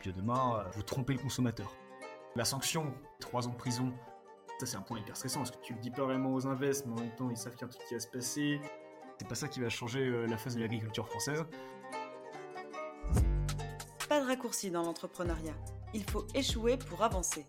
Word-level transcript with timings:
Puis 0.00 0.12
demain, 0.12 0.64
vous 0.72 0.82
trompez 0.82 1.12
le 1.12 1.20
consommateur. 1.20 1.76
La 2.34 2.44
sanction, 2.44 2.92
3 3.20 3.46
ans 3.46 3.50
de 3.50 3.56
prison, 3.56 3.92
ça 4.58 4.66
c'est 4.66 4.76
un 4.76 4.82
point 4.82 4.98
hyper 4.98 5.16
stressant 5.16 5.40
parce 5.40 5.50
que 5.50 5.60
tu 5.62 5.74
le 5.74 5.78
dis 5.80 5.90
pas 5.90 6.04
vraiment 6.04 6.32
aux 6.34 6.46
invests, 6.46 6.86
mais 6.86 6.92
en 6.92 7.02
même 7.02 7.14
temps 7.16 7.30
ils 7.30 7.36
savent 7.36 7.54
qu'il 7.54 7.62
y 7.62 7.64
a 7.64 7.66
un 7.66 7.70
truc 7.70 7.86
qui 7.86 7.94
va 7.94 8.00
se 8.00 8.06
passer. 8.08 8.60
C'est 9.18 9.28
pas 9.28 9.34
ça 9.34 9.48
qui 9.48 9.60
va 9.60 9.68
changer 9.68 10.26
la 10.26 10.38
phase 10.38 10.56
de 10.56 10.60
l'agriculture 10.62 11.06
française. 11.06 11.44
Pas 14.08 14.20
de 14.20 14.26
raccourci 14.26 14.70
dans 14.70 14.82
l'entrepreneuriat. 14.82 15.54
Il 15.92 16.08
faut 16.08 16.26
échouer 16.34 16.78
pour 16.78 17.02
avancer. 17.02 17.46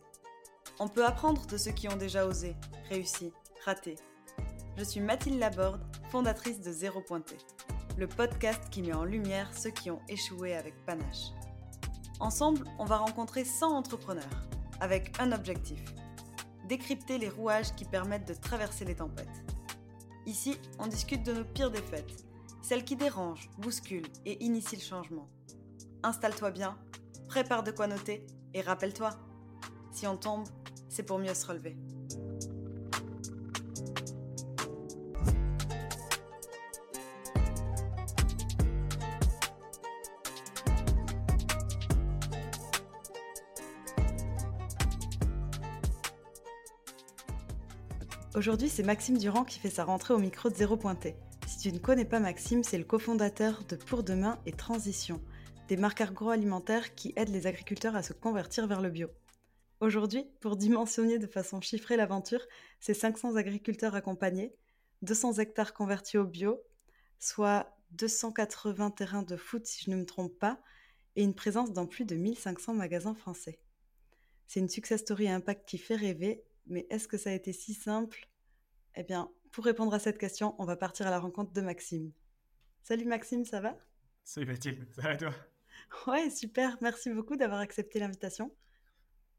On 0.80 0.88
peut 0.88 1.06
apprendre 1.06 1.46
de 1.46 1.58
ceux 1.58 1.72
qui 1.72 1.88
ont 1.88 1.96
déjà 1.96 2.26
osé, 2.26 2.56
réussi, 2.90 3.32
raté. 3.64 3.96
Je 4.78 4.84
suis 4.84 5.00
Mathilde 5.00 5.40
Laborde, 5.40 5.82
fondatrice 6.10 6.60
de 6.60 6.72
Zéro 6.72 7.02
Pointé, 7.02 7.38
le 7.98 8.08
podcast 8.08 8.70
qui 8.70 8.82
met 8.82 8.94
en 8.94 9.06
lumière 9.06 9.54
ceux 9.54 9.70
qui 9.70 9.90
ont 9.90 10.02
échoué 10.10 10.56
avec 10.56 10.74
panache. 10.86 11.32
Ensemble, 12.22 12.66
on 12.78 12.86
va 12.86 12.98
rencontrer 12.98 13.44
100 13.44 13.76
entrepreneurs, 13.76 14.24
avec 14.80 15.20
un 15.20 15.32
objectif 15.32 15.84
décrypter 16.68 17.18
les 17.18 17.28
rouages 17.28 17.74
qui 17.76 17.84
permettent 17.84 18.28
de 18.28 18.36
traverser 18.36 18.86
les 18.86 18.96
tempêtes. 18.96 19.44
Ici, 20.28 20.58
on 20.80 20.86
discute 20.86 21.24
de 21.24 21.34
nos 21.34 21.44
pires 21.44 21.72
défaites, 21.72 22.26
celles 22.62 22.86
qui 22.86 22.96
dérangent, 22.96 23.50
bousculent 23.58 24.08
et 24.26 24.42
initient 24.46 24.78
le 24.78 24.84
changement. 24.84 25.28
Installe-toi 26.04 26.52
bien, 26.52 26.78
prépare 27.28 27.64
de 27.64 27.72
quoi 27.72 27.88
noter 27.88 28.26
et 28.54 28.62
rappelle-toi, 28.62 29.10
si 29.92 30.06
on 30.06 30.16
tombe, 30.16 30.48
c'est 30.90 31.04
pour 31.04 31.18
mieux 31.18 31.34
se 31.34 31.48
relever. 31.48 31.76
Aujourd'hui, 48.42 48.70
c'est 48.70 48.82
Maxime 48.82 49.20
Durand 49.20 49.44
qui 49.44 49.60
fait 49.60 49.70
sa 49.70 49.84
rentrée 49.84 50.16
au 50.16 50.18
micro 50.18 50.50
de 50.50 50.56
Zéro 50.56 50.76
Pointé. 50.76 51.16
Si 51.46 51.60
tu 51.60 51.72
ne 51.72 51.78
connais 51.78 52.06
pas 52.06 52.20
Maxime, 52.20 52.64
c'est 52.64 52.80
le 52.80 52.84
cofondateur 52.84 53.64
de 53.66 53.76
Pour 53.76 54.02
Demain 54.02 54.40
et 54.48 54.52
Transition, 54.52 55.22
des 55.68 55.78
marques 55.78 56.02
agroalimentaires 56.02 56.96
qui 56.96 57.14
aident 57.16 57.30
les 57.30 57.46
agriculteurs 57.46 57.96
à 57.96 58.02
se 58.02 58.14
convertir 58.14 58.66
vers 58.66 58.82
le 58.82 58.90
bio. 58.90 59.10
Aujourd'hui, 59.80 60.26
pour 60.40 60.56
dimensionner 60.56 61.20
de 61.20 61.28
façon 61.28 61.62
chiffrée 61.62 61.98
l'aventure, 61.98 62.44
c'est 62.80 62.96
500 62.96 63.36
agriculteurs 63.36 63.94
accompagnés, 63.94 64.56
200 65.04 65.34
hectares 65.34 65.76
convertis 65.76 66.18
au 66.18 66.26
bio, 66.26 66.64
soit 67.20 67.78
280 67.92 68.90
terrains 68.90 69.22
de 69.22 69.36
foot 69.36 69.68
si 69.68 69.84
je 69.86 69.92
ne 69.92 69.98
me 69.98 70.06
trompe 70.08 70.34
pas, 70.40 70.60
et 71.16 71.22
une 71.22 71.36
présence 71.36 71.74
dans 71.74 71.86
plus 71.86 72.06
de 72.06 72.16
1500 72.16 72.74
magasins 72.74 73.14
français. 73.14 73.60
C'est 74.48 74.62
une 74.62 74.68
success 74.68 75.02
story 75.02 75.28
à 75.28 75.36
impact 75.36 75.70
qui 75.70 75.78
fait 75.78 75.96
rêver, 75.96 76.44
mais 76.66 76.88
est-ce 76.90 77.08
que 77.08 77.18
ça 77.20 77.30
a 77.30 77.34
été 77.34 77.54
si 77.54 77.76
simple 77.76 78.31
eh 78.96 79.04
bien, 79.04 79.30
pour 79.52 79.66
répondre 79.66 79.94
à 79.94 80.00
cette 80.00 80.18
question, 80.18 80.56
on 80.60 80.66
va 80.66 80.76
partir 80.76 81.08
à 81.08 81.12
la 81.12 81.20
rencontre 81.20 81.52
de 81.54 81.62
Maxime. 81.62 82.12
Salut 82.84 83.06
Maxime, 83.06 83.46
ça 83.46 83.62
va? 83.62 83.78
Salut 84.24 84.48
Mathilde, 84.48 84.88
ça 84.96 85.02
va 85.02 85.18
toi? 85.18 85.34
Ouais, 86.08 86.30
super, 86.30 86.78
merci 86.82 87.10
beaucoup 87.10 87.36
d'avoir 87.36 87.60
accepté 87.60 88.00
l'invitation. 88.00 88.54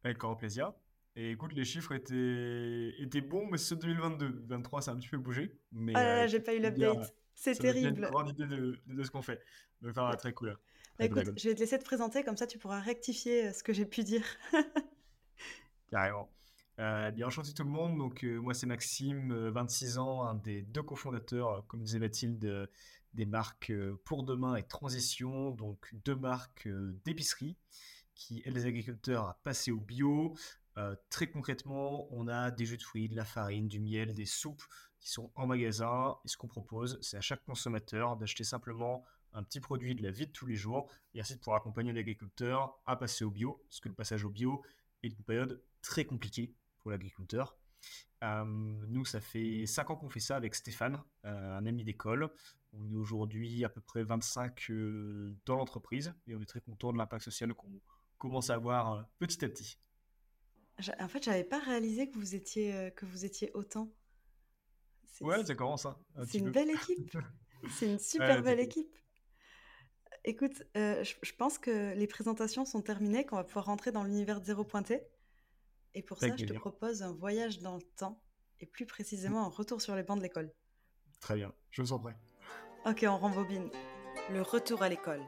Avec 0.05 0.19
grand 0.19 0.37
plaisir. 0.37 0.73
Et 1.15 1.31
écoute, 1.31 1.53
les 1.53 1.65
chiffres 1.65 1.93
étaient, 1.93 2.95
étaient 2.99 3.21
bons, 3.21 3.47
mais 3.51 3.59
c'est 3.59 3.77
2022. 3.77 4.31
2023, 4.31 4.83
ça 4.83 4.91
a 4.91 4.95
un 4.95 4.99
petit 4.99 5.09
peu 5.09 5.19
bougé. 5.19 5.59
Mais, 5.71 5.93
ah 5.95 6.03
là 6.03 6.17
là, 6.17 6.23
euh, 6.25 6.29
j'ai 6.29 6.41
pas 6.41 6.55
eu 6.55 6.61
l'update. 6.61 7.15
C'est 7.35 7.55
terrible. 7.55 8.05
Une 8.05 8.11
grande 8.11 8.31
idée 8.31 8.47
de, 8.47 9.03
ce 9.03 9.11
qu'on 9.11 9.23
fait. 9.23 9.41
Donc, 9.83 9.95
ça 9.95 10.03
va 10.03 10.17
très 10.17 10.33
cool. 10.33 10.59
Bah, 10.99 11.05
écoute, 11.05 11.39
je 11.39 11.49
vais 11.49 11.55
te 11.55 11.61
laisser 11.61 11.79
te 11.79 11.85
présenter, 11.85 12.23
comme 12.23 12.37
ça 12.37 12.47
tu 12.47 12.59
pourras 12.59 12.81
rectifier 12.81 13.49
euh, 13.49 13.53
ce 13.53 13.63
que 13.63 13.73
j'ai 13.73 13.87
pu 13.87 14.05
dire. 14.05 14.25
Carrément. 15.91 16.31
Euh, 16.79 17.11
bien 17.11 17.27
enchanté 17.27 17.53
tout 17.53 17.65
le 17.65 17.71
monde. 17.71 17.99
Donc 17.99 18.25
euh, 18.25 18.39
moi 18.39 18.55
c'est 18.55 18.67
Maxime, 18.67 19.33
26 19.49 19.97
euh, 19.97 20.01
ans, 20.01 20.25
un 20.25 20.35
des 20.35 20.63
deux 20.63 20.83
cofondateurs, 20.83 21.67
comme 21.67 21.83
disait 21.83 21.99
Mathilde, 21.99 22.69
des 23.15 23.27
marques 23.27 23.73
Pour 24.05 24.23
Demain 24.23 24.57
et 24.57 24.63
Transition, 24.63 25.51
donc 25.51 25.95
deux 26.05 26.17
marques 26.17 26.69
d'épicerie 27.05 27.57
qui 28.15 28.43
aident 28.45 28.55
les 28.55 28.67
agriculteurs 28.67 29.29
à 29.29 29.35
passer 29.43 29.71
au 29.71 29.81
bio. 29.81 30.35
très 31.11 31.27
concrètement, 31.27 32.09
on 32.11 32.27
a 32.29 32.51
des 32.51 32.65
jus 32.65 32.79
de 32.79 32.83
fruits, 32.83 33.09
de 33.09 33.17
la 33.17 33.25
farine, 33.25 33.69
du 33.69 33.81
miel, 33.81 34.15
des 34.15 34.25
soupes 34.25 34.63
qui 34.99 35.11
sont 35.11 35.31
en 35.35 35.47
magasin. 35.47 36.17
Et 36.25 36.29
ce 36.29 36.39
qu'on 36.39 36.49
propose, 36.49 36.99
c'est 37.03 37.19
à 37.19 37.21
chaque 37.21 37.45
consommateur 37.45 38.17
d'acheter 38.17 38.45
simplement 38.45 39.05
un 39.35 39.43
petit 39.43 39.61
produit 39.61 39.95
de 39.95 40.03
la 40.03 40.11
vie 40.11 40.27
de 40.27 40.33
tous 40.33 40.47
les 40.47 40.57
jours 40.57 40.91
et 41.15 41.21
ainsi 41.21 41.35
de 41.35 41.39
pouvoir 41.39 41.59
accompagner 41.59 41.93
l'agriculteur 41.93 42.79
à 42.87 42.97
passer 42.97 43.25
au 43.25 43.31
bio, 43.31 43.63
parce 43.69 43.81
que 43.81 43.89
le 43.89 43.95
passage 43.95 44.25
au 44.25 44.31
bio 44.31 44.63
est 45.03 45.09
une 45.09 45.25
période 45.25 45.63
très 45.83 46.05
compliquée 46.05 46.55
pour 46.83 46.91
l'agriculteur. 46.91 47.57
Euh, 48.23 48.45
nous, 48.45 49.05
ça 49.05 49.21
fait 49.21 49.67
5 49.67 49.91
ans 49.91 49.97
qu'on 49.97 50.09
fait 50.09 50.21
ça 50.21 50.37
avec 50.37 50.55
Stéphane, 50.55 51.03
euh, 51.25 51.57
un 51.57 51.67
ami 51.67 51.85
d'école. 51.85 52.31
On 52.73 52.91
est 52.91 52.97
aujourd'hui 52.97 53.65
à 53.65 53.69
peu 53.69 53.81
près 53.81 54.03
25 54.05 54.71
euh, 54.71 55.37
dans 55.45 55.57
l'entreprise 55.57 56.15
et 56.27 56.35
on 56.35 56.41
est 56.41 56.47
très 56.47 56.61
content 56.61 56.93
de 56.93 56.99
l'impact 56.99 57.25
social 57.25 57.53
qu'on 57.55 57.81
commence 58.19 58.51
à 58.51 58.55
avoir 58.55 59.07
petit 59.19 59.45
à 59.45 59.49
petit. 59.49 59.79
En 61.01 61.09
fait, 61.09 61.23
j'avais 61.23 61.45
pas 61.45 61.59
réalisé 61.59 62.09
que 62.09 62.17
vous 62.17 62.35
étiez, 62.35 62.93
que 62.97 63.05
vous 63.05 63.25
étiez 63.25 63.51
autant. 63.55 63.93
Ouais, 65.21 65.45
ça 65.45 65.55
commence. 65.55 65.87
Hein, 65.87 65.97
c'est 66.27 66.39
une 66.39 66.51
belle 66.51 66.71
équipe. 66.71 67.19
c'est 67.71 67.91
une 67.91 67.99
super 67.99 68.43
belle 68.43 68.61
équipe. 68.61 68.97
Écoute, 70.25 70.63
je, 70.75 71.33
pense 71.37 71.59
que 71.59 71.95
les 71.95 72.07
présentations 72.07 72.65
sont 72.65 72.81
terminées, 72.81 73.27
qu'on 73.27 73.37
va 73.37 73.45
pouvoir 73.45 73.67
rentrer 73.67 73.93
dans 73.93 74.03
l'univers 74.05 74.41
de 74.41 74.47
zéro 74.47 74.65
pointé. 74.65 75.03
Et 75.95 76.03
pour 76.03 76.19
ça, 76.19 76.35
je 76.37 76.47
te 76.47 76.53
propose 76.55 77.03
un 77.03 77.13
voyage 77.13 77.59
dans 77.61 77.77
le 77.77 77.83
temps, 77.83 78.23
et 78.61 78.67
plus 78.67 78.87
précisément 78.87 79.45
un 79.45 79.49
retour 79.49 79.83
sur 79.83 79.95
les 79.95 80.03
bancs 80.03 80.19
de 80.19 80.23
l'école. 80.23 80.53
Très 81.21 81.37
bien, 81.37 81.53
je 81.71 81.83
me 81.83 81.87
sens 81.87 82.01
prêt. 82.01 82.17
Ok, 82.87 83.05
on 83.07 83.19
rembobine. 83.19 83.71
Le 84.31 84.43
retour 84.43 84.83
à 84.83 84.89
l'école. 84.89 85.23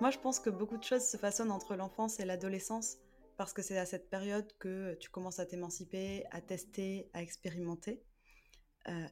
Moi, 0.00 0.10
je 0.10 0.18
pense 0.18 0.40
que 0.40 0.50
beaucoup 0.50 0.76
de 0.76 0.84
choses 0.84 1.06
se 1.06 1.16
façonnent 1.16 1.50
entre 1.50 1.74
l'enfance 1.74 2.20
et 2.20 2.24
l'adolescence, 2.24 2.98
parce 3.36 3.52
que 3.52 3.62
c'est 3.62 3.78
à 3.78 3.86
cette 3.86 4.10
période 4.10 4.50
que 4.58 4.94
tu 5.00 5.08
commences 5.08 5.38
à 5.38 5.46
t'émanciper, 5.46 6.24
à 6.30 6.40
tester, 6.40 7.08
à 7.14 7.22
expérimenter. 7.22 8.02
Euh, 8.88 9.06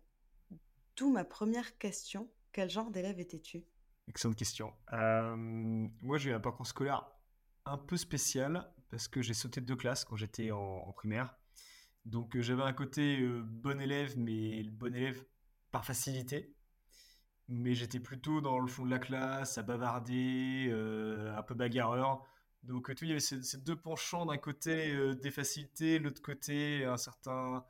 D'où 0.96 1.10
ma 1.10 1.24
première 1.24 1.78
question, 1.78 2.30
quel 2.52 2.70
genre 2.70 2.90
d'élève 2.90 3.18
étais-tu? 3.18 3.64
Excellente 4.08 4.36
question. 4.36 4.72
Euh, 4.92 5.34
moi, 5.36 6.18
j'ai 6.18 6.30
eu 6.30 6.34
un 6.34 6.40
parcours 6.40 6.66
scolaire 6.66 7.10
un 7.64 7.78
peu 7.78 7.96
spécial 7.96 8.70
parce 8.90 9.08
que 9.08 9.22
j'ai 9.22 9.34
sauté 9.34 9.60
de 9.60 9.66
deux 9.66 9.76
classes 9.76 10.04
quand 10.04 10.16
j'étais 10.16 10.50
en, 10.50 10.92
primaire. 10.92 11.34
Donc, 12.04 12.36
euh, 12.36 12.42
j'avais 12.42 12.62
un 12.62 12.72
côté 12.74 13.20
euh, 13.20 13.42
bon 13.42 13.80
élève, 13.80 14.18
mais 14.18 14.62
bon 14.64 14.94
élève 14.94 15.24
par 15.72 15.84
facilité. 15.84 16.54
Mais 17.48 17.74
j'étais 17.74 18.00
plutôt 18.00 18.40
dans 18.40 18.58
le 18.58 18.66
fond 18.66 18.84
de 18.84 18.90
la 18.90 18.98
classe, 18.98 19.58
à 19.58 19.62
bavarder, 19.62 20.70
un 21.36 21.42
peu 21.42 21.54
bagarreur. 21.54 22.24
Donc, 22.62 22.90
il 23.02 23.08
y 23.08 23.10
avait 23.10 23.20
ces, 23.20 23.42
ces 23.42 23.58
deux 23.58 23.76
penchants 23.76 24.24
d'un 24.24 24.38
côté 24.38 25.14
des 25.16 25.30
facilités, 25.30 25.98
l'autre 25.98 26.22
côté 26.22 26.84
un 26.86 26.96
certain 26.96 27.64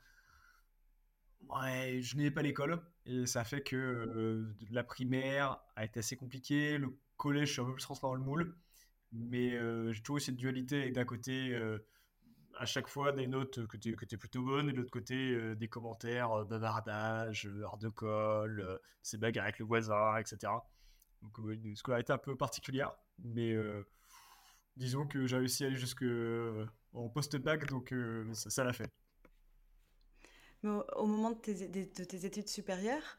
Ouais, 1.49 2.01
je 2.03 2.17
n'ai 2.17 2.31
pas 2.31 2.43
l'école 2.43 2.81
et 3.07 3.27
ça 3.27 3.45
fait 3.45 3.63
que 3.63 4.47
la 4.71 4.85
primaire 4.85 5.59
a 5.77 5.85
été 5.85 6.01
assez 6.01 6.17
compliquée. 6.17 6.79
Le 6.79 6.97
collège, 7.17 7.49
je 7.49 7.53
suis 7.55 7.63
un 7.63 7.67
peu 7.67 7.75
plus 7.75 7.85
rentré 7.85 8.07
dans 8.07 8.15
le 8.15 8.23
moule, 8.23 8.57
mais 9.13 9.51
j'ai 9.93 10.01
toujours 10.03 10.17
eu 10.19 10.21
cette 10.21 10.37
dualité 10.37 10.83
avec 10.83 10.95
d'un 10.95 11.05
côté, 11.05 11.55
à 12.57 12.67
chaque 12.67 12.89
fois, 12.89 13.13
des 13.13 13.27
notes 13.27 13.67
que 13.67 13.77
tu 13.77 13.91
es 13.91 14.17
plutôt 14.17 14.43
bonnes 14.43 14.69
et 14.69 14.73
de 14.73 14.79
l'autre 14.79 14.91
côté, 14.91 15.55
des 15.55 15.69
commentaires, 15.69 16.45
bavardage, 16.47 17.51
hors 17.63 17.79
de 17.79 17.89
colle, 17.89 18.81
ces 19.03 19.19
bagarres 19.19 19.45
avec 19.45 19.59
le 19.59 19.67
voisin, 19.67 20.17
etc. 20.17 20.53
Donc, 21.23 21.39
une 21.39 21.77
scolarité 21.77 22.13
un 22.13 22.19
peu 22.19 22.37
particulière, 22.37 22.93
mais 23.19 23.55
disons 24.77 25.07
que 25.07 25.27
j'ai 25.27 25.37
réussi 25.37 25.65
à 25.65 25.67
aller 25.67 25.77
jusque 25.77 26.05
post-bac, 27.13 27.67
donc 27.69 27.95
ça 28.33 28.65
l'a 28.65 28.73
fait. 28.73 28.91
Mais 30.65 30.71
au, 30.97 31.07
moment 31.07 31.31
de 31.31 31.37
tes, 31.37 31.69
de 31.69 32.05
tes, 32.05 32.25
études 32.25 32.49
supérieures, 32.49 33.19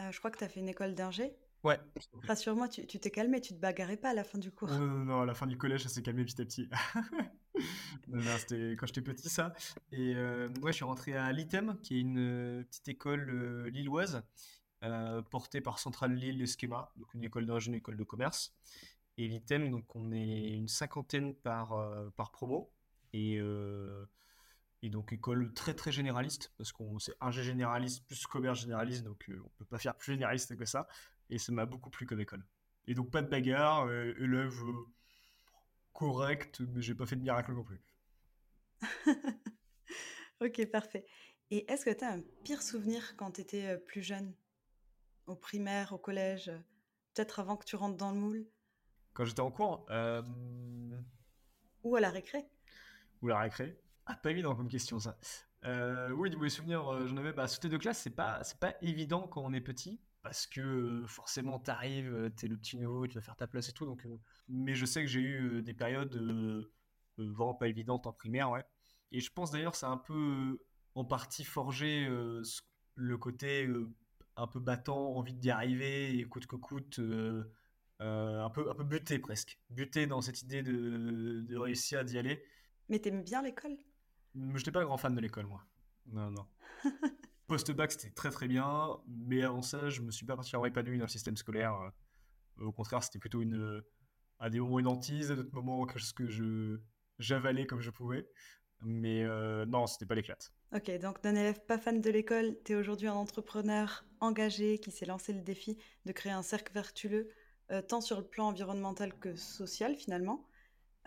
euh, 0.00 0.10
je 0.10 0.18
crois 0.18 0.30
que 0.30 0.38
tu 0.38 0.44
as 0.44 0.48
fait 0.48 0.60
une 0.60 0.68
école 0.70 0.94
d'ingé. 0.94 1.36
Ouais. 1.62 1.78
Rassure-moi, 2.26 2.68
tu 2.68 2.86
t'es 2.86 3.10
calmé, 3.10 3.40
tu 3.42 3.52
te 3.52 3.60
bagarrais 3.60 3.98
pas 3.98 4.10
à 4.10 4.14
la 4.14 4.24
fin 4.24 4.38
du 4.38 4.50
cours. 4.50 4.70
Non, 4.70 4.80
non, 4.80 5.04
non, 5.04 5.20
à 5.20 5.26
la 5.26 5.34
fin 5.34 5.46
du 5.46 5.58
collège, 5.58 5.82
ça 5.82 5.90
s'est 5.90 6.00
calmé 6.00 6.24
petit 6.24 6.40
à 6.40 6.44
petit. 6.46 6.70
c'était 8.38 8.76
quand 8.78 8.86
j'étais 8.86 9.02
petit, 9.02 9.28
ça. 9.28 9.52
Et 9.92 10.14
euh, 10.14 10.48
moi, 10.62 10.70
je 10.70 10.76
suis 10.76 10.84
rentré 10.86 11.14
à 11.14 11.30
l'ITEM, 11.32 11.78
qui 11.82 11.98
est 11.98 12.00
une 12.00 12.18
euh, 12.18 12.62
petite 12.64 12.88
école 12.88 13.66
lilloise, 13.68 14.22
portée 15.30 15.60
par 15.60 15.78
Centrale 15.78 16.14
Lille 16.14 16.38
le 16.38 16.46
Schema, 16.46 16.92
donc 16.96 17.12
une 17.12 17.24
école 17.24 17.44
d'ingé, 17.44 17.68
une 17.68 17.74
école 17.74 17.98
de 17.98 18.04
commerce. 18.04 18.54
Et 19.18 19.28
l'ITEM, 19.28 19.70
donc 19.70 19.94
on 19.94 20.12
est 20.12 20.48
une 20.50 20.68
cinquantaine 20.68 21.34
par, 21.34 21.74
par 22.16 22.30
promo. 22.30 22.70
Et 23.12 23.38
et 24.82 24.90
donc 24.90 25.12
école 25.12 25.52
très 25.54 25.74
très 25.74 25.92
généraliste, 25.92 26.52
parce 26.58 26.72
qu'on 26.72 26.98
c'est 26.98 27.14
un 27.20 27.30
généraliste 27.30 28.06
plus 28.06 28.26
commerce 28.26 28.60
généraliste, 28.60 29.04
donc 29.04 29.24
on 29.28 29.32
euh, 29.32 29.42
on 29.44 29.48
peut 29.58 29.64
pas 29.64 29.78
faire 29.78 29.94
plus 29.96 30.12
généraliste 30.12 30.56
que 30.56 30.64
ça. 30.64 30.86
Et 31.28 31.38
ça 31.38 31.52
m'a 31.52 31.66
beaucoup 31.66 31.90
plu 31.90 32.06
comme 32.06 32.20
école. 32.20 32.44
Et 32.86 32.94
donc 32.94 33.10
pas 33.10 33.22
de 33.22 33.28
bagarre, 33.28 33.90
élève 33.90 34.54
correct, 35.92 36.60
mais 36.60 36.82
j'ai 36.82 36.94
pas 36.94 37.06
fait 37.06 37.16
de 37.16 37.22
miracle 37.22 37.52
non 37.52 37.64
plus. 37.64 37.80
ok, 40.40 40.66
parfait. 40.70 41.04
Et 41.50 41.70
est-ce 41.70 41.84
que 41.84 41.90
tu 41.90 42.04
as 42.04 42.12
un 42.12 42.22
pire 42.44 42.62
souvenir 42.62 43.16
quand 43.16 43.32
tu 43.32 43.40
étais 43.40 43.78
plus 43.78 44.02
jeune? 44.02 44.34
Au 45.26 45.34
primaire, 45.34 45.92
au 45.92 45.98
collège 45.98 46.52
Peut-être 47.14 47.40
avant 47.40 47.56
que 47.56 47.64
tu 47.64 47.76
rentres 47.76 47.96
dans 47.96 48.10
le 48.10 48.18
moule? 48.18 48.46
Quand 49.14 49.24
j'étais 49.24 49.40
en 49.40 49.50
cours 49.50 49.86
Ou 51.82 51.96
à 51.96 52.00
la 52.00 52.10
récré? 52.10 52.46
Ou 53.22 53.28
à 53.28 53.30
la 53.30 53.40
récré 53.40 53.80
Ah, 54.06 54.14
pas 54.14 54.30
évident 54.30 54.54
comme 54.54 54.68
question 54.68 54.98
ça. 54.98 55.18
oui, 56.14 56.30
du 56.30 56.36
mauvais 56.36 56.48
souvenir, 56.48 57.06
j'en 57.06 57.16
avais. 57.16 57.32
Bah, 57.32 57.48
sauter 57.48 57.68
de 57.68 57.76
classe, 57.76 57.98
c'est 57.98 58.10
pas, 58.10 58.42
c'est 58.44 58.58
pas 58.58 58.74
évident 58.82 59.26
quand 59.26 59.42
on 59.42 59.52
est 59.52 59.60
petit 59.60 60.00
parce 60.22 60.46
que 60.46 61.04
forcément 61.06 61.60
t'arrives, 61.60 62.32
t'es 62.36 62.48
le 62.48 62.56
petit 62.56 62.76
nouveau, 62.76 63.06
tu 63.06 63.14
vas 63.14 63.20
faire 63.20 63.36
ta 63.36 63.46
place 63.46 63.68
et 63.68 63.72
tout. 63.72 63.86
Donc, 63.86 64.06
mais 64.48 64.74
je 64.74 64.84
sais 64.84 65.02
que 65.02 65.06
j'ai 65.06 65.20
eu 65.20 65.62
des 65.62 65.74
périodes 65.74 66.16
vraiment 67.16 67.54
pas 67.54 67.68
évidentes 67.68 68.06
en 68.06 68.12
primaire, 68.12 68.50
ouais. 68.50 68.64
Et 69.12 69.20
je 69.20 69.30
pense 69.32 69.50
d'ailleurs 69.50 69.76
c'est 69.76 69.86
un 69.86 69.96
peu 69.96 70.58
en 70.94 71.04
partie 71.04 71.44
forgé 71.44 72.08
le 72.96 73.18
côté 73.18 73.68
un 74.36 74.46
peu 74.46 74.60
battant, 74.60 75.14
envie 75.14 75.34
d'y 75.34 75.50
arriver, 75.50 76.18
et 76.18 76.24
coûte 76.24 76.46
que 76.46 76.56
coûte, 76.56 76.98
un 78.00 78.50
peu 78.50 78.70
un 78.70 78.74
peu 78.74 78.84
buté 78.84 79.18
presque, 79.18 79.60
buté 79.70 80.06
dans 80.06 80.20
cette 80.20 80.42
idée 80.42 80.62
de, 80.62 81.44
de 81.48 81.56
réussir 81.56 82.00
à 82.00 82.04
d'y 82.04 82.18
aller. 82.18 82.42
Mais 82.88 82.98
t'aimes 82.98 83.22
bien 83.22 83.42
l'école? 83.42 83.76
Je 84.36 84.56
n'étais 84.56 84.70
pas 84.70 84.80
un 84.80 84.84
grand 84.84 84.98
fan 84.98 85.14
de 85.14 85.20
l'école, 85.20 85.46
moi. 85.46 85.64
Non, 86.06 86.30
non. 86.30 86.46
Post-bac, 87.46 87.92
c'était 87.92 88.10
très 88.10 88.30
très 88.30 88.48
bien, 88.48 88.98
mais 89.06 89.42
avant 89.42 89.62
ça, 89.62 89.88
je 89.88 90.02
me 90.02 90.10
suis 90.10 90.26
pas 90.26 90.36
particulièrement 90.36 90.66
épanoui 90.66 90.98
dans 90.98 91.04
le 91.04 91.10
système 91.10 91.36
scolaire. 91.36 91.74
Au 92.58 92.72
contraire, 92.72 93.02
c'était 93.02 93.18
plutôt 93.18 93.40
une, 93.40 93.82
à 94.38 94.50
des 94.50 94.60
moments 94.60 94.78
une 94.78 94.88
hantise, 94.88 95.30
à 95.30 95.36
d'autres 95.36 95.54
moments 95.54 95.86
quelque 95.86 96.00
chose 96.00 96.12
que 96.12 96.28
je 96.28 96.80
j'avalais 97.18 97.66
comme 97.66 97.80
je 97.80 97.90
pouvais. 97.90 98.28
Mais 98.82 99.24
euh, 99.24 99.64
non, 99.64 99.86
c'était 99.86 100.04
pas 100.06 100.14
l'éclate. 100.14 100.52
Ok, 100.74 100.90
donc 101.00 101.22
d'un 101.22 101.34
élève 101.34 101.60
pas 101.64 101.78
fan 101.78 102.00
de 102.00 102.10
l'école, 102.10 102.56
tu 102.64 102.72
es 102.72 102.74
aujourd'hui 102.74 103.08
un 103.08 103.14
entrepreneur 103.14 104.04
engagé 104.20 104.78
qui 104.78 104.90
s'est 104.90 105.06
lancé 105.06 105.32
le 105.32 105.40
défi 105.40 105.78
de 106.04 106.12
créer 106.12 106.32
un 106.32 106.42
cercle 106.42 106.72
vertueux, 106.74 107.30
euh, 107.70 107.80
tant 107.80 108.02
sur 108.02 108.18
le 108.18 108.26
plan 108.26 108.48
environnemental 108.48 109.18
que 109.18 109.34
social 109.34 109.96
finalement. 109.96 110.46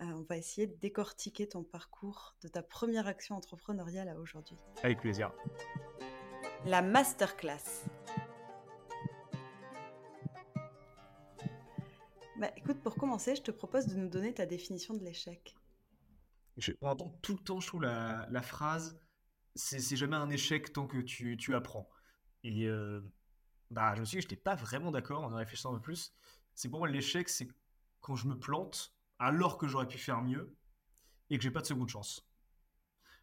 On 0.01 0.24
va 0.24 0.38
essayer 0.38 0.68
de 0.68 0.75
décortiquer 0.75 1.48
ton 1.48 1.63
parcours 1.63 2.36
de 2.42 2.48
ta 2.48 2.63
première 2.63 3.07
action 3.07 3.36
entrepreneuriale 3.36 4.10
à 4.10 4.18
aujourd'hui. 4.19 4.57
Avec 4.84 5.01
plaisir 5.01 5.31
la 6.66 6.81
masterclass. 6.81 7.88
Bah, 12.40 12.51
écoute, 12.56 12.81
pour 12.81 12.96
commencer, 12.96 13.36
je 13.36 13.42
te 13.42 13.51
propose 13.51 13.88
de 13.88 13.96
nous 13.96 14.07
donner 14.07 14.34
ta 14.34 14.46
définition 14.46 14.94
de 14.94 15.04
l'échec. 15.04 15.56
on 16.81 16.88
entend 16.88 17.10
tout 17.22 17.34
le 17.34 17.44
temps, 17.44 17.60
je 17.60 17.68
trouve, 17.68 17.81
la, 17.81 18.42
phrase 18.42 19.00
c'est 19.56 19.98
jamais 19.98 20.16
un 20.16 20.30
échec 20.30 20.72
tant 20.72 20.88
que 20.88 21.00
tu, 21.00 21.54
apprends. 21.54 21.90
Et 22.44 22.68
euh, 22.68 23.02
bah, 23.72 23.94
je 23.95 24.02
me 24.02 24.06
suis 24.06 24.18
dit 24.18 24.24
que 24.24 24.30
je 24.30 24.34
n'étais 24.34 24.42
pas 24.42 24.56
vraiment 24.56 24.92
d'accord 24.92 25.24
en 25.24 25.28
réfléchissant 25.28 25.72
un 25.72 25.75
peu 25.75 25.81
plus. 25.81 26.13
C'est 26.56 26.69
pour 26.69 26.80
moi 26.80 26.88
l'échec, 26.88 27.28
c'est 27.28 27.48
quand 28.00 28.16
je 28.16 28.28
me 28.28 28.38
plante 28.38 28.94
alors 29.19 29.57
que 29.57 29.68
j'aurais 29.68 29.88
pu 29.88 29.98
faire 29.98 30.21
mieux 30.21 30.56
et 31.30 31.38
que 31.38 31.44
j'ai 31.44 31.51
pas 31.51 31.62
de 31.62 31.68
seconde 31.68 31.89
chance. 31.89 32.27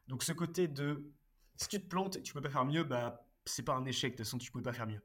Donc 0.07 0.23
ce 0.23 0.33
côté 0.33 0.69
de 0.69 1.13
si 1.57 1.69
tu 1.69 1.81
te 1.81 1.87
plantes 1.87 2.17
et 2.17 2.23
tu 2.23 2.33
peux 2.33 2.41
pas 2.41 2.51
faire 2.51 2.65
mieux, 2.65 2.85
bah 2.85 3.27
c'est 3.47 3.63
pas 3.63 3.75
un 3.75 3.85
échec, 3.85 4.13
de 4.13 4.17
toute 4.17 4.27
façon, 4.27 4.39
tu 4.39 4.51
pouvais 4.51 4.65
pas 4.65 4.73
faire 4.73 4.87
mieux. 4.87 5.03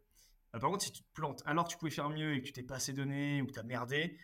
Euh, 0.55 0.59
par 0.59 0.69
contre, 0.69 0.83
si 0.83 0.91
tu 0.91 1.03
te 1.03 1.11
plantes 1.13 1.41
alors 1.45 1.65
que 1.65 1.71
tu 1.71 1.77
pouvais 1.77 1.91
faire 1.91 2.09
mieux 2.09 2.33
et 2.35 2.41
que 2.41 2.47
tu 2.47 2.53
t'es 2.53 2.63
pas 2.63 2.75
assez 2.75 2.93
donné 2.93 3.41
ou 3.41 3.47
que 3.47 3.53
tu 3.53 3.59
as 3.59 3.63
merdé, 3.63 4.17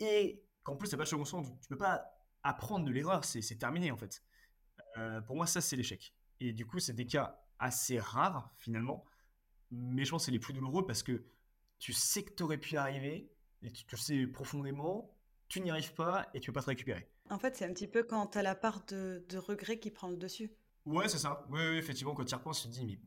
et 0.00 0.42
qu'en 0.62 0.76
plus, 0.76 0.88
tu 0.88 0.96
pas 0.96 1.04
de 1.04 1.08
second 1.08 1.24
sens, 1.24 1.46
tu 1.60 1.68
peux 1.68 1.78
pas 1.78 2.04
apprendre 2.42 2.84
de 2.84 2.90
l'erreur, 2.90 3.24
c'est 3.24 3.40
terminé 3.58 3.90
en 3.90 3.96
fait. 3.96 4.22
Euh, 4.96 5.20
pour 5.20 5.36
moi, 5.36 5.46
ça, 5.46 5.60
c'est 5.60 5.76
l'échec. 5.76 6.14
Et 6.40 6.52
du 6.52 6.66
coup, 6.66 6.78
c'est 6.78 6.94
des 6.94 7.06
cas 7.06 7.42
assez 7.58 7.98
rares 7.98 8.52
finalement, 8.56 9.04
mais 9.70 10.04
je 10.04 10.10
pense 10.10 10.22
que 10.22 10.26
c'est 10.26 10.32
les 10.32 10.38
plus 10.38 10.54
douloureux 10.54 10.86
parce 10.86 11.02
que 11.02 11.24
tu 11.78 11.92
sais 11.92 12.24
que 12.24 12.32
tu 12.32 12.42
aurais 12.42 12.58
pu 12.58 12.76
arriver, 12.76 13.30
et 13.62 13.70
tu, 13.70 13.84
le 13.90 13.96
sais 13.96 14.26
profondément, 14.26 15.14
tu 15.50 15.60
n'y 15.60 15.70
arrives 15.70 15.92
pas 15.92 16.28
et 16.32 16.40
tu 16.40 16.50
peux 16.50 16.54
pas 16.54 16.62
te 16.62 16.70
récupérer. 16.70 17.06
En 17.28 17.38
fait, 17.38 17.56
c'est 17.56 17.66
un 17.66 17.72
petit 17.74 17.88
peu 17.88 18.02
quand 18.02 18.28
tu 18.28 18.38
as 18.38 18.42
la 18.42 18.54
part 18.54 18.86
de, 18.86 19.22
regret 19.36 19.78
qui 19.78 19.90
prend 19.90 20.08
le 20.08 20.16
dessus. 20.16 20.50
Ouais, 20.86 21.08
c'est 21.08 21.18
ça. 21.18 21.44
Oui, 21.50 21.60
effectivement, 21.76 22.14
quand 22.14 22.24
tu 22.24 22.32
y 22.32 22.34
repenses, 22.34 22.62
tu 22.62 22.68
te 22.68 22.72
dis, 22.72 22.86
mais 22.86 22.98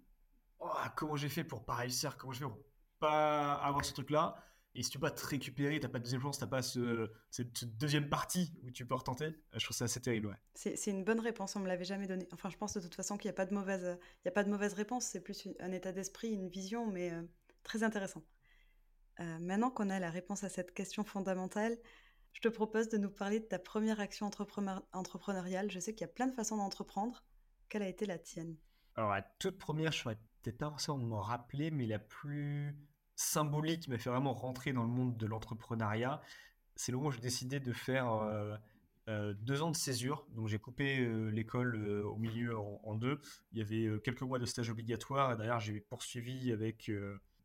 Oh, 0.60 0.70
comment 0.96 1.16
j'ai 1.16 1.30
fait 1.30 1.44
pour 1.44 1.66
pas 1.66 1.76
réussir, 1.76 2.16
comment 2.16 2.32
je 2.32 2.40
fais 2.40 2.46
pour 2.46 2.58
pas 3.00 3.54
avoir 3.56 3.84
ce 3.84 3.92
truc-là? 3.94 4.36
Et 4.76 4.82
si 4.82 4.90
tu 4.90 4.98
peux 4.98 5.08
pas 5.08 5.12
te 5.12 5.26
récupérer, 5.26 5.80
t'as 5.80 5.90
pas 5.90 6.00
de 6.00 6.04
deuxième 6.04 6.22
chance, 6.22 6.40
t'as 6.40 6.48
pas 6.48 6.62
cette 6.62 7.78
deuxième 7.78 8.10
partie 8.10 8.52
où 8.64 8.72
tu 8.72 8.88
peux 8.88 8.96
retenter, 8.96 9.36
je 9.54 9.64
trouve 9.64 9.76
ça 9.76 9.86
assez 9.86 10.00
terrible. 10.00 10.28
Ouais. 10.28 10.36
C'est 10.56 10.90
une 10.90 11.04
bonne 11.04 11.20
réponse, 11.20 11.56
on 11.56 11.60
me 11.60 11.68
l'avait 11.68 11.84
jamais 11.84 12.08
donné. 12.08 12.28
Enfin, 12.32 12.50
je 12.50 12.58
pense 12.58 12.74
de 12.74 12.80
toute 12.80 12.96
façon 12.96 13.18
qu'il 13.18 13.28
n'y 13.28 13.34
a 13.34 13.36
pas 13.36 13.46
de 13.46 13.54
mauvaise, 13.54 14.00
il 14.24 14.26
y 14.26 14.30
a 14.30 14.32
pas 14.32 14.44
de 14.44 14.50
mauvaise 14.50 14.74
réponse, 14.74 15.06
c'est 15.06 15.22
plus 15.22 15.48
un 15.60 15.72
état 15.72 15.92
d'esprit, 15.92 16.30
une 16.30 16.50
vision, 16.50 16.88
mais 16.88 17.12
euh, 17.12 17.22
très 17.64 17.84
intéressant. 17.84 18.24
Euh, 19.20 19.38
maintenant 19.40 19.70
qu'on 19.70 19.90
a 19.90 20.00
la 20.00 20.10
réponse 20.10 20.44
à 20.44 20.50
cette 20.50 20.74
question 20.74 21.04
fondamentale, 21.04 21.78
je 22.34 22.42
te 22.42 22.48
propose 22.48 22.90
de 22.90 22.98
nous 22.98 23.10
parler 23.10 23.40
de 23.40 23.46
ta 23.46 23.60
première 23.60 24.00
action 24.00 24.30
entrepreneuriale. 24.92 25.72
Je 25.72 25.80
sais 25.80 25.94
qu'il 25.94 26.02
y 26.02 26.10
a 26.10 26.14
plein 26.14 26.28
de 26.28 26.34
façons 26.34 26.58
d'entreprendre. 26.58 27.24
Quelle 27.70 27.84
a 27.84 27.88
été 27.88 28.06
la 28.06 28.18
tienne? 28.18 28.58
Alors, 28.96 29.12
la 29.12 29.22
toute 29.22 29.58
première, 29.58 29.92
je 29.92 30.00
serais 30.00 30.18
peut-être 30.42 30.58
pas 30.58 30.70
forcément 30.70 30.98
de 30.98 31.06
m'en 31.06 31.22
rappeler, 31.22 31.72
mais 31.72 31.86
la 31.86 32.00
plus 32.00 32.76
symbolique 33.16 33.82
qui 33.82 33.90
m'a 33.90 33.98
fait 33.98 34.10
vraiment 34.10 34.34
rentrer 34.34 34.74
dans 34.74 34.84
le 34.84 34.90
monde 34.90 35.16
de 35.18 35.26
l'entrepreneuriat, 35.26 36.22
c'est 36.76 36.92
le 36.92 36.98
moment 36.98 37.10
où 37.10 37.12
j'ai 37.12 37.22
décidé 37.22 37.60
de 37.60 37.72
faire 37.72 38.12
euh, 38.12 38.56
euh, 39.08 39.34
deux 39.34 39.62
ans 39.62 39.72
de 39.72 39.76
césure. 39.76 40.26
Donc 40.32 40.48
j'ai 40.48 40.60
coupé 40.60 41.00
euh, 41.00 41.30
l'école 41.30 41.76
au 42.04 42.18
milieu 42.18 42.58
en, 42.58 42.96
deux. 42.96 43.20
Il 43.52 43.60
y 43.60 43.62
avait 43.62 44.00
quelques 44.02 44.24
mois 44.24 44.40
de 44.40 44.46
stage 44.46 44.70
obligatoire 44.70 45.34
et 45.34 45.38
derrière 45.38 45.60
j'ai 45.60 45.80
poursuivi 45.80 46.52
avec 46.52 46.92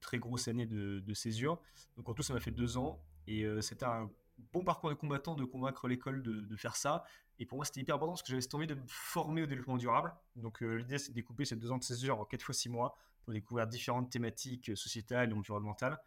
très 0.01 0.19
grosse 0.19 0.49
année 0.49 0.67
de, 0.67 1.01
de, 1.01 1.15
césure. 1.15 1.61
Donc 1.97 2.09
en 2.09 2.15
tout 2.15 2.23
ça 2.23 2.33
m'a 2.33 2.41
fait 2.41 2.51
deux 2.51 2.79
ans 2.79 3.03
et 3.27 3.47
c'était 3.61 3.85
un 3.85 4.11
bon 4.53 4.65
parcours 4.65 4.91
de 4.91 4.95
combattant 4.95 5.35
de 5.35 5.45
convaincre 5.45 5.89
l'école 5.89 6.23
de, 6.23 6.57
faire 6.57 6.77
ça. 6.77 7.05
Et 7.39 7.47
pour 7.47 7.57
moi, 7.57 7.65
c'était 7.65 7.81
hyper 7.81 7.97
important 7.97 8.13
parce 8.13 8.23
que 8.23 8.29
j'avais 8.29 8.41
cette 8.41 8.55
envie 8.55 8.67
de 8.67 8.75
me 8.75 8.87
former 8.87 9.43
au 9.43 9.47
développement 9.47 9.77
durable. 9.77 10.13
Donc, 10.37 10.63
euh, 10.63 10.77
l'idée, 10.77 10.99
c'est 10.99 11.11
de 11.11 11.15
découper 11.15 11.45
ces 11.45 11.57
deux 11.57 11.71
ans 11.71 11.79
de 11.79 11.85
césure 11.85 12.19
en 12.19 12.25
quatre 12.25 12.43
fois 12.43 12.55
six 12.55 12.69
mois 12.69 12.97
pour 13.23 13.33
découvrir 13.33 13.67
différentes 13.67 14.11
thématiques 14.11 14.71
euh, 14.71 14.77
sociétales 14.77 15.31
et 15.31 15.35
environnementales. 15.35 15.99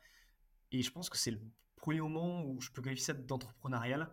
Et 0.71 0.81
je 0.81 0.91
pense 0.91 1.09
que 1.09 1.17
c'est 1.17 1.31
le 1.31 1.39
premier 1.77 2.01
moment 2.01 2.43
où 2.43 2.59
je 2.59 2.69
peux 2.71 2.81
qualifier 2.81 3.05
ça 3.05 3.13
d'entrepreneurial 3.13 4.09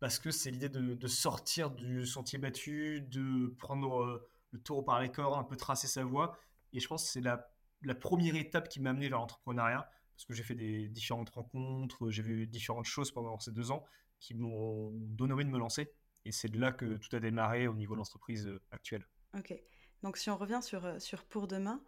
parce 0.00 0.18
que 0.18 0.30
c'est 0.30 0.50
l'idée 0.50 0.68
de, 0.68 1.06
sortir 1.08 1.70
du 1.70 2.06
sentier 2.06 2.38
battu, 2.38 3.00
de 3.00 3.48
prendre 3.58 4.02
euh, 4.02 4.28
le 4.52 4.60
tour 4.60 4.84
par 4.84 5.00
les 5.00 5.10
corps, 5.10 5.38
un 5.38 5.44
peu 5.44 5.56
tracer 5.56 5.86
sa 5.86 6.04
voie. 6.04 6.38
Et 6.72 6.80
je 6.80 6.86
pense 6.86 7.04
que 7.04 7.10
c'est 7.10 7.20
la, 7.20 7.50
la 7.82 7.94
première 7.94 8.36
étape 8.36 8.68
qui 8.68 8.80
m'a 8.80 8.90
amené 8.90 9.08
vers 9.08 9.18
l'entrepreneuriat 9.18 9.90
parce 10.18 10.26
que 10.26 10.34
j'ai 10.34 10.42
fait 10.42 10.56
des 10.56 10.88
différentes 10.88 11.30
rencontres, 11.30 12.10
j'ai 12.10 12.24
vu 12.24 12.48
différentes 12.48 12.86
choses 12.86 13.12
pendant 13.12 13.38
ces 13.38 13.52
deux 13.52 13.70
ans 13.70 13.84
qui 14.18 14.34
m'ont 14.34 14.90
donné 14.90 15.32
envie 15.32 15.44
de 15.44 15.50
me 15.50 15.60
lancer. 15.60 15.92
Et 16.24 16.32
c'est 16.32 16.48
de 16.48 16.58
là 16.58 16.72
que 16.72 16.96
tout 16.96 17.14
a 17.14 17.20
démarré 17.20 17.68
au 17.68 17.74
niveau 17.74 17.94
de 17.94 17.98
l'entreprise 17.98 18.48
euh, 18.48 18.60
actuelle. 18.72 19.06
Ok. 19.38 19.54
Donc 20.02 20.16
si 20.16 20.28
on 20.28 20.36
revient 20.36 20.58
sur, 20.60 20.84
euh, 20.84 20.98
sur 20.98 21.24
Pour 21.24 21.46
Demain, 21.46 21.80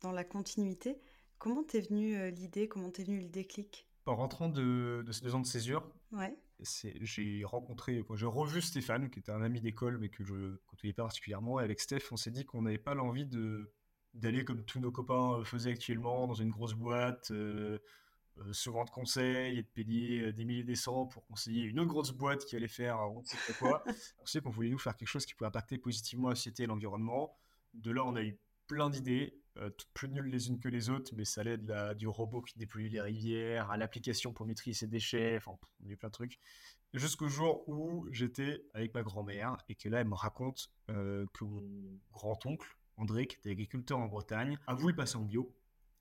dans 0.00 0.10
la 0.10 0.24
continuité, 0.24 0.98
comment 1.36 1.62
t'es 1.64 1.82
venue 1.82 2.16
euh, 2.16 2.30
l'idée, 2.30 2.66
comment 2.66 2.90
t'es 2.90 3.04
venu 3.04 3.20
le 3.20 3.28
déclic? 3.28 3.86
En 4.06 4.16
rentrant 4.16 4.48
de, 4.48 5.04
de, 5.06 5.12
ces 5.12 5.20
deux 5.20 5.34
ans 5.34 5.40
de 5.40 5.46
césure, 5.46 5.86
ouais. 6.12 6.34
j'ai 6.58 7.44
rencontré, 7.44 8.02
j'ai 8.14 8.26
revu 8.26 8.62
Stéphane, 8.62 9.10
qui 9.10 9.18
était 9.18 9.32
un 9.32 9.42
ami 9.42 9.60
d'école, 9.60 9.98
mais 9.98 10.08
que 10.08 10.24
je 10.24 10.56
côtoyais 10.66 10.94
pas 10.94 11.02
particulièrement. 11.02 11.60
Et 11.60 11.64
avec 11.64 11.78
Steph, 11.80 12.04
on 12.10 12.16
s'est 12.16 12.30
dit 12.30 12.46
qu'on 12.46 12.62
n'avait 12.62 12.78
pas 12.78 12.94
l'envie 12.94 13.26
de 13.26 13.70
d'aller 14.16 14.44
comme 14.44 14.64
tous 14.64 14.80
nos 14.80 14.90
copains 14.90 15.38
euh, 15.38 15.44
faisaient 15.44 15.72
actuellement 15.72 16.26
dans 16.26 16.34
une 16.34 16.50
grosse 16.50 16.74
boîte, 16.74 17.30
euh, 17.30 17.78
euh, 18.38 18.52
se 18.52 18.70
vendre 18.70 18.90
conseil 18.90 19.58
et 19.58 19.62
de 19.62 19.68
payer 19.68 20.32
des 20.32 20.44
milliers 20.44 20.64
des 20.64 20.74
cents 20.74 21.06
pour 21.06 21.24
conseiller 21.26 21.64
une 21.64 21.80
autre 21.80 21.88
grosse 21.88 22.12
boîte 22.12 22.44
qui 22.44 22.56
allait 22.56 22.68
faire 22.68 22.98
on 23.10 23.20
ne 23.20 23.24
sait 23.24 23.52
quoi. 23.58 23.82
on 24.18 24.26
sait 24.26 24.40
qu'on 24.40 24.50
voulait 24.50 24.70
nous 24.70 24.78
faire 24.78 24.96
quelque 24.96 25.08
chose 25.08 25.26
qui 25.26 25.34
pouvait 25.34 25.48
impacter 25.48 25.78
positivement 25.78 26.28
la 26.28 26.34
société 26.34 26.64
et 26.64 26.66
l'environnement. 26.66 27.38
De 27.74 27.90
là, 27.90 28.04
on 28.04 28.16
a 28.16 28.22
eu 28.22 28.38
plein 28.66 28.90
d'idées, 28.90 29.38
toutes 29.54 29.88
plus 29.94 30.08
nulles 30.08 30.26
les 30.26 30.48
unes 30.48 30.58
que 30.58 30.68
les 30.68 30.90
autres, 30.90 31.12
mais 31.14 31.24
ça 31.24 31.42
allait 31.42 31.56
de 31.56 31.68
la, 31.68 31.94
du 31.94 32.08
robot 32.08 32.42
qui 32.42 32.58
déploie 32.58 32.82
les 32.82 33.00
rivières, 33.00 33.70
à 33.70 33.76
l'application 33.76 34.32
pour 34.32 34.44
maîtriser 34.44 34.80
ses 34.80 34.86
déchets, 34.86 35.36
enfin, 35.36 35.52
on 35.84 35.88
a 35.88 35.92
eu 35.92 35.96
plein 35.96 36.08
de 36.08 36.12
trucs. 36.12 36.38
Jusqu'au 36.94 37.28
jour 37.28 37.66
où 37.68 38.06
j'étais 38.10 38.64
avec 38.74 38.92
ma 38.94 39.02
grand-mère 39.02 39.56
et 39.68 39.74
que 39.74 39.88
là, 39.88 40.00
elle 40.00 40.08
me 40.08 40.14
raconte 40.14 40.70
que 40.88 41.44
mon 41.44 42.00
grand-oncle, 42.12 42.75
André, 42.96 43.26
qui 43.26 43.36
était 43.36 43.50
agriculteur 43.50 43.98
en 43.98 44.06
Bretagne, 44.06 44.58
a 44.66 44.74
voulu 44.74 44.94
passer 44.94 45.16
en 45.16 45.22
bio 45.22 45.54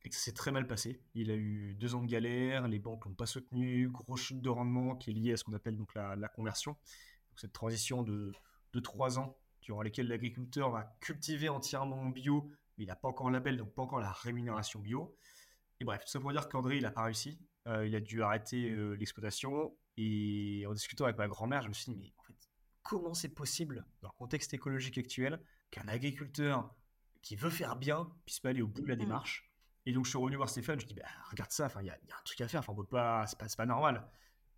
et 0.04 0.10
que 0.10 0.16
ça 0.16 0.22
s'est 0.22 0.34
très 0.34 0.52
mal 0.52 0.68
passé. 0.68 1.02
Il 1.16 1.32
a 1.32 1.36
eu 1.36 1.76
deux 1.80 1.96
ans 1.96 2.02
de 2.02 2.08
galère, 2.08 2.68
les 2.68 2.80
banques 2.80 3.06
l'ont 3.06 3.14
pas 3.16 3.26
soutenu, 3.26 3.90
grosse 3.90 4.22
chute 4.22 4.42
de 4.42 4.50
rendement 4.50 4.96
qui 4.96 5.10
est 5.10 5.14
liée 5.14 5.34
à 5.34 5.38
ce 5.38 5.44
qu'on 5.44 5.54
appelle 5.54 5.76
donc 5.76 5.94
la, 5.96 6.28
conversion. 6.28 6.78
cette 7.36 7.54
transition 7.54 8.04
de, 8.04 8.32
trois 8.84 9.18
ans 9.20 9.38
durant 9.62 9.82
lesquels 9.82 10.08
l'agriculteur 10.08 10.70
va 10.70 10.96
cultiver 11.00 11.50
entièrement 11.50 12.00
en 12.02 12.10
bio, 12.10 12.52
mais 12.78 12.84
il 12.84 12.88
n'a 12.88 12.96
pas 12.96 13.08
encore 13.08 13.30
le 13.30 13.34
label, 13.34 13.58
donc 13.58 13.74
pas 13.74 13.82
encore 13.82 14.00
la 14.00 14.12
rémunération 14.12 14.80
bio. 14.80 15.16
Et 15.80 15.86
bref, 15.86 16.04
tout 16.06 16.12
ça 16.12 16.20
pour 16.20 16.32
dire 16.32 16.48
qu'André, 16.50 16.78
il 16.78 16.84
n'a 16.84 16.92
pas 16.92 17.04
réussi. 17.04 17.40
il 17.66 17.96
a 17.96 18.00
dû 18.00 18.22
arrêter 18.22 18.70
l'exploitation. 18.98 19.76
Et 19.98 20.66
en 20.68 20.74
discutant 20.74 21.06
avec 21.06 21.18
ma 21.18 21.28
grand-mère, 21.28 21.64
je 21.64 21.70
me 21.70 21.74
suis 21.74 21.92
dit, 21.92 21.98
mais 21.98 22.14
en 22.18 22.24
fait, 22.24 22.36
comment 22.84 23.14
c'est 23.14 23.30
possible, 23.30 23.86
dans 24.02 24.10
le 24.10 24.18
contexte 24.18 24.54
écologique 24.54 24.98
actuel, 24.98 25.42
qu'un 25.72 25.88
agriculteur 25.88 26.76
qui 27.26 27.36
veut 27.36 27.50
faire 27.50 27.76
bien 27.76 28.08
puisse 28.24 28.40
pas 28.40 28.50
aller 28.50 28.62
au 28.62 28.68
bout 28.68 28.82
de 28.82 28.88
la 28.88 28.96
mmh. 28.96 29.00
démarche 29.00 29.52
Et 29.88 29.94
donc, 29.94 30.06
je 30.06 30.12
suis 30.12 30.18
revenu 30.18 30.38
voir 30.38 30.48
Stéphane, 30.48 30.80
je 30.80 30.86
dis, 30.86 30.94
bah, 30.94 31.08
regarde 31.32 31.52
ça, 31.52 31.70
il 31.82 31.88
y, 31.88 31.90
a 31.90 31.94
un 31.94 32.24
truc 32.24 32.40
à 32.40 32.48
faire, 32.48 32.64
peut 32.64 32.86
pas, 32.86 33.26
c'est 33.26 33.38
pas, 33.38 33.48
pas 33.58 33.66
normal. 33.66 34.08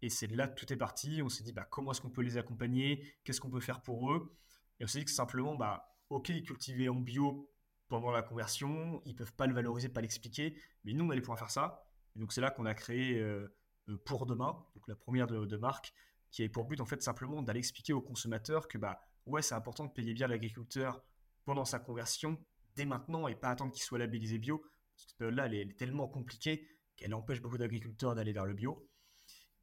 Et 0.01 0.09
c'est 0.09 0.27
là 0.27 0.47
que 0.47 0.59
tout 0.59 0.71
est 0.71 0.77
parti. 0.77 1.21
On 1.24 1.29
s'est 1.29 1.43
dit, 1.43 1.53
bah, 1.53 1.65
comment 1.71 1.91
est-ce 1.91 2.01
qu'on 2.01 2.09
peut 2.09 2.21
les 2.21 2.38
accompagner? 2.38 3.03
Qu'est-ce 3.24 3.39
qu'on 3.39 3.50
peut 3.50 3.62
faire 3.62 3.81
pour 3.81 4.12
eux? 4.12 4.38
Et 4.79 4.83
on 4.83 4.88
s'est 4.88 5.00
dit 5.00 5.05
que 5.05 5.12
simplement, 5.12 5.55
bah, 5.55 5.97
ok, 6.09 6.29
ils 6.29 6.43
cultivaient 6.43 6.89
en 6.89 7.00
bio 7.00 7.50
pendant 7.88 8.12
la 8.12 8.21
conversion, 8.21 9.01
ils 9.05 9.15
peuvent 9.15 9.33
pas 9.33 9.47
le 9.47 9.53
valoriser, 9.53 9.88
pas 9.88 10.01
l'expliquer, 10.01 10.59
mais 10.83 10.91
nous, 10.91 11.05
on 11.05 11.09
allait 11.09 11.21
pouvoir 11.21 11.39
faire 11.39 11.50
ça. 11.50 11.88
Et 12.17 12.19
donc, 12.19 12.33
c'est 12.33 12.41
là 12.41 12.51
qu'on 12.51 12.65
a 12.65 12.74
créé 12.74 13.17
euh, 13.17 13.47
euh, 13.88 13.97
Pour 14.03 14.25
Demain, 14.25 14.65
donc 14.75 14.88
la 14.89 14.95
première 14.95 15.25
de, 15.25 15.45
de 15.45 15.57
marque, 15.57 15.93
qui 16.31 16.41
avait 16.41 16.50
pour 16.50 16.65
but, 16.65 16.81
en 16.81 16.86
fait, 16.86 17.01
simplement 17.01 17.41
d'aller 17.41 17.59
expliquer 17.59 17.93
aux 17.93 18.01
consommateurs 18.01 18.67
que, 18.67 18.77
bah, 18.77 19.00
ouais, 19.25 19.41
c'est 19.41 19.55
important 19.55 19.86
de 19.86 19.91
payer 19.91 20.13
bien 20.13 20.27
l'agriculteur 20.27 21.01
pendant 21.45 21.63
sa 21.63 21.79
conversion, 21.79 22.38
dès 22.77 22.86
maintenant, 22.86 23.27
et 23.27 23.36
pas 23.36 23.50
attendre 23.50 23.74
qu'il 23.74 23.84
soit 23.84 23.98
labellisé 23.98 24.38
bio, 24.38 24.63
parce 24.96 25.13
que 25.13 25.25
là, 25.25 25.48
elle 25.48 25.55
est 25.55 25.77
tellement 25.77 26.07
compliquée 26.07 26.65
qu'elle 26.96 27.13
empêche 27.13 27.41
beaucoup 27.41 27.57
d'agriculteurs 27.57 28.15
d'aller 28.15 28.31
vers 28.31 28.46
le 28.46 28.53
bio. 28.53 28.88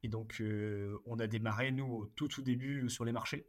Et 0.03 0.07
donc, 0.07 0.37
euh, 0.39 0.97
on 1.05 1.17
a 1.19 1.25
démarré, 1.25 1.71
nous, 1.71 1.85
au 1.85 2.05
tout, 2.05 2.27
tout 2.27 2.41
début 2.41 2.89
sur 2.89 3.05
les 3.05 3.11
marchés. 3.11 3.47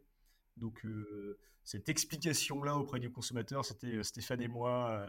Donc, 0.55 0.83
euh, 0.85 1.37
cette 1.63 1.89
explication-là 1.89 2.75
auprès 2.75 2.99
du 2.99 3.11
consommateur, 3.11 3.63
c'était 3.63 3.97
euh, 3.97 4.03
Stéphane 4.03 4.41
et 4.41 4.47
moi 4.47 5.05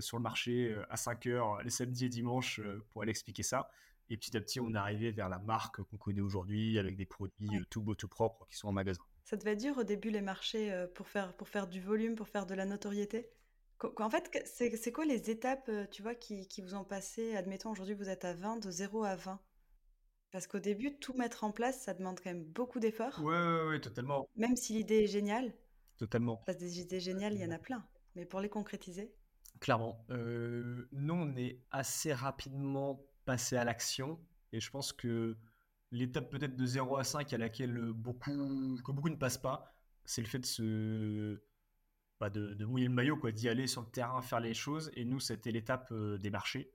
sur 0.00 0.16
le 0.16 0.22
marché 0.22 0.74
à 0.88 0.96
5 0.96 1.26
heures 1.26 1.62
les 1.62 1.68
samedis 1.68 2.06
et 2.06 2.08
dimanches 2.08 2.62
pour 2.88 3.02
aller 3.02 3.10
expliquer 3.10 3.42
ça. 3.42 3.68
Et 4.08 4.16
petit 4.16 4.34
à 4.34 4.40
petit, 4.40 4.58
on 4.58 4.72
est 4.72 4.78
arrivé 4.78 5.10
vers 5.10 5.28
la 5.28 5.38
marque 5.38 5.82
qu'on 5.82 5.98
connaît 5.98 6.22
aujourd'hui 6.22 6.78
avec 6.78 6.96
des 6.96 7.04
produits 7.04 7.50
tout 7.68 7.82
beaux, 7.82 7.94
tout 7.94 8.08
propres 8.08 8.46
qui 8.48 8.56
sont 8.56 8.68
en 8.68 8.72
magasin. 8.72 9.02
Ça 9.24 9.36
devait 9.36 9.50
être 9.50 9.60
dur 9.60 9.76
au 9.76 9.84
début 9.84 10.08
les 10.08 10.22
marchés 10.22 10.86
pour 10.94 11.06
faire, 11.08 11.36
pour 11.36 11.50
faire 11.50 11.66
du 11.66 11.82
volume, 11.82 12.14
pour 12.14 12.26
faire 12.26 12.46
de 12.46 12.54
la 12.54 12.64
notoriété? 12.64 13.28
En 13.98 14.10
fait, 14.10 14.30
c'est 14.46 14.92
quoi 14.92 15.04
les 15.04 15.30
étapes 15.30 15.70
tu 15.90 16.02
vois, 16.02 16.14
qui, 16.14 16.48
qui 16.48 16.62
vous 16.62 16.74
ont 16.74 16.84
passé? 16.84 17.36
Admettons, 17.36 17.70
aujourd'hui, 17.70 17.94
vous 17.94 18.08
êtes 18.08 18.24
à 18.24 18.32
20, 18.32 18.56
de 18.56 18.70
0 18.70 19.04
à 19.04 19.16
20. 19.16 19.40
Parce 20.32 20.46
qu'au 20.46 20.58
début, 20.58 20.98
tout 20.98 21.14
mettre 21.14 21.44
en 21.44 21.52
place, 21.52 21.80
ça 21.80 21.94
demande 21.94 22.20
quand 22.20 22.30
même 22.30 22.44
beaucoup 22.44 22.80
d'efforts. 22.80 23.20
Ouais, 23.22 23.36
ouais, 23.36 23.68
ouais, 23.68 23.80
totalement. 23.80 24.28
Même 24.36 24.56
si 24.56 24.74
l'idée 24.74 25.04
est 25.04 25.06
géniale. 25.06 25.54
Totalement. 25.96 26.42
Parce 26.44 26.58
que 26.58 26.62
des 26.62 26.80
idées 26.80 27.00
géniales, 27.00 27.34
il 27.34 27.40
y 27.40 27.46
en 27.46 27.50
a 27.50 27.58
plein. 27.58 27.86
Mais 28.14 28.26
pour 28.26 28.40
les 28.40 28.48
concrétiser? 28.48 29.14
Clairement. 29.60 30.04
Euh, 30.10 30.88
nous, 30.92 31.14
on 31.14 31.36
est 31.36 31.60
assez 31.70 32.12
rapidement 32.12 33.02
passé 33.24 33.56
à 33.56 33.64
l'action. 33.64 34.18
Et 34.52 34.60
je 34.60 34.70
pense 34.70 34.92
que 34.92 35.36
l'étape 35.90 36.30
peut-être 36.30 36.56
de 36.56 36.66
0 36.66 36.96
à 36.96 37.04
5 37.04 37.32
à 37.32 37.38
laquelle 37.38 37.92
beaucoup, 37.92 38.78
que 38.84 38.92
beaucoup 38.92 39.08
ne 39.08 39.16
passent 39.16 39.38
pas, 39.38 39.74
c'est 40.04 40.20
le 40.22 40.28
fait 40.28 40.38
de 40.38 40.46
se. 40.46 41.40
Bah, 42.18 42.30
de, 42.30 42.64
mouiller 42.64 42.86
le 42.86 42.94
maillot, 42.94 43.16
quoi, 43.16 43.30
d'y 43.30 43.48
aller 43.48 43.66
sur 43.66 43.82
le 43.82 43.88
terrain, 43.88 44.22
faire 44.22 44.40
les 44.40 44.54
choses. 44.54 44.90
Et 44.94 45.04
nous, 45.04 45.20
c'était 45.20 45.52
l'étape 45.52 45.88
euh, 45.92 46.16
des 46.16 46.30
marchés. 46.30 46.70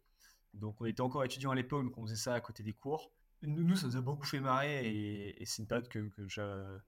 Donc, 0.53 0.79
on 0.81 0.85
était 0.85 1.01
encore 1.01 1.23
étudiants 1.23 1.51
à 1.51 1.55
l'époque, 1.55 1.83
donc 1.83 1.97
on 1.97 2.03
faisait 2.03 2.15
ça 2.15 2.33
à 2.33 2.41
côté 2.41 2.61
des 2.61 2.73
cours 2.73 3.11
nous, 3.43 3.75
ça 3.75 3.87
nous 3.87 3.97
a 3.97 4.01
beaucoup 4.01 4.25
fait 4.25 4.39
marrer 4.39 4.87
et, 4.87 5.45
c'est 5.45 5.61
une 5.61 5.67
période 5.67 5.87
que, 5.87 5.99
que 5.99 6.79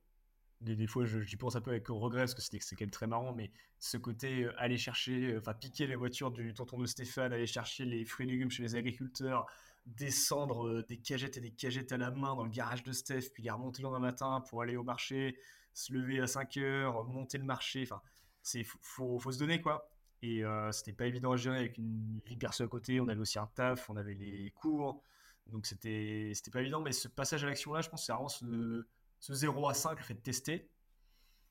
des, 0.62 0.76
des, 0.76 0.88
fois 0.88 1.06
j'y 1.06 1.36
pense 1.36 1.56
un 1.56 1.62
peu 1.62 1.72
avec 1.72 1.88
regret 1.88 2.22
parce 2.22 2.36
que 2.36 2.42
c'est 2.42 2.60
quand 2.76 2.82
même 2.82 2.92
très 2.92 3.08
marrant, 3.08 3.34
mais 3.34 3.52
ce 3.80 3.98
côté 3.98 4.44
euh, 4.44 4.54
aller 4.58 4.78
chercher, 4.78 5.34
euh, 5.34 5.40
enfin 5.40 5.54
piquer 5.54 5.88
les 5.88 5.96
voitures 5.96 6.32
du 6.32 6.54
tonton 6.54 6.78
de 6.78 6.86
Stéphane, 6.86 7.34
aller 7.34 7.48
chercher 7.48 7.86
les 7.86 8.06
fruits 8.06 8.28
et 8.28 8.32
légumes 8.32 8.50
chez 8.50 8.64
les 8.64 8.76
agriculteurs, 8.76 9.46
descendre 9.86 10.84
des 10.84 10.98
cagettes 10.98 11.38
et 11.38 11.42
des 11.42 11.52
cagettes 11.52 11.92
à 11.92 11.98
la 11.98 12.12
main 12.12 12.36
dans 12.36 12.46
le 12.46 12.50
garage 12.50 12.84
de 12.84 12.94
Steph, 12.94 13.32
puis 13.34 13.44
les 13.44 13.52
remonter 13.52 13.82
le 13.82 13.90
lendemain 13.90 14.08
matin 14.08 14.42
pour 14.50 14.62
aller 14.62 14.78
au 14.78 14.84
marché, 14.84 15.38
se 15.74 15.92
lever 15.92 16.22
à 16.22 16.28
5 16.28 16.56
heures, 16.58 17.04
monter 17.06 17.38
le 17.38 17.46
marché, 17.46 17.84
enfin, 17.84 18.02
c'est 18.44 18.64
faut, 18.64 19.18
faut, 19.18 19.32
se 19.32 19.40
donner 19.40 19.62
quoi. 19.62 19.90
Et 20.22 20.44
c'était 20.72 20.94
pas 20.94 21.06
évident 21.06 21.34
à 21.34 21.38
gérer 21.38 21.58
avec 21.58 21.78
une 21.78 22.22
vie 22.26 22.38
perso 22.38 22.64
à 22.64 22.68
côté, 22.68 23.02
on 23.02 23.08
avait 23.10 23.20
aussi 23.20 23.40
un 23.40 23.48
taf, 23.48 23.90
on 23.90 23.98
avait 23.98 24.14
les 24.14 24.52
cours. 24.52 25.02
Donc 25.48 25.66
c'était 25.66 26.32
c'était 26.34 26.52
pas 26.52 26.62
évident, 26.62 26.80
mais 26.80 26.94
ce 26.94 27.10
passage 27.10 27.44
à 27.44 27.48
l'action 27.48 27.74
là, 27.74 27.82
je 27.82 27.90
pense, 27.90 28.06
c'est 28.06 28.14
vraiment 28.14 28.30
ce, 28.30 28.86
ce 29.20 29.34
0 29.34 29.68
à 29.68 29.74
5, 29.74 29.98
le 29.98 30.04
fait 30.04 30.14
de 30.14 30.20
tester. 30.20 30.70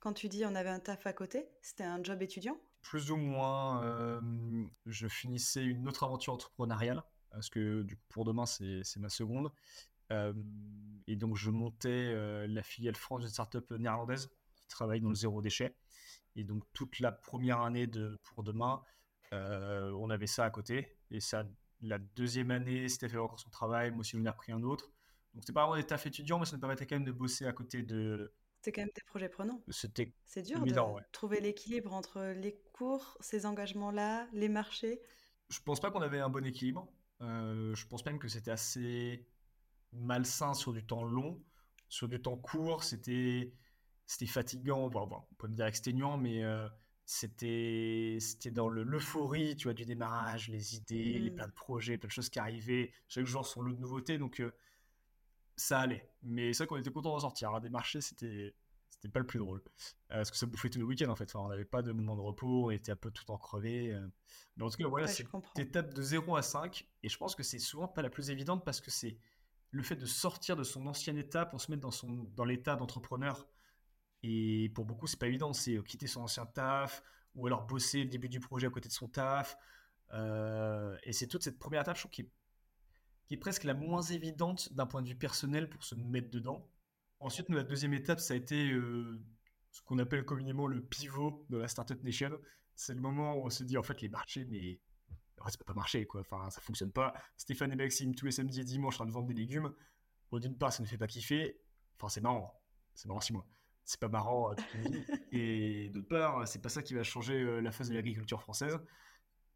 Quand 0.02 0.12
tu 0.12 0.28
dis 0.28 0.44
on 0.44 0.54
avait 0.54 0.68
un 0.68 0.80
taf 0.80 1.06
à 1.06 1.12
côté, 1.12 1.46
c'était 1.60 1.84
un 1.84 2.02
job 2.02 2.20
étudiant? 2.22 2.58
Plus 2.82 3.12
ou 3.12 3.16
moins. 3.16 3.84
Euh, 3.84 4.20
je 4.84 5.06
finissais 5.06 5.64
une 5.64 5.88
autre 5.88 6.02
aventure 6.02 6.32
entrepreneuriale, 6.32 7.04
parce 7.30 7.48
que 7.48 7.82
du 7.82 7.96
coup, 7.96 8.02
pour 8.08 8.24
demain, 8.24 8.44
c'est 8.44 8.96
ma 8.96 9.08
seconde. 9.08 9.52
Euh, 10.10 10.32
et 11.06 11.14
donc, 11.14 11.36
je 11.36 11.50
montais 11.50 11.88
euh, 11.88 12.46
la 12.48 12.64
filiale 12.64 12.96
France 12.96 13.20
d'une 13.20 13.30
startup 13.30 13.70
néerlandaise 13.70 14.28
qui 14.56 14.66
travaille 14.66 15.00
dans 15.00 15.08
le 15.08 15.14
zéro 15.14 15.40
déchet. 15.40 15.74
Et 16.36 16.44
donc, 16.44 16.64
toute 16.72 17.00
la 17.00 17.12
première 17.12 17.60
année 17.60 17.86
de 17.86 18.18
pour 18.22 18.42
demain, 18.42 18.82
on 19.32 20.10
avait 20.10 20.26
ça 20.26 20.44
à 20.44 20.50
côté. 20.50 20.96
Et 21.10 21.20
ça 21.20 21.44
la 21.82 21.98
deuxième 21.98 22.50
année, 22.50 22.88
c'était 22.88 23.08
fait 23.08 23.18
encore 23.18 23.38
son 23.38 23.50
travail. 23.50 23.90
Moi 23.90 24.00
aussi, 24.00 24.16
j'en 24.16 24.24
ai 24.24 24.28
repris 24.28 24.52
un 24.52 24.62
autre. 24.62 24.90
Donc, 25.34 25.42
c'était 25.42 25.52
pas 25.52 25.66
vraiment 25.66 25.80
des 25.80 25.86
tafs 25.86 26.06
étudiants, 26.06 26.38
mais 26.38 26.46
ça 26.46 26.56
nous 26.56 26.60
permettait 26.60 26.86
quand 26.86 26.96
même 26.96 27.04
de 27.04 27.12
bosser 27.12 27.46
à 27.46 27.52
côté 27.52 27.82
de. 27.82 28.32
C'était 28.56 28.72
quand 28.72 28.82
même 28.82 28.90
des 28.94 29.02
projets 29.06 29.28
prenants. 29.28 29.62
C'était. 29.68 30.14
C'est 30.24 30.42
dur 30.42 30.60
de 30.60 31.10
trouver 31.10 31.40
l'équilibre 31.40 31.92
entre 31.92 32.32
les 32.36 32.54
cours, 32.72 33.16
ces 33.20 33.44
engagements-là, 33.46 34.28
les 34.32 34.48
marchés. 34.48 35.00
Je 35.48 35.60
pense 35.60 35.80
pas 35.80 35.90
qu'on 35.90 36.02
avait 36.02 36.20
un 36.20 36.28
bon 36.28 36.46
équilibre. 36.46 36.88
Euh, 37.20 37.74
je 37.74 37.86
pense 37.86 38.04
même 38.06 38.18
que 38.18 38.28
c'était 38.28 38.50
assez 38.50 39.26
malsain 39.92 40.54
sur 40.54 40.72
du 40.72 40.86
temps 40.86 41.02
long. 41.02 41.42
Sur 41.88 42.08
du 42.08 42.22
temps 42.22 42.36
court, 42.36 42.84
c'était 42.84 43.52
c'était 44.06 44.26
fatigant. 44.26 44.88
Bon, 44.88 45.08
on 45.10 45.34
peut 45.36 45.48
me 45.48 45.54
dire 45.54 45.66
exténuant, 45.66 46.16
mais 46.16 46.42
euh, 46.44 46.68
c'était 47.04 48.18
c'était 48.20 48.50
dans 48.50 48.68
l'euphorie 48.68 49.56
tu 49.56 49.64
vois 49.64 49.74
du 49.74 49.84
démarrage 49.84 50.48
les 50.48 50.76
idées 50.76 51.18
les 51.18 51.30
mmh. 51.30 51.34
plein 51.34 51.46
de 51.48 51.52
projets 51.52 51.98
plein 51.98 52.06
de 52.06 52.12
choses 52.12 52.28
qui 52.28 52.38
arrivaient. 52.38 52.92
Chaque 53.08 53.26
jour 53.26 53.46
son 53.46 53.62
lot 53.62 53.72
de 53.72 53.80
nouveautés 53.80 54.18
donc 54.18 54.40
euh, 54.40 54.52
ça 55.56 55.80
allait. 55.80 56.08
Mais 56.22 56.52
c'est 56.52 56.64
vrai 56.64 56.68
qu'on 56.68 56.76
était 56.76 56.90
content 56.90 57.10
d'en 57.10 57.20
sortir 57.20 57.54
hein. 57.54 57.60
des 57.60 57.70
marchés 57.70 58.00
c'était 58.00 58.54
c'était 58.88 59.08
pas 59.08 59.20
le 59.20 59.26
plus 59.26 59.38
drôle. 59.38 59.62
Euh, 60.12 60.16
parce 60.16 60.30
que 60.30 60.36
ça 60.36 60.46
bouffait 60.46 60.70
tout 60.70 60.78
le 60.78 60.84
week-end 60.84 61.08
en 61.08 61.16
fait. 61.16 61.34
On 61.34 61.48
n'avait 61.48 61.64
pas 61.64 61.82
de 61.82 61.92
moment 61.92 62.14
de 62.14 62.20
repos 62.20 62.66
on 62.66 62.70
était 62.70 62.92
un 62.92 62.96
peu 62.96 63.10
tout 63.10 63.28
en 63.30 63.36
crevé 63.36 63.98
mais 64.56 64.64
en 64.64 64.70
tout 64.70 64.76
cas 64.76 64.88
voilà 64.88 65.08
c'est 65.08 65.26
une 65.32 65.60
étape 65.60 65.92
de 65.92 66.02
0 66.02 66.36
à 66.36 66.42
5 66.42 66.86
et 67.02 67.08
je 67.08 67.16
pense 67.18 67.34
que 67.34 67.42
c'est 67.42 67.58
souvent 67.58 67.88
pas 67.88 68.02
la 68.02 68.10
plus 68.10 68.30
évidente 68.30 68.64
parce 68.64 68.80
que 68.80 68.90
c'est 68.90 69.18
le 69.70 69.82
fait 69.82 69.96
de 69.96 70.06
sortir 70.06 70.56
de 70.56 70.64
son 70.64 70.86
ancienne 70.86 71.18
étape 71.18 71.52
on 71.54 71.58
se 71.58 71.70
met 71.70 71.78
dans 71.78 71.90
son 71.90 72.28
dans 72.36 72.44
l'état 72.44 72.76
d'entrepreneur 72.76 73.46
et 74.22 74.70
pour 74.74 74.84
beaucoup, 74.84 75.06
c'est 75.06 75.18
pas 75.18 75.26
évident. 75.26 75.52
C'est 75.52 75.76
euh, 75.76 75.82
quitter 75.82 76.06
son 76.06 76.22
ancien 76.22 76.46
taf 76.46 77.02
ou 77.34 77.46
alors 77.46 77.66
bosser 77.66 78.04
le 78.04 78.10
début 78.10 78.28
du 78.28 78.40
projet 78.40 78.66
à 78.66 78.70
côté 78.70 78.88
de 78.88 78.92
son 78.92 79.08
taf. 79.08 79.56
Euh, 80.12 80.96
et 81.04 81.12
c'est 81.12 81.26
toute 81.26 81.42
cette 81.42 81.58
première 81.58 81.82
étape, 81.82 81.96
je 81.96 82.02
trouve, 82.02 82.10
qui 82.10 82.22
est, 83.30 83.36
presque 83.38 83.64
la 83.64 83.72
moins 83.72 84.02
évidente 84.02 84.72
d'un 84.74 84.86
point 84.86 85.00
de 85.00 85.08
vue 85.08 85.16
personnel 85.16 85.70
pour 85.70 85.82
se 85.84 85.94
mettre 85.94 86.30
dedans. 86.30 86.68
Ensuite, 87.18 87.48
la 87.48 87.62
deuxième 87.62 87.94
étape, 87.94 88.20
ça 88.20 88.34
a 88.34 88.36
été 88.36 88.70
euh, 88.72 89.22
ce 89.70 89.80
qu'on 89.82 89.98
appelle 89.98 90.24
communément 90.24 90.66
le 90.66 90.82
pivot 90.82 91.46
de 91.48 91.56
la 91.56 91.66
Startup 91.66 92.02
Nation. 92.04 92.38
C'est 92.74 92.94
le 92.94 93.00
moment 93.00 93.34
où 93.36 93.46
on 93.46 93.50
se 93.50 93.64
dit, 93.64 93.78
en 93.78 93.82
fait, 93.82 94.02
les 94.02 94.10
marchés, 94.10 94.44
mais 94.44 94.80
en 95.40 95.44
fait, 95.44 95.52
ça 95.52 95.56
peut 95.56 95.64
pas 95.64 95.72
marcher, 95.72 96.04
quoi. 96.04 96.20
Enfin, 96.20 96.50
ça 96.50 96.60
fonctionne 96.60 96.92
pas. 96.92 97.14
Stéphane 97.38 97.72
et 97.72 97.76
Maxime, 97.76 98.14
tous 98.14 98.26
les 98.26 98.32
samedis 98.32 98.60
et 98.60 98.64
dimanches, 98.64 98.96
en 98.96 98.98
train 98.98 99.06
de 99.06 99.12
vendre 99.12 99.28
des 99.28 99.34
légumes. 99.34 99.72
Bon, 100.30 100.38
d'une 100.38 100.58
part, 100.58 100.72
ça 100.72 100.82
ne 100.82 100.88
fait 100.88 100.98
pas 100.98 101.06
kiffer. 101.06 101.58
Enfin, 101.96 102.10
c'est 102.10 102.20
marrant. 102.20 102.60
C'est 102.94 103.08
marrant 103.08 103.20
si 103.20 103.32
moi 103.32 103.46
c'est 103.84 104.00
pas 104.00 104.08
marrant. 104.08 104.54
et 105.32 105.90
d'autre 105.90 106.08
part, 106.08 106.46
c'est 106.46 106.62
pas 106.62 106.68
ça 106.68 106.82
qui 106.82 106.94
va 106.94 107.02
changer 107.02 107.34
euh, 107.34 107.60
la 107.60 107.72
phase 107.72 107.88
de 107.88 107.94
l'agriculture 107.94 108.40
française. 108.40 108.78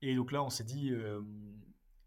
Et 0.03 0.15
donc 0.15 0.33
là, 0.33 0.43
on 0.43 0.51
s'est 0.51 0.65
dit, 0.65 0.91
euh, 0.93 1.21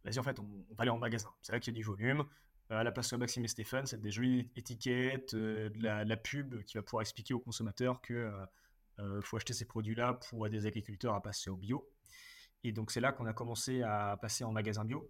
vas-y, 0.04 0.20
en 0.20 0.24
fait, 0.24 0.40
on, 0.40 0.44
va 0.44 0.82
aller 0.84 0.92
en 0.92 0.98
magasin. 0.98 1.30
C'est 1.42 1.54
là 1.54 1.60
qu'il 1.60 1.74
y 1.74 1.76
a 1.76 1.80
du 1.80 1.84
volume. 1.84 2.26
Euh, 2.72 2.78
à 2.78 2.84
la 2.84 2.92
place 2.92 3.10
de 3.12 3.18
Maxime 3.18 3.44
et 3.46 3.48
Stéphane, 3.48 3.86
c'est 3.86 4.00
des 4.00 4.12
jolies 4.12 4.52
étiquettes, 4.56 5.36
de 5.36 5.72
la, 5.82 6.18
pub 6.18 6.62
qui 6.64 6.78
va 6.78 6.84
pouvoir 6.84 7.02
expliquer 7.02 7.34
aux 7.34 7.40
consommateurs 7.40 8.02
que 8.02 8.32
faut 9.22 9.38
acheter 9.38 9.54
ces 9.54 9.66
produits-là 9.66 10.16
pour 10.30 10.50
des 10.50 10.66
agriculteurs 10.66 11.16
à 11.16 11.22
passer 11.22 11.50
au 11.50 11.56
bio. 11.56 11.90
Et 12.66 12.74
donc 12.74 12.92
c'est 12.92 13.00
là 13.00 13.14
qu'on 13.14 13.26
a 13.26 13.32
commencé 13.32 13.82
à 13.82 14.18
passer 14.22 14.44
en 14.44 14.52
magasin 14.52 14.84
bio. 14.84 15.10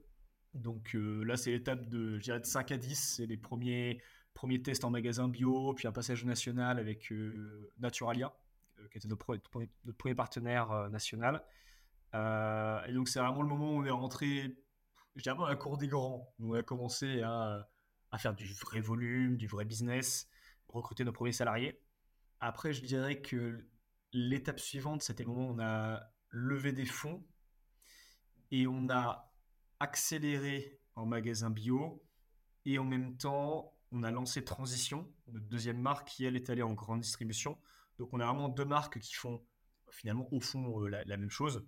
Donc 0.54 0.92
là, 0.94 1.36
c'est 1.38 1.52
l'étape 1.52 1.90
de, 1.90 2.20
je 2.20 2.34
de 2.34 2.46
5 2.46 2.72
à 2.72 2.78
10. 2.78 3.16
C'est 3.18 3.26
les 3.26 3.38
premiers 3.38 4.00
premier 4.40 4.62
test 4.62 4.86
en 4.86 4.90
magasin 4.90 5.28
bio, 5.28 5.74
puis 5.74 5.86
un 5.86 5.92
passage 5.92 6.24
national 6.24 6.80
avec 6.80 7.12
euh, 7.12 7.74
Naturalia, 7.78 8.34
euh, 8.80 8.88
qui 8.88 8.98
était 8.98 9.10
notre, 9.10 9.26
premier, 9.26 10.16
partenaire 10.16 10.72
euh, 10.72 10.88
national. 10.88 11.44
et 12.14 12.94
donc, 12.94 13.10
c'est 13.10 13.20
vraiment 13.20 13.42
le 13.42 13.50
moment 13.50 13.72
où 13.74 13.82
on 13.82 13.86
est 13.86 13.90
rentré, 13.92 14.56
je 15.18 15.24
dirais, 15.24 15.36
dans 15.36 15.46
la 15.46 15.58
cour 15.58 15.78
des 15.78 15.90
grands. 15.90 16.34
Où 16.40 16.56
on 16.56 16.58
a 16.58 16.64
commencé 16.64 17.22
à, 17.22 17.68
à, 18.12 18.18
faire 18.18 18.34
du 18.34 18.46
vrai 18.54 18.80
volume, 18.80 19.36
du 19.36 19.48
vrai 19.48 19.66
business, 19.66 20.30
recruter 20.70 21.04
nos 21.04 21.12
premiers 21.12 21.34
salariés. 21.34 21.78
Après, 22.40 22.72
je 22.72 22.82
dirais 22.82 23.22
que 23.22 23.68
l'étape 24.14 24.62
suivante, 24.62 25.04
c'était 25.04 25.24
le 25.24 25.32
moment 25.32 25.50
où 25.50 25.56
on 25.56 25.60
a 25.60 26.00
levé 26.30 26.72
des 26.72 26.86
fonds 26.86 27.28
et 28.52 28.68
on 28.68 28.90
a 28.90 29.34
accéléré 29.82 30.80
en 30.96 31.06
magasin 31.06 31.50
bio 31.50 32.02
et 32.64 32.80
en 32.80 32.86
même 32.86 33.18
temps, 33.18 33.76
on 33.92 34.04
a 34.04 34.12
lancé 34.12 34.44
Transition, 34.44 35.12
notre 35.28 35.48
deuxième 35.48 35.80
marque 35.80 36.08
qui, 36.08 36.26
elle, 36.26 36.36
est 36.36 36.50
allée 36.50 36.62
en 36.62 36.74
grande 36.74 37.02
distribution. 37.02 37.58
Donc, 37.98 38.10
on 38.14 38.20
a 38.20 38.26
vraiment 38.26 38.50
deux 38.50 38.66
marques 38.66 39.00
qui 39.00 39.14
font 39.14 39.44
finalement, 39.92 40.28
au 40.32 40.40
fond, 40.40 40.80
la, 40.86 41.18
même 41.18 41.30
chose. 41.30 41.66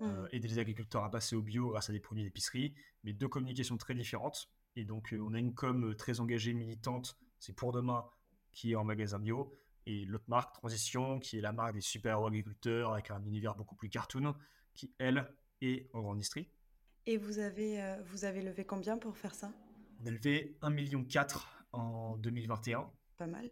Mmh. 0.00 0.26
aider 0.32 0.48
les 0.48 0.58
agriculteurs 0.58 1.04
à 1.04 1.10
passer 1.10 1.36
au 1.36 1.42
bio 1.42 1.70
grâce 1.70 1.88
à 1.88 1.92
des 1.92 2.00
produits 2.00 2.24
d'épicerie, 2.24 2.74
mais 3.04 3.12
deux 3.12 3.28
communications 3.28 3.76
très 3.76 3.94
différentes. 3.94 4.50
Et 4.76 4.84
donc, 4.84 5.14
on 5.16 5.34
a 5.34 5.38
une 5.38 5.54
com 5.54 5.94
très 5.96 6.18
engagée, 6.20 6.52
militante, 6.52 7.16
c'est 7.38 7.52
pour 7.52 7.72
demain, 7.72 8.04
qui 8.50 8.72
est 8.72 8.74
en 8.74 8.84
magasin 8.84 9.18
bio, 9.18 9.52
et 9.86 10.04
l'autre 10.06 10.24
marque, 10.28 10.54
Transition, 10.54 11.20
qui 11.20 11.38
est 11.38 11.40
la 11.40 11.52
marque 11.52 11.74
des 11.74 11.80
super-héros 11.80 12.26
agriculteurs 12.26 12.92
avec 12.92 13.10
un 13.10 13.22
univers 13.24 13.54
beaucoup 13.54 13.76
plus 13.76 13.88
cartoon, 13.88 14.34
qui, 14.74 14.92
elle, 14.98 15.30
est 15.60 15.88
en 15.92 16.00
grande 16.00 16.16
industrie. 16.16 16.48
Et 17.06 17.18
vous 17.18 17.38
avez, 17.38 17.82
euh, 17.82 18.02
vous 18.06 18.24
avez 18.24 18.42
levé 18.42 18.64
combien 18.64 18.96
pour 18.96 19.16
faire 19.16 19.34
ça? 19.34 19.52
On 20.04 20.08
a 20.08 20.10
levé 20.10 20.56
1,4 20.62 20.72
million 20.72 21.06
en 21.72 22.16
2021. 22.18 22.90
Pas 23.16 23.26
mal. 23.26 23.50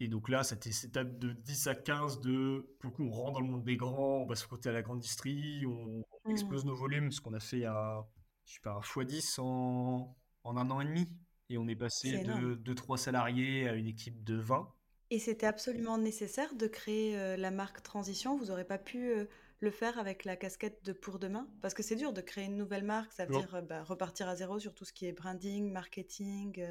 Et 0.00 0.08
donc 0.08 0.28
là, 0.28 0.42
c'était 0.42 0.72
cette 0.72 0.90
étape 0.90 1.16
de 1.18 1.32
10 1.32 1.68
à 1.68 1.74
15 1.76 2.20
de, 2.20 2.66
pour 2.80 2.90
le 2.90 2.96
coup, 2.96 3.04
on 3.04 3.10
rentre 3.10 3.34
dans 3.34 3.40
le 3.40 3.46
monde 3.46 3.62
des 3.62 3.76
grands, 3.76 4.22
on 4.22 4.26
va 4.26 4.34
se 4.34 4.42
frotter 4.42 4.68
à 4.68 4.72
la 4.72 4.82
grande 4.82 4.96
industrie, 4.96 5.64
on, 5.64 6.02
mmh. 6.24 6.30
explose 6.32 6.64
nos 6.64 6.74
volumes, 6.74 7.12
ce 7.12 7.20
qu'on 7.20 7.34
a 7.34 7.40
fait 7.40 7.64
à, 7.66 8.04
je 8.46 8.54
sais 8.54 8.60
pas, 8.62 8.80
x10 8.80 9.40
en, 9.40 10.16
en 10.42 10.56
un 10.56 10.70
an 10.70 10.80
et 10.80 10.86
demi. 10.86 11.08
Et 11.50 11.58
on 11.58 11.68
est 11.68 11.76
passé 11.76 12.24
de, 12.24 12.54
de 12.54 12.74
3 12.74 12.98
salariés 12.98 13.68
à 13.68 13.74
une 13.74 13.86
équipe 13.86 14.24
de 14.24 14.34
20. 14.34 14.72
Et 15.10 15.18
c'était 15.18 15.46
absolument 15.46 15.98
nécessaire 15.98 16.54
de 16.54 16.66
créer 16.66 17.16
euh, 17.16 17.36
la 17.36 17.50
marque 17.50 17.82
Transition. 17.82 18.36
Vous 18.36 18.46
n'aurez 18.46 18.64
pas 18.64 18.78
pu 18.78 19.10
euh, 19.10 19.26
le 19.62 19.70
faire 19.70 19.98
avec 19.98 20.24
la 20.24 20.36
casquette 20.36 20.84
de 20.84 20.92
pour 20.92 21.18
demain? 21.18 21.48
Parce 21.60 21.74
que 21.74 21.82
c'est 21.82 21.96
dur 21.96 22.12
de 22.12 22.20
créer 22.20 22.44
une 22.44 22.56
nouvelle 22.56 22.84
marque, 22.84 23.12
ça 23.12 23.24
veut 23.26 23.36
dire 23.36 23.54
euh, 23.54 23.62
bah, 23.62 23.82
repartir 23.82 24.28
à 24.28 24.36
zéro 24.36 24.58
sur 24.58 24.74
tout 24.74 24.84
ce 24.84 24.92
qui 24.92 25.06
est 25.06 25.12
branding, 25.12 25.70
marketing, 25.70 26.64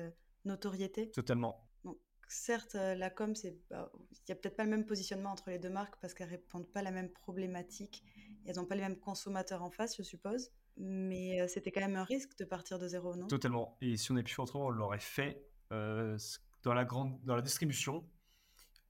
notoriété. 0.45 1.11
Totalement. 1.11 1.67
Donc, 1.83 1.97
certes, 2.27 2.75
la 2.75 3.09
com, 3.09 3.35
c'est, 3.35 3.57
bah, 3.69 3.91
il 4.11 4.17
n'y 4.29 4.33
a 4.33 4.35
peut-être 4.35 4.55
pas 4.55 4.63
le 4.63 4.69
même 4.69 4.85
positionnement 4.85 5.31
entre 5.31 5.49
les 5.49 5.59
deux 5.59 5.69
marques 5.69 5.95
parce 6.01 6.13
qu'elles 6.13 6.29
répondent 6.29 6.67
pas 6.67 6.81
à 6.81 6.83
la 6.83 6.91
même 6.91 7.09
problématique. 7.09 8.03
elles 8.45 8.55
n'ont 8.55 8.65
pas 8.65 8.75
les 8.75 8.81
mêmes 8.81 8.99
consommateurs 8.99 9.63
en 9.63 9.71
face, 9.71 9.97
je 9.97 10.03
suppose. 10.03 10.51
Mais 10.77 11.47
c'était 11.47 11.71
quand 11.71 11.81
même 11.81 11.97
un 11.97 12.03
risque 12.03 12.37
de 12.37 12.45
partir 12.45 12.79
de 12.79 12.87
zéro, 12.87 13.15
non? 13.15 13.27
Totalement. 13.27 13.77
Et 13.81 13.97
si 13.97 14.11
on 14.11 14.15
avait 14.15 14.23
pu 14.23 14.33
faire 14.33 14.43
autrement, 14.43 14.67
on 14.67 14.69
l'aurait 14.69 14.99
fait. 14.99 15.45
dans, 15.69 16.73
la 16.73 16.85
grande, 16.85 17.19
dans 17.23 17.35
la 17.35 17.41
distribution, 17.41 18.05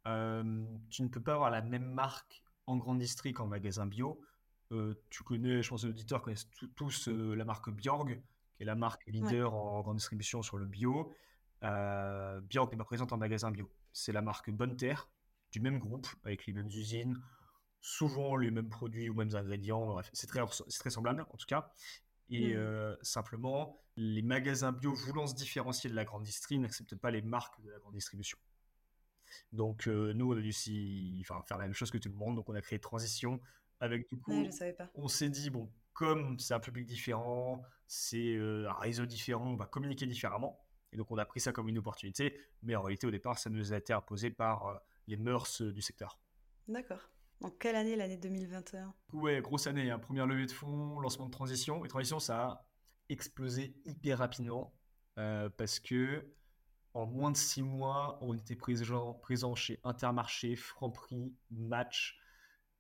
euh, 0.08 0.66
tu 0.90 1.04
ne 1.04 1.08
peux 1.08 1.22
pas 1.22 1.34
avoir 1.34 1.52
la 1.52 1.62
même 1.62 1.86
marque 1.86 2.44
en 2.72 2.78
grande 2.78 3.00
district 3.00 3.38
qu'en 3.38 3.48
magasin 3.48 3.86
bio. 3.86 4.22
Euh, 4.72 4.96
tu 5.10 5.24
connais, 5.24 5.62
je 5.62 5.70
pense 5.70 5.82
que 5.82 5.88
les 5.88 5.94
auditeurs 5.94 6.22
connaissent 6.22 6.50
tous 6.76 7.10
euh, 7.10 7.36
la 7.36 7.44
marque 7.44 7.70
Bjorg, 7.70 8.22
qui 8.56 8.64
est 8.64 8.66
la 8.66 8.76
marque 8.76 9.06
leader 9.08 9.54
en 9.54 9.82
grande 9.82 9.98
distribution 9.98 10.42
sur 10.42 10.58
le 10.58 10.66
bio. 10.66 11.14
Bjorg 11.62 12.72
n'est 12.72 12.78
pas 12.78 12.86
présente 12.86 13.12
en 13.12 13.18
magasin 13.18 13.52
bio. 13.52 13.70
C'est 13.94 14.14
la 14.14 14.22
marque 14.22 14.50
Bonne 14.50 14.78
Terre, 14.78 15.10
du 15.52 15.60
même 15.60 15.78
groupe, 15.78 16.08
avec 16.24 16.46
les 16.46 16.54
mêmes 16.54 16.68
usines, 16.68 17.22
souvent 17.82 18.38
les 18.38 18.50
mêmes 18.50 18.70
produits 18.70 19.10
ou 19.10 19.14
mêmes 19.14 19.36
ingrédients. 19.36 19.86
Bref, 19.86 20.10
c'est 20.14 20.28
très, 20.28 20.42
très 20.80 20.90
semblable 20.90 21.26
en 21.30 21.38
tout 21.38 21.48
cas. 21.48 21.72
Et 22.30 22.56
mmh. 22.56 22.96
simplement, 23.02 23.82
les 23.98 24.22
magasins 24.22 24.72
bio 24.72 24.94
voulant 24.94 25.28
se 25.28 25.36
différencier 25.36 25.90
de 25.90 25.96
la 25.96 26.06
grande 26.06 26.24
distribution 26.24 26.62
n'acceptent 26.62 26.96
pas 26.96 27.12
les 27.12 27.22
marques 27.22 27.62
de 27.62 27.70
la 27.70 27.78
grande 27.80 27.96
distribution. 27.96 28.38
Donc, 29.52 29.88
nous, 29.88 30.34
on 30.34 30.38
a 30.38 30.42
dû 30.42 30.54
enfin, 31.22 31.42
faire 31.48 31.58
la 31.58 31.66
même 31.66 31.74
chose 31.74 31.92
que 31.92 31.98
tout 31.98 32.10
le 32.10 32.16
monde. 32.16 32.36
Donc, 32.36 32.50
on 32.50 32.56
a 32.56 32.62
créé 32.62 32.80
Transition 32.80 33.40
avec 33.80 34.08
du 34.10 34.18
coup. 34.18 34.32
On 34.96 35.08
s'est 35.08 35.30
dit, 35.30 35.50
bon, 35.50 35.72
comme 35.94 36.40
c'est 36.40 36.54
un 36.54 36.60
public 36.60 36.86
différent, 36.86 37.64
c'est 37.88 38.38
un 38.38 38.74
réseau 38.74 39.06
différent, 39.06 39.48
on 39.48 39.56
va 39.56 39.66
communiquer 39.66 40.06
différemment. 40.06 40.64
Et 40.94 40.98
donc, 40.98 41.10
on 41.12 41.18
a 41.18 41.26
pris 41.26 41.40
ça 41.40 41.52
comme 41.52 41.70
une 41.70 41.78
opportunité. 41.78 42.38
Mais 42.64 42.76
en 42.76 42.82
réalité, 42.82 43.08
au 43.08 43.12
départ, 43.12 43.40
ça 43.40 43.50
nous 43.50 43.74
a 43.74 43.78
été 43.78 43.94
imposé 43.94 44.30
par 44.30 44.82
les 45.08 45.18
mœurs 45.18 45.62
du 45.62 45.82
secteur. 45.82 46.20
D'accord. 46.68 47.10
En 47.44 47.50
quelle 47.50 47.76
année, 47.76 47.96
l'année 47.96 48.18
2021 48.18 48.94
Ouais, 49.14 49.42
grosse 49.42 49.66
année. 49.68 49.90
Hein. 49.90 50.00
Première 50.00 50.28
levée 50.28 50.46
de 50.46 50.52
fonds, 50.52 51.00
lancement 51.00 51.26
de 51.26 51.32
transition. 51.32 51.84
Et 51.86 51.88
transition, 51.88 52.20
ça 52.20 52.42
a 52.44 52.66
explosé 53.10 53.74
hyper 53.86 54.20
rapidement 54.20 54.74
parce 55.16 55.80
que 55.80 56.28
en 56.94 57.06
moins 57.06 57.32
de 57.32 57.38
six 57.38 57.62
mois, 57.62 58.18
on 58.22 58.34
était 58.34 58.56
présent, 58.56 59.14
présent 59.14 59.56
chez 59.56 59.80
Intermarché, 59.84 60.56
Franprix, 60.56 61.34
Match, 61.50 62.20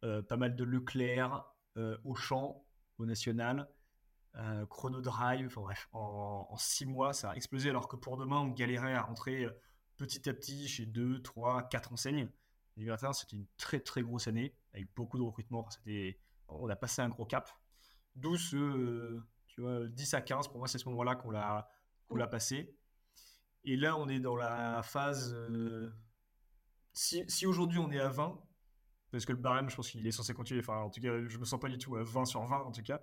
euh, 0.03 0.21
pas 0.21 0.37
mal 0.37 0.55
de 0.55 0.63
Leclerc, 0.63 1.45
euh, 1.77 1.97
Auchan, 2.03 2.65
au 2.97 3.05
National, 3.05 3.69
euh, 4.35 4.65
Chronodrive, 4.65 5.47
enfin 5.47 5.61
bref, 5.61 5.87
en, 5.93 6.55
six 6.57 6.85
mois, 6.85 7.13
ça 7.13 7.31
a 7.31 7.35
explosé 7.35 7.69
alors 7.69 7.87
que 7.87 7.95
pour 7.95 8.17
demain, 8.17 8.39
on 8.39 8.49
galérait 8.49 8.93
à 8.93 9.01
rentrer 9.03 9.45
euh, 9.45 9.51
petit 9.97 10.29
à 10.29 10.33
petit 10.33 10.67
chez 10.67 10.85
deux, 10.85 11.21
trois, 11.21 11.63
quatre 11.63 11.93
enseignes. 11.93 12.29
2021, 12.75 13.13
c'était 13.13 13.37
une 13.37 13.47
très 13.57 13.79
très 13.79 14.01
grosse 14.01 14.27
année 14.27 14.53
avec 14.73 14.93
beaucoup 14.95 15.17
de 15.17 15.23
recrutement. 15.23 15.67
On 16.49 16.69
a 16.69 16.75
passé 16.75 17.01
un 17.01 17.09
gros 17.09 17.25
cap. 17.25 17.49
12, 18.15 18.49
tu 19.47 19.61
vois, 19.61 19.87
10 19.87 20.13
à 20.13 20.21
15, 20.21 20.49
pour 20.49 20.57
moi, 20.57 20.67
c'est 20.67 20.77
ce 20.77 20.89
moment-là 20.89 21.15
qu'on 21.15 21.31
l'a, 21.31 21.69
qu'on 22.07 22.15
l'a 22.15 22.27
passé. 22.27 22.75
Et 23.63 23.77
là, 23.77 23.97
on 23.97 24.07
est 24.09 24.19
dans 24.19 24.35
la 24.35 24.81
phase. 24.83 25.33
Euh, 25.33 25.91
si, 26.93 27.45
aujourd'hui 27.45 27.79
on 27.79 27.91
est 27.91 27.99
à 27.99 28.09
20, 28.09 28.39
parce 29.11 29.25
que 29.25 29.31
le 29.31 29.37
barème, 29.37 29.69
je 29.69 29.75
pense 29.75 29.89
qu'il 29.89 30.05
est 30.05 30.11
censé 30.11 30.33
continuer. 30.33 30.61
Enfin, 30.61 30.79
en 30.79 30.89
tout 30.89 31.01
cas, 31.01 31.21
je 31.27 31.37
me 31.37 31.45
sens 31.45 31.59
pas 31.59 31.69
du 31.69 31.77
tout 31.77 31.95
à 31.95 32.03
20 32.03 32.25
sur 32.25 32.43
20, 32.43 32.61
en 32.61 32.71
tout 32.71 32.81
cas. 32.81 32.99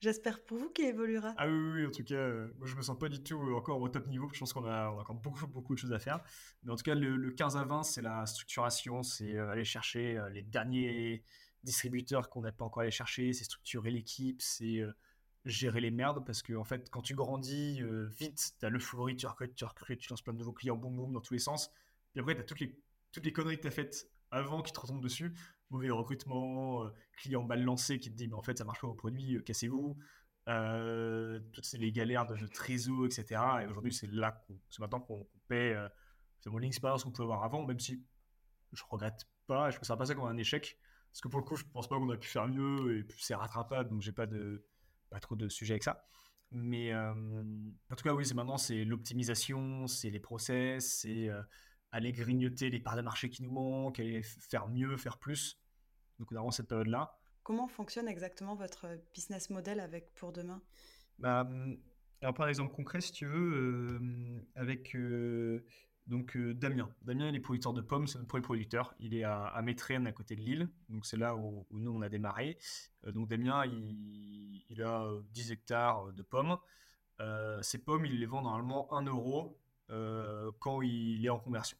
J'espère 0.00 0.44
pour 0.44 0.58
vous 0.58 0.68
qu'il 0.70 0.84
évoluera. 0.84 1.34
Ah 1.38 1.48
oui, 1.48 1.72
oui, 1.72 1.86
en 1.86 1.90
tout 1.90 2.04
cas, 2.04 2.14
euh, 2.16 2.52
moi 2.58 2.66
je 2.66 2.76
me 2.76 2.82
sens 2.82 2.98
pas 2.98 3.08
du 3.08 3.22
tout 3.22 3.38
encore 3.54 3.80
au 3.80 3.88
top 3.88 4.06
niveau. 4.08 4.28
Je 4.32 4.38
pense 4.38 4.52
qu'on 4.52 4.66
a, 4.66 4.90
encore 4.90 5.16
beaucoup, 5.16 5.46
beaucoup 5.46 5.74
de 5.74 5.78
choses 5.78 5.92
à 5.92 5.98
faire. 5.98 6.20
Mais 6.62 6.72
en 6.72 6.76
tout 6.76 6.82
cas, 6.82 6.94
le, 6.94 7.30
15 7.30 7.56
à 7.56 7.64
20, 7.64 7.82
c'est 7.82 8.02
la 8.02 8.26
structuration, 8.26 9.02
c'est 9.02 9.34
euh, 9.34 9.50
aller 9.50 9.64
chercher 9.64 10.22
les 10.32 10.42
derniers 10.42 11.24
distributeurs 11.64 12.28
qu'on 12.28 12.42
n'a 12.42 12.52
pas 12.52 12.66
encore 12.66 12.82
allé 12.82 12.90
chercher, 12.90 13.32
c'est 13.32 13.44
structurer 13.44 13.90
l'équipe, 13.90 14.40
c'est 14.40 14.82
gérer 15.46 15.80
les 15.80 15.92
merdes 15.92 16.24
parce 16.26 16.42
que 16.42 16.52
en 16.54 16.64
fait 16.64 16.90
quand 16.90 17.02
tu 17.02 17.14
grandis 17.14 17.80
euh, 17.80 18.06
vite 18.18 18.54
tu 18.58 18.66
as 18.66 18.68
le 18.68 18.80
favori 18.80 19.16
tu 19.16 19.26
recrutes 19.26 19.54
tu 19.54 19.64
recrutes 19.64 20.00
tu 20.00 20.10
lances 20.10 20.22
plein 20.22 20.32
de 20.32 20.38
nouveaux 20.38 20.52
clients 20.52 20.76
boum 20.76 20.96
boum 20.96 21.12
dans 21.12 21.20
tous 21.20 21.34
les 21.34 21.40
sens. 21.40 21.70
Puis 22.12 22.20
après 22.20 22.34
tu 22.34 22.40
as 22.40 22.44
toutes 22.44 22.60
les 22.60 22.76
toutes 23.12 23.24
les 23.24 23.32
conneries 23.32 23.56
que 23.56 23.62
tu 23.62 23.68
as 23.68 23.72
faites 23.72 24.10
avant 24.30 24.60
qui 24.60 24.72
te 24.72 24.80
retombent 24.80 25.02
dessus. 25.02 25.34
Mauvais 25.70 25.90
recrutement 25.90 26.84
euh, 26.84 26.90
client 27.16 27.44
mal 27.44 27.62
lancé 27.62 27.98
qui 28.00 28.10
te 28.10 28.16
dit 28.16 28.26
mais 28.26 28.34
en 28.34 28.42
fait 28.42 28.58
ça 28.58 28.64
marche 28.64 28.80
pas 28.80 28.88
vos 28.88 28.94
produits 28.94 29.36
euh, 29.36 29.42
cassez-vous. 29.42 29.96
Toutes 30.46 31.64
ces 31.64 31.90
galères 31.90 32.26
de, 32.26 32.46
trésor 32.46 33.06
etc 33.06 33.40
et 33.62 33.66
aujourd'hui 33.66 33.92
c'est 33.92 34.10
là 34.12 34.44
c'est 34.68 34.78
maintenant 34.78 35.00
qu'on 35.00 35.26
paie 35.48 35.76
c'est 36.40 36.50
mon 36.50 36.58
l'expérience 36.58 37.02
qu'on 37.02 37.10
pouvait 37.10 37.24
avoir 37.24 37.42
avant 37.42 37.66
même 37.66 37.80
si 37.80 38.00
je 38.72 38.82
regrette 38.88 39.26
pas 39.48 39.70
je 39.70 39.78
ne 39.78 39.84
ça 39.84 39.96
pas 39.96 40.06
ça 40.06 40.14
comme 40.14 40.26
un 40.26 40.36
échec. 40.36 40.78
Parce 41.10 41.20
que 41.20 41.28
pour 41.28 41.40
le 41.40 41.46
coup 41.46 41.56
je 41.56 41.64
pense 41.64 41.88
pas 41.88 41.96
qu'on 41.96 42.08
aurait 42.08 42.18
pu 42.18 42.28
faire 42.28 42.46
mieux 42.46 42.98
et 42.98 43.06
c'est 43.18 43.34
rattrapable 43.34 43.90
donc 43.90 44.02
j'ai 44.02 44.12
pas 44.12 44.26
de 44.26 44.64
pas 45.10 45.20
trop 45.20 45.36
de 45.36 45.48
sujets 45.48 45.74
avec 45.74 45.84
ça. 45.84 46.06
Mais 46.52 46.92
euh, 46.92 47.12
en 47.90 47.96
tout 47.96 48.04
cas, 48.04 48.14
oui, 48.14 48.24
c'est 48.24 48.34
maintenant, 48.34 48.56
c'est 48.58 48.84
l'optimisation, 48.84 49.86
c'est 49.86 50.10
les 50.10 50.20
process, 50.20 51.00
c'est 51.00 51.28
euh, 51.28 51.42
aller 51.90 52.12
grignoter 52.12 52.70
les 52.70 52.80
parts 52.80 52.96
de 52.96 53.02
marché 53.02 53.30
qui 53.30 53.42
nous 53.42 53.50
manquent, 53.50 53.98
aller 54.00 54.22
faire 54.22 54.68
mieux, 54.68 54.96
faire 54.96 55.18
plus. 55.18 55.60
Donc, 56.18 56.30
on 56.30 56.36
a 56.36 56.38
vraiment 56.38 56.50
cette 56.50 56.68
période-là. 56.68 57.18
Comment 57.42 57.68
fonctionne 57.68 58.08
exactement 58.08 58.54
votre 58.54 58.88
business 59.14 59.50
model 59.50 59.80
avec 59.80 60.14
Pour 60.14 60.32
Demain? 60.32 60.62
Bah, 61.18 61.48
alors, 62.22 62.34
par 62.34 62.48
exemple 62.48 62.74
concret, 62.74 63.00
si 63.00 63.12
tu 63.12 63.26
veux, 63.26 64.00
euh, 64.00 64.40
avec 64.54 64.96
donc 66.06 66.36
euh, 66.36 66.54
Damien. 66.54 66.88
Damien, 67.02 67.28
il 67.28 67.34
est 67.34 67.40
producteur 67.40 67.72
de 67.72 67.80
pommes, 67.80 68.06
c'est 68.06 68.18
notre 68.18 68.28
premier 68.28 68.42
producteur. 68.42 68.94
Il 69.00 69.14
est 69.14 69.24
à, 69.24 69.46
à 69.46 69.60
à 69.60 70.12
côté 70.12 70.36
de 70.36 70.40
Lille. 70.40 70.68
Donc 70.88 71.04
c'est 71.04 71.16
là 71.16 71.34
où, 71.34 71.66
nous, 71.72 71.90
on 71.90 72.00
a 72.00 72.08
démarré. 72.08 72.58
Euh, 73.04 73.12
donc 73.12 73.28
Damien, 73.28 73.64
il, 73.66 74.82
a 74.82 75.08
10 75.32 75.50
euh, 75.50 75.52
hectares 75.52 76.12
de 76.12 76.22
pommes. 76.22 76.56
ces 77.62 77.78
pommes, 77.78 78.06
il 78.06 78.20
les 78.20 78.26
vend 78.26 78.42
normalement 78.42 78.92
1 78.92 79.06
euro 79.06 79.58
quand 80.58 80.82
il 80.82 81.24
est 81.24 81.28
en 81.28 81.38
conversion. 81.38 81.78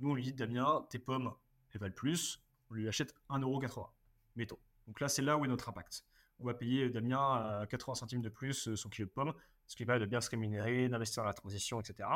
Nous, 0.00 0.10
on 0.10 0.14
lui 0.14 0.22
dit, 0.22 0.32
Damien, 0.32 0.86
tes 0.90 0.98
pommes, 0.98 1.32
elles 1.72 1.80
valent 1.80 1.94
plus. 1.94 2.42
On 2.70 2.74
lui 2.74 2.88
achète 2.88 3.14
1,80 3.30 3.42
euro, 3.42 3.88
mettons. 4.36 4.58
Donc 4.86 5.00
là, 5.00 5.08
c'est 5.08 5.22
là 5.22 5.36
où 5.36 5.44
est 5.44 5.48
notre 5.48 5.68
impact. 5.68 6.04
On 6.40 6.46
va 6.46 6.54
payer 6.54 6.88
Damien 6.88 7.18
à 7.18 7.66
80 7.68 7.94
centimes 7.94 8.22
de 8.22 8.28
plus 8.28 8.74
son 8.74 8.88
kilo 8.88 9.06
de 9.06 9.12
pommes, 9.12 9.34
ce 9.66 9.76
qui 9.76 9.84
permet 9.84 10.00
de 10.00 10.06
bien 10.06 10.20
se 10.20 10.30
rémunérer, 10.30 10.88
d'investir 10.88 11.22
dans 11.22 11.28
la 11.28 11.34
transition, 11.34 11.80
etc. 11.80 12.08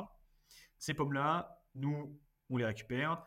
Ces 0.83 0.95
pommes-là, 0.95 1.62
nous, 1.77 2.18
on 2.51 2.57
les 2.57 2.64
récupère, 2.64 3.25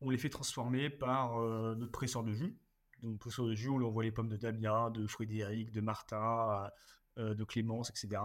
on 0.00 0.08
les 0.08 0.16
fait 0.16 0.30
transformer 0.30 0.88
par 0.88 1.38
euh, 1.38 1.74
notre 1.74 1.92
presseur 1.92 2.24
de 2.24 2.32
jus. 2.32 2.56
Donc, 3.02 3.18
presseur 3.18 3.44
de 3.44 3.54
jus, 3.54 3.68
on 3.68 3.76
lui 3.76 3.84
envoie 3.84 4.04
les 4.04 4.10
pommes 4.10 4.30
de 4.30 4.38
Damien, 4.38 4.90
de 4.90 5.06
Frédéric, 5.06 5.70
de 5.70 5.82
Martha, 5.82 6.72
euh, 7.18 7.34
de 7.34 7.44
Clémence, 7.44 7.90
etc. 7.90 8.22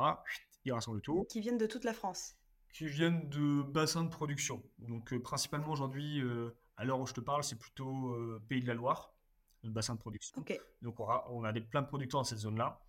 Il 0.63 0.71
rassemble 0.71 1.01
tout. 1.01 1.25
Qui 1.25 1.41
viennent 1.41 1.57
de 1.57 1.65
toute 1.65 1.83
la 1.83 1.91
France 1.91 2.37
Qui 2.71 2.87
viennent 2.87 3.27
de 3.27 3.63
bassins 3.63 4.05
de 4.05 4.09
production. 4.09 4.63
Donc, 4.77 5.11
euh, 5.11 5.21
principalement 5.21 5.73
aujourd'hui, 5.73 6.21
à 6.77 6.85
l'heure 6.85 7.01
où 7.01 7.05
je 7.05 7.13
te 7.13 7.19
parle, 7.19 7.43
c'est 7.43 7.59
plutôt 7.59 8.17
Pays 8.47 8.61
de 8.61 8.67
la 8.67 8.75
Loire, 8.75 9.13
le 9.65 9.71
bassin 9.71 9.95
de 9.95 9.99
production. 9.99 10.41
Donc, 10.81 11.01
on 11.01 11.09
a, 11.09 11.27
on 11.31 11.43
a 11.43 11.51
des, 11.51 11.59
plein 11.59 11.81
de 11.81 11.87
producteurs 11.87 12.21
dans 12.21 12.23
cette 12.23 12.39
zone-là. 12.39 12.79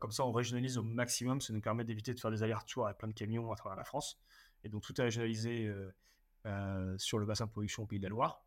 comme 0.00 0.10
ça, 0.10 0.26
on 0.26 0.32
régionalise 0.32 0.78
au 0.78 0.82
maximum. 0.82 1.40
Ça 1.40 1.52
nous 1.52 1.60
permet 1.60 1.84
d'éviter 1.84 2.12
de 2.12 2.18
faire 2.18 2.32
des 2.32 2.42
allers-retours 2.42 2.86
avec 2.86 2.98
plein 2.98 3.06
de 3.06 3.14
camions 3.14 3.52
à 3.52 3.54
travers 3.54 3.76
la 3.76 3.84
France. 3.84 4.20
Et 4.64 4.68
donc, 4.68 4.82
tout 4.82 4.98
est 5.00 5.04
régionalisé 5.04 5.72
sur 6.96 7.18
le 7.18 7.26
bassin 7.26 7.46
de 7.46 7.50
production 7.50 7.82
au 7.82 7.86
Pays 7.86 7.98
de 7.98 8.04
la 8.04 8.10
Loire. 8.10 8.44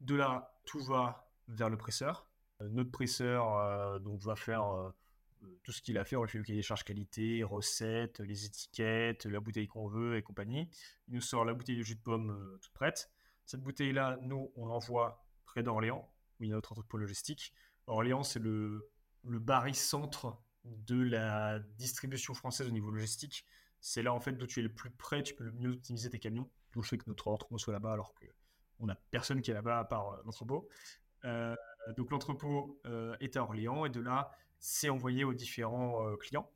De 0.00 0.14
là, 0.14 0.54
tout 0.64 0.80
va 0.80 1.30
vers 1.48 1.70
le 1.70 1.76
presseur. 1.76 2.26
notre 2.60 2.90
presseur 2.90 4.00
donc, 4.00 4.20
va 4.20 4.36
faire 4.36 4.92
tout 5.62 5.72
ce 5.72 5.82
qu'il 5.82 5.98
a 5.98 6.04
fait, 6.04 6.16
on 6.16 6.22
lui 6.22 6.30
fait 6.30 6.38
le 6.38 6.44
cahier 6.44 6.58
des 6.58 6.62
charges 6.62 6.84
qualité, 6.84 7.42
recettes, 7.42 8.20
les 8.20 8.44
étiquettes, 8.44 9.26
la 9.26 9.40
bouteille 9.40 9.66
qu'on 9.66 9.88
veut 9.88 10.16
et 10.16 10.22
compagnie. 10.22 10.68
Il 11.08 11.14
nous 11.14 11.20
sort 11.20 11.44
la 11.44 11.54
bouteille 11.54 11.76
de 11.76 11.82
jus 11.82 11.96
de 11.96 12.00
pomme 12.00 12.30
euh, 12.30 12.58
toute 12.58 12.72
prête. 12.72 13.10
Cette 13.44 13.62
bouteille-là, 13.62 14.18
nous, 14.22 14.52
on 14.56 14.66
l'envoie 14.66 15.24
près 15.44 15.62
d'Orléans, 15.62 16.10
où 16.38 16.44
il 16.44 16.48
y 16.48 16.52
a 16.52 16.54
notre 16.54 16.72
entrepôt 16.72 16.96
logistique. 16.96 17.52
Orléans, 17.86 18.22
c'est 18.22 18.38
le, 18.38 18.90
le 19.24 19.42
centre 19.72 20.38
de 20.64 21.02
la 21.02 21.58
distribution 21.58 22.32
française 22.32 22.68
au 22.68 22.70
niveau 22.70 22.90
logistique. 22.90 23.44
C'est 23.86 24.02
là, 24.02 24.14
en 24.14 24.20
fait, 24.20 24.32
d'où 24.32 24.46
tu 24.46 24.60
es 24.60 24.62
le 24.62 24.72
plus 24.72 24.90
près, 24.90 25.22
tu 25.22 25.34
peux 25.34 25.44
le 25.44 25.52
mieux 25.52 25.72
optimiser 25.72 26.08
tes 26.08 26.18
camions. 26.18 26.48
D'où 26.72 26.80
le 26.80 26.86
fait 26.86 26.96
que 26.96 27.04
notre 27.06 27.28
entrepôt 27.28 27.58
soit 27.58 27.72
là-bas, 27.74 27.92
alors 27.92 28.14
qu'on 28.14 28.86
n'a 28.86 28.94
personne 29.10 29.42
qui 29.42 29.50
est 29.50 29.54
là-bas 29.54 29.78
à 29.78 29.84
part 29.84 30.12
euh, 30.12 30.22
l'entrepôt. 30.24 30.68
Euh, 31.24 31.54
donc 31.96 32.10
l'entrepôt 32.10 32.80
est 33.20 33.36
à 33.36 33.42
Orléans, 33.42 33.84
et 33.84 33.90
de 33.90 34.00
là, 34.00 34.30
c'est 34.64 34.88
envoyé 34.88 35.24
aux 35.24 35.34
différents 35.34 36.08
euh, 36.08 36.16
clients. 36.16 36.50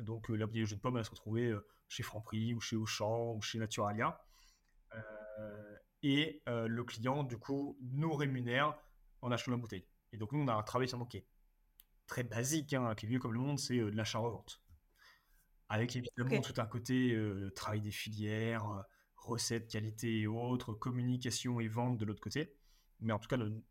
Donc 0.00 0.28
euh, 0.30 0.34
la 0.34 0.46
bouteille 0.46 0.62
de 0.62 0.66
jus 0.66 0.74
de 0.74 0.80
pomme, 0.80 0.96
elle 0.96 1.04
se 1.04 1.10
retrouvait 1.10 1.46
euh, 1.46 1.64
chez 1.88 2.02
Franprix 2.02 2.54
ou 2.54 2.60
chez 2.60 2.74
Auchan 2.74 3.34
ou 3.34 3.40
chez 3.40 3.60
Naturalia. 3.60 4.20
et 6.02 6.42
le 6.46 6.82
client, 6.82 7.22
du 7.22 7.38
coup, 7.38 7.78
nous 7.80 8.12
rémunère 8.12 8.76
en 9.20 9.30
achetant 9.30 9.52
la 9.52 9.58
bouteille. 9.58 9.86
Et 10.12 10.16
donc 10.16 10.32
nous, 10.32 10.40
on 10.40 10.48
a 10.48 10.54
un 10.54 10.62
travail 10.64 10.88
qui 11.08 11.16
est 11.18 11.26
très 12.08 12.24
basique, 12.24 12.74
hein, 12.74 12.96
qui 12.96 13.06
est 13.06 13.08
vieux 13.08 13.20
comme 13.20 13.32
le 13.32 13.38
monde, 13.38 13.60
c'est 13.60 13.78
de 13.78 13.90
l'achat-revente. 13.90 14.60
Avec 15.68 15.96
évidemment 15.96 16.40
tout 16.40 16.60
un 16.60 16.66
côté 16.66 17.18
travail 17.54 17.80
des 17.80 17.90
filières, 17.90 18.84
recettes, 19.16 19.68
qualité 19.68 20.20
et 20.20 20.26
autres, 20.26 20.74
communication 20.74 21.60
et 21.60 21.68
vente 21.68 21.96
de 21.98 22.04
l'autre 22.04 22.20
côté. 22.20 22.54
Mais 23.00 23.12
en 23.12 23.18
tout 23.18 23.28
cas, 23.28 23.36
le, 23.36 23.62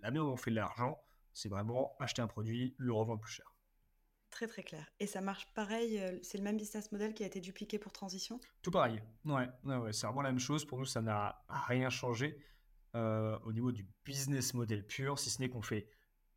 la 0.00 0.10
manière 0.10 0.24
dont 0.24 0.32
on 0.32 0.36
fait 0.36 0.50
de 0.50 0.56
l'argent, 0.56 1.02
c'est 1.32 1.48
vraiment 1.48 1.96
acheter 2.00 2.22
un 2.22 2.26
produit, 2.26 2.74
le 2.78 2.92
revendre 2.92 3.20
plus 3.20 3.32
cher. 3.32 3.54
Très 4.30 4.46
très 4.46 4.62
clair. 4.62 4.90
Et 4.98 5.06
ça 5.06 5.20
marche 5.20 5.52
pareil, 5.52 5.98
euh, 5.98 6.18
c'est 6.22 6.38
le 6.38 6.44
même 6.44 6.56
business 6.56 6.90
model 6.90 7.12
qui 7.12 7.22
a 7.22 7.26
été 7.26 7.40
dupliqué 7.40 7.78
pour 7.78 7.92
Transition? 7.92 8.40
Tout 8.62 8.70
pareil. 8.70 9.02
Ouais, 9.26 9.46
ouais, 9.64 9.92
c'est 9.92 10.06
vraiment 10.06 10.22
la 10.22 10.30
même 10.30 10.40
chose. 10.40 10.64
Pour 10.64 10.78
nous, 10.78 10.86
ça 10.86 11.02
n'a 11.02 11.44
rien 11.48 11.90
changé 11.90 12.38
euh, 12.94 13.38
au 13.44 13.52
niveau 13.52 13.72
du 13.72 13.86
business 14.04 14.54
model 14.54 14.86
pur, 14.86 15.18
si 15.18 15.28
ce 15.28 15.40
n'est 15.42 15.50
qu'on 15.50 15.60
fait 15.60 15.86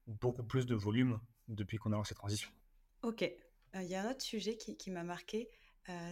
beaucoup 0.08 0.44
plus 0.44 0.66
de 0.66 0.76
volume 0.76 1.22
depuis 1.48 1.78
qu'on 1.78 1.94
a 1.94 1.96
lancé 1.96 2.16
Transition. 2.16 2.50
Ok. 3.02 3.32
Euh, 3.76 3.84
il 3.84 3.90
y 3.90 3.96
a 3.96 4.04
un 4.04 4.12
autre 4.12 4.22
sujet 4.22 4.58
qui, 4.58 4.78
qui 4.78 4.92
m'a 4.92 5.04
marqué. 5.04 5.50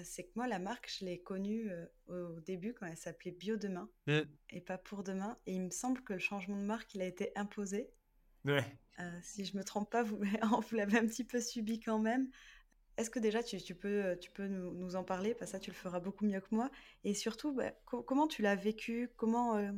c'est 0.04 0.26
que 0.26 0.32
moi, 0.36 0.48
la 0.48 0.60
marque, 0.60 0.92
je 1.00 1.06
l'ai 1.06 1.20
connue 1.22 1.72
au 2.08 2.40
début 2.42 2.74
quand 2.74 2.86
elle 2.86 2.98
s'appelait 2.98 3.32
Bio 3.32 3.58
Demain 3.58 3.90
mmh. 4.08 4.20
et 4.52 4.62
pas 4.62 4.78
pour 4.78 5.04
demain. 5.04 5.38
Et 5.48 5.54
il 5.54 5.62
me 5.62 5.72
semble 5.72 6.04
que 6.04 6.14
le 6.14 6.20
changement 6.20 6.58
de 6.58 6.64
marque, 6.64 6.94
il 6.94 7.02
a 7.02 7.06
été 7.06 7.32
imposé. 7.36 7.90
Ouais. 8.46 8.64
Euh, 9.00 9.20
si 9.22 9.46
je 9.46 9.58
me 9.58 9.64
trompe 9.64 9.90
pas, 9.90 10.04
vous, 10.04 10.20
vous 10.70 10.76
l'avez 10.76 10.98
un 10.98 11.08
petit 11.08 11.24
peu 11.24 11.40
subi 11.40 11.80
quand 11.80 12.00
même. 12.00 12.30
Est-ce 12.98 13.10
que 13.10 13.20
déjà 13.20 13.42
tu, 13.42 13.58
tu, 13.58 13.74
peux, 13.74 14.18
tu 14.22 14.30
peux 14.30 14.48
nous, 14.48 14.96
en 14.96 15.04
parler? 15.04 15.34
Parce 15.34 15.52
que 15.52 15.58
ça, 15.58 15.60
tu 15.60 15.72
le 15.72 15.76
feras 15.76 16.00
beaucoup 16.00 16.26
mieux 16.26 16.42
que 16.42 16.54
moi. 16.54 16.70
Et 17.04 17.16
surtout, 17.16 17.52
bah, 17.54 17.72
comment 17.86 18.28
tu 18.28 18.44
l'as 18.44 18.56
vécu? 18.56 19.10
Comment, 19.16 19.58
euh, 19.58 19.72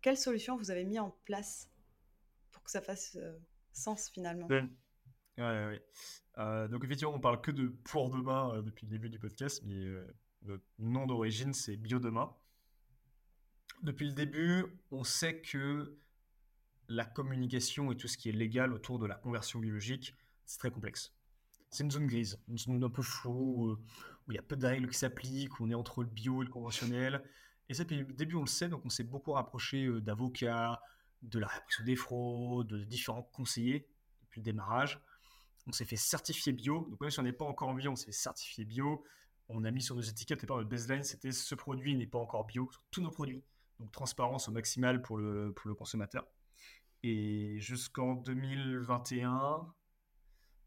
Quelles 0.00 0.16
solutions 0.16 0.56
vous 0.56 0.70
avez 0.70 0.84
mis 0.84 0.98
en 0.98 1.10
place 1.24 1.70
pour 2.52 2.62
que 2.62 2.70
ça 2.70 2.80
fasse 2.80 3.16
euh, 3.16 3.36
sens 3.72 4.08
finalement? 4.08 4.48
Ouais, 5.38 5.80
ouais. 6.36 6.68
donc 6.68 6.84
effectivement, 6.84 7.14
on 7.14 7.20
parle 7.20 7.40
que 7.40 7.50
de 7.50 7.68
pour 7.84 8.10
demain 8.10 8.62
depuis 8.62 8.86
le 8.86 8.90
début 8.90 9.10
du 9.10 9.18
podcast, 9.18 9.62
mais 9.64 9.84
notre 10.42 10.64
nom 10.78 11.06
d'origine, 11.06 11.52
c'est 11.52 11.76
Bio 11.76 11.98
Demain. 11.98 12.34
Depuis 13.82 14.06
le 14.06 14.12
début, 14.12 14.64
on 14.90 15.04
sait 15.04 15.40
que 15.40 15.98
la 16.88 17.04
communication 17.04 17.92
et 17.92 17.96
tout 17.96 18.08
ce 18.08 18.16
qui 18.16 18.28
est 18.28 18.32
légal 18.32 18.72
autour 18.72 18.98
de 18.98 19.06
la 19.06 19.14
conversion 19.14 19.58
biologique, 19.58 20.14
c'est 20.46 20.58
très 20.58 20.70
complexe. 20.70 21.14
C'est 21.70 21.84
une 21.84 21.90
zone 21.90 22.06
grise, 22.06 22.38
une 22.48 22.58
zone 22.58 22.84
un 22.84 22.90
peu 22.90 23.02
floue, 23.02 23.70
euh, 23.70 23.82
où 24.26 24.32
il 24.32 24.36
y 24.36 24.38
a 24.38 24.42
peu 24.42 24.56
de 24.56 24.66
règles 24.66 24.88
qui 24.88 24.98
s'appliquent, 24.98 25.58
où 25.58 25.64
on 25.64 25.70
est 25.70 25.74
entre 25.74 26.02
le 26.02 26.08
bio 26.08 26.42
et 26.42 26.46
le 26.46 26.50
conventionnel. 26.50 27.22
Et 27.68 27.74
ça, 27.74 27.84
depuis 27.84 27.98
le 27.98 28.12
début, 28.12 28.36
on 28.36 28.42
le 28.42 28.46
sait, 28.46 28.68
donc 28.68 28.84
on 28.84 28.90
s'est 28.90 29.04
beaucoup 29.04 29.32
rapproché 29.32 29.86
euh, 29.86 30.00
d'avocats, 30.00 30.80
de 31.22 31.38
la 31.38 31.46
répression 31.46 31.84
des 31.84 31.96
fraudes, 31.96 32.68
de 32.68 32.84
différents 32.84 33.22
conseillers 33.22 33.88
depuis 34.22 34.40
le 34.40 34.44
démarrage. 34.44 35.00
On 35.66 35.72
s'est 35.72 35.84
fait 35.84 35.96
certifier 35.96 36.52
bio, 36.52 36.86
donc 36.90 37.00
même 37.00 37.10
si 37.10 37.20
on 37.20 37.22
n'est 37.22 37.32
pas 37.32 37.44
encore 37.44 37.68
en 37.68 37.74
bio, 37.74 37.92
on 37.92 37.96
s'est 37.96 38.06
fait 38.06 38.12
certifier 38.12 38.64
bio. 38.64 39.04
On 39.48 39.64
a 39.64 39.70
mis 39.70 39.82
sur 39.82 39.94
nos 39.94 40.02
étiquettes, 40.02 40.44
et 40.44 40.46
par 40.46 40.56
notre 40.56 40.68
baseline, 40.68 41.02
c'était 41.02 41.32
ce 41.32 41.54
produit 41.54 41.94
n'est 41.94 42.06
pas 42.06 42.18
encore 42.18 42.44
bio 42.44 42.68
sur 42.70 42.82
tous 42.90 43.00
nos 43.00 43.10
produits. 43.10 43.42
Donc 43.78 43.90
transparence 43.92 44.48
au 44.48 44.52
maximal 44.52 45.02
pour 45.02 45.18
le, 45.18 45.52
consommateur. 45.76 46.26
Et 47.02 47.58
jusqu'en 47.60 48.14
2021, 48.14 49.72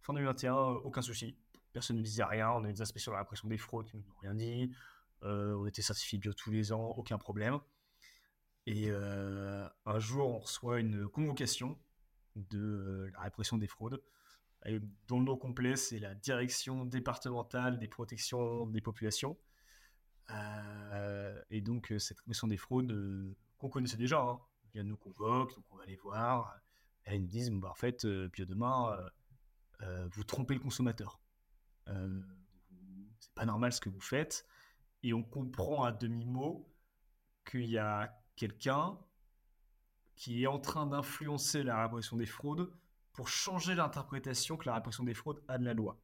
fin 0.01 0.13
2021, 0.13 0.53
aucun 0.55 1.01
souci. 1.01 1.38
Personne 1.73 1.97
ne 1.97 2.01
disait 2.01 2.23
rien. 2.23 2.51
On 2.51 2.63
a 2.63 2.71
des 2.71 2.81
inspections 2.81 3.12
de 3.12 3.15
la 3.15 3.21
répression 3.21 3.47
des 3.47 3.57
fraudes 3.57 3.88
qui 3.88 3.97
ne 3.97 4.01
nous 4.01 4.10
ont 4.10 4.19
rien 4.21 4.36
dit. 4.36 4.71
Euh, 5.23 5.55
on 5.55 5.65
était 5.65 5.81
certifié 5.81 6.19
bio 6.19 6.33
tous 6.33 6.51
les 6.51 6.71
ans, 6.71 6.93
aucun 6.97 7.17
problème. 7.17 7.60
Et 8.67 8.88
euh, 8.89 9.67
un 9.86 9.99
jour, 9.99 10.27
on 10.27 10.39
reçoit 10.39 10.79
une 10.79 11.07
convocation 11.07 11.79
de 12.36 12.60
euh, 12.60 13.10
la 13.13 13.21
répression 13.21 13.57
des 13.57 13.67
fraudes, 13.67 14.03
dont 15.07 15.19
le 15.19 15.25
nom 15.25 15.37
complet, 15.37 15.75
c'est 15.75 15.99
la 15.99 16.15
Direction 16.15 16.85
départementale 16.85 17.79
des 17.79 17.87
protections 17.87 18.65
des 18.67 18.81
populations. 18.81 19.37
et 21.49 21.61
donc, 21.61 21.93
cette 21.99 22.19
répression 22.19 22.47
des 22.47 22.57
fraudes 22.57 23.35
qu'on 23.57 23.69
connaissait 23.69 23.97
déjà, 23.97 24.21
hein, 24.21 24.39
vient 24.73 24.83
nous 24.83 24.97
convoque, 24.97 25.55
donc 25.55 25.65
on 25.71 25.77
va 25.77 25.83
aller 25.83 25.95
voir. 25.97 26.59
Et 27.05 27.15
ils 27.15 27.21
nous 27.21 27.27
disent, 27.27 27.51
bah, 27.51 27.69
en 27.69 27.75
fait, 27.75 28.05
euh, 28.05 28.29
puis 28.29 28.45
demain, 28.45 28.91
euh, 28.91 29.09
euh, 29.81 30.07
vous 30.11 30.23
trompez 30.23 30.53
le 30.53 30.59
consommateur. 30.59 31.19
c'est 31.85 33.33
pas 33.33 33.45
normal 33.45 33.71
ce 33.71 33.81
que 33.81 33.89
vous 33.89 34.01
faites. 34.01 34.45
Et 35.03 35.13
on 35.13 35.23
comprend 35.23 35.83
à 35.83 35.91
demi-mot 35.91 36.67
qu'il 37.45 37.69
y 37.69 37.77
a 37.77 38.21
quelqu'un 38.35 38.97
qui 40.15 40.43
est 40.43 40.47
en 40.47 40.59
train 40.59 40.87
d'influencer 40.87 41.63
la 41.63 41.83
répression 41.83 42.17
des 42.17 42.25
fraudes 42.25 42.71
pour 43.17 43.30
changer 43.30 43.73
l'interprétation 43.73 44.58
que 44.58 44.67
la 44.67 44.75
répression 44.75 45.03
des 45.03 45.15
fraudes 45.15 45.43
a 45.47 45.58
de 45.58 45.65
la 45.65 45.73
loi. 45.73 45.99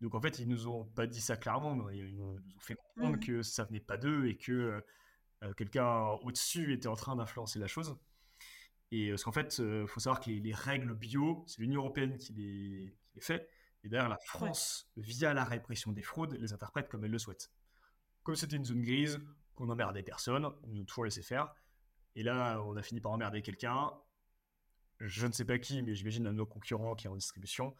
Donc 0.00 0.14
en 0.14 0.20
fait, 0.22 0.38
ils 0.38 0.48
nous 0.48 0.66
ont 0.66 0.86
pas 0.86 1.06
dit 1.06 1.20
ça 1.20 1.36
clairement, 1.36 1.74
mais 1.74 1.98
ils 1.98 2.16
nous 2.16 2.24
ont 2.24 2.42
fait 2.60 2.76
comprendre 2.76 3.16
mmh. 3.16 3.20
que 3.20 3.42
ça 3.42 3.64
venait 3.64 3.78
pas 3.78 3.98
d'eux 3.98 4.26
et 4.26 4.38
que 4.38 4.82
euh, 5.42 5.52
quelqu'un 5.52 6.06
au-dessus 6.22 6.72
était 6.72 6.88
en 6.88 6.96
train 6.96 7.14
d'influencer 7.14 7.58
la 7.58 7.66
chose. 7.66 7.94
Et 8.90 9.08
euh, 9.08 9.12
parce 9.12 9.24
qu'en 9.24 9.32
fait, 9.32 9.58
il 9.58 9.64
euh, 9.64 9.86
faut 9.86 10.00
savoir 10.00 10.20
que 10.20 10.30
les, 10.30 10.54
règles 10.54 10.94
bio, 10.94 11.44
c'est 11.46 11.60
l'Union 11.60 11.82
européenne 11.82 12.16
qui 12.16 12.32
les, 12.32 12.96
fait. 13.20 13.46
Et 13.84 13.90
d'ailleurs, 13.90 14.08
la 14.08 14.18
France, 14.18 14.90
via 14.96 15.34
la 15.34 15.44
répression 15.44 15.92
des 15.92 16.02
fraudes, 16.02 16.38
les 16.40 16.54
interprète 16.54 16.88
comme 16.88 17.04
elle 17.04 17.10
le 17.10 17.18
souhaite. 17.18 17.50
Comme 18.22 18.34
c'était 18.34 18.56
une 18.56 18.64
zone 18.64 18.80
grise, 18.80 19.20
qu'on 19.54 19.66
n'emmerdait 19.66 20.02
personne, 20.02 20.46
on 20.46 20.68
nous 20.68 20.84
toujours 20.84 21.04
laissé 21.04 21.22
faire. 21.22 21.52
Et 22.14 22.22
là, 22.22 22.62
on 22.62 22.76
a 22.76 22.82
fini 22.82 23.02
par 23.02 23.12
emmerder 23.12 23.42
quelqu'un. 23.42 23.92
Je 25.00 25.26
ne 25.26 25.32
sais 25.32 25.44
pas 25.44 25.58
qui, 25.58 25.82
mais 25.82 25.94
j'imagine 25.94 26.26
un 26.26 26.32
de 26.32 26.38
nos 26.38 26.46
concurrents 26.46 26.94
qui 26.94 27.06
est 27.06 27.10
en 27.10 27.16
distribution, 27.16 27.74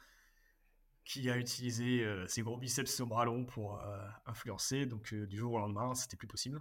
qui 1.04 1.30
a 1.30 1.36
utilisé 1.36 2.06
ses 2.28 2.42
gros 2.42 2.56
biceps 2.56 2.94
son 2.94 3.06
bras 3.06 3.24
long 3.24 3.44
pour 3.44 3.82
influencer. 4.26 4.86
Donc, 4.86 5.14
du 5.14 5.36
jour 5.36 5.54
au 5.54 5.58
lendemain, 5.58 5.94
c'était 5.94 6.16
plus 6.16 6.28
possible. 6.28 6.60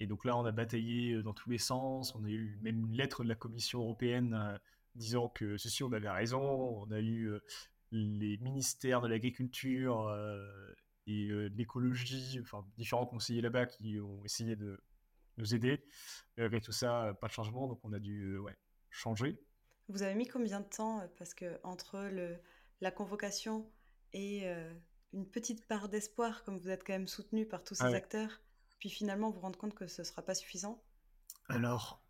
Et 0.00 0.06
donc 0.06 0.24
là, 0.24 0.36
on 0.36 0.44
a 0.44 0.52
bataillé 0.52 1.14
euh, 1.14 1.22
dans 1.22 1.32
tous 1.32 1.50
les 1.50 1.58
sens. 1.58 2.14
On 2.14 2.24
a 2.24 2.28
eu 2.28 2.58
même 2.62 2.80
une 2.80 2.92
lettre 2.92 3.24
de 3.24 3.28
la 3.28 3.34
Commission 3.34 3.80
européenne 3.80 4.34
euh, 4.34 4.58
disant 4.94 5.28
que 5.28 5.56
ceci, 5.56 5.82
on 5.82 5.92
avait 5.92 6.10
raison. 6.10 6.40
On 6.40 6.90
a 6.90 7.00
eu 7.00 7.28
euh, 7.28 7.40
les 7.92 8.36
ministères 8.38 9.00
de 9.00 9.08
l'agriculture 9.08 10.12
et 11.06 11.28
de 11.28 11.52
l'écologie, 11.56 12.40
enfin 12.42 12.66
différents 12.76 13.06
conseillers 13.06 13.40
là-bas 13.40 13.66
qui 13.66 14.00
ont 14.00 14.24
essayé 14.24 14.56
de 14.56 14.80
nous 15.38 15.54
aider. 15.54 15.84
Avec 16.36 16.64
tout 16.64 16.72
ça, 16.72 17.16
pas 17.20 17.28
de 17.28 17.32
changement, 17.32 17.68
donc 17.68 17.78
on 17.84 17.92
a 17.92 18.00
dû 18.00 18.38
changer. 18.90 19.38
Vous 19.88 20.02
avez 20.02 20.14
mis 20.14 20.26
combien 20.26 20.60
de 20.60 20.66
temps 20.66 21.02
Parce 21.18 21.34
que 21.34 21.60
entre 21.62 21.98
le, 22.10 22.36
la 22.80 22.90
convocation 22.90 23.70
et 24.12 24.48
une 25.12 25.26
petite 25.26 25.66
part 25.66 25.88
d'espoir, 25.88 26.44
comme 26.44 26.58
vous 26.58 26.70
êtes 26.70 26.84
quand 26.84 26.92
même 26.92 27.08
soutenu 27.08 27.46
par 27.46 27.62
tous 27.64 27.76
ah 27.80 27.88
ces 27.88 27.94
acteurs, 27.94 28.40
puis 28.78 28.90
finalement 28.90 29.30
vous 29.30 29.40
rendre 29.40 29.58
compte 29.58 29.74
que 29.74 29.86
ce 29.86 30.02
ne 30.02 30.06
sera 30.06 30.22
pas 30.22 30.34
suffisant? 30.34 30.82
Alors, 31.48 32.02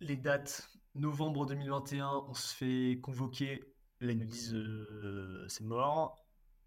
les 0.00 0.16
dates, 0.16 0.70
novembre 0.94 1.46
2021, 1.46 2.24
on 2.28 2.34
se 2.34 2.54
fait 2.54 3.00
convoquer, 3.00 3.74
là 4.00 4.12
ils 4.12 4.18
nous 4.18 4.26
disent 4.26 4.54
euh, 4.54 5.46
c'est 5.48 5.64
mort. 5.64 6.22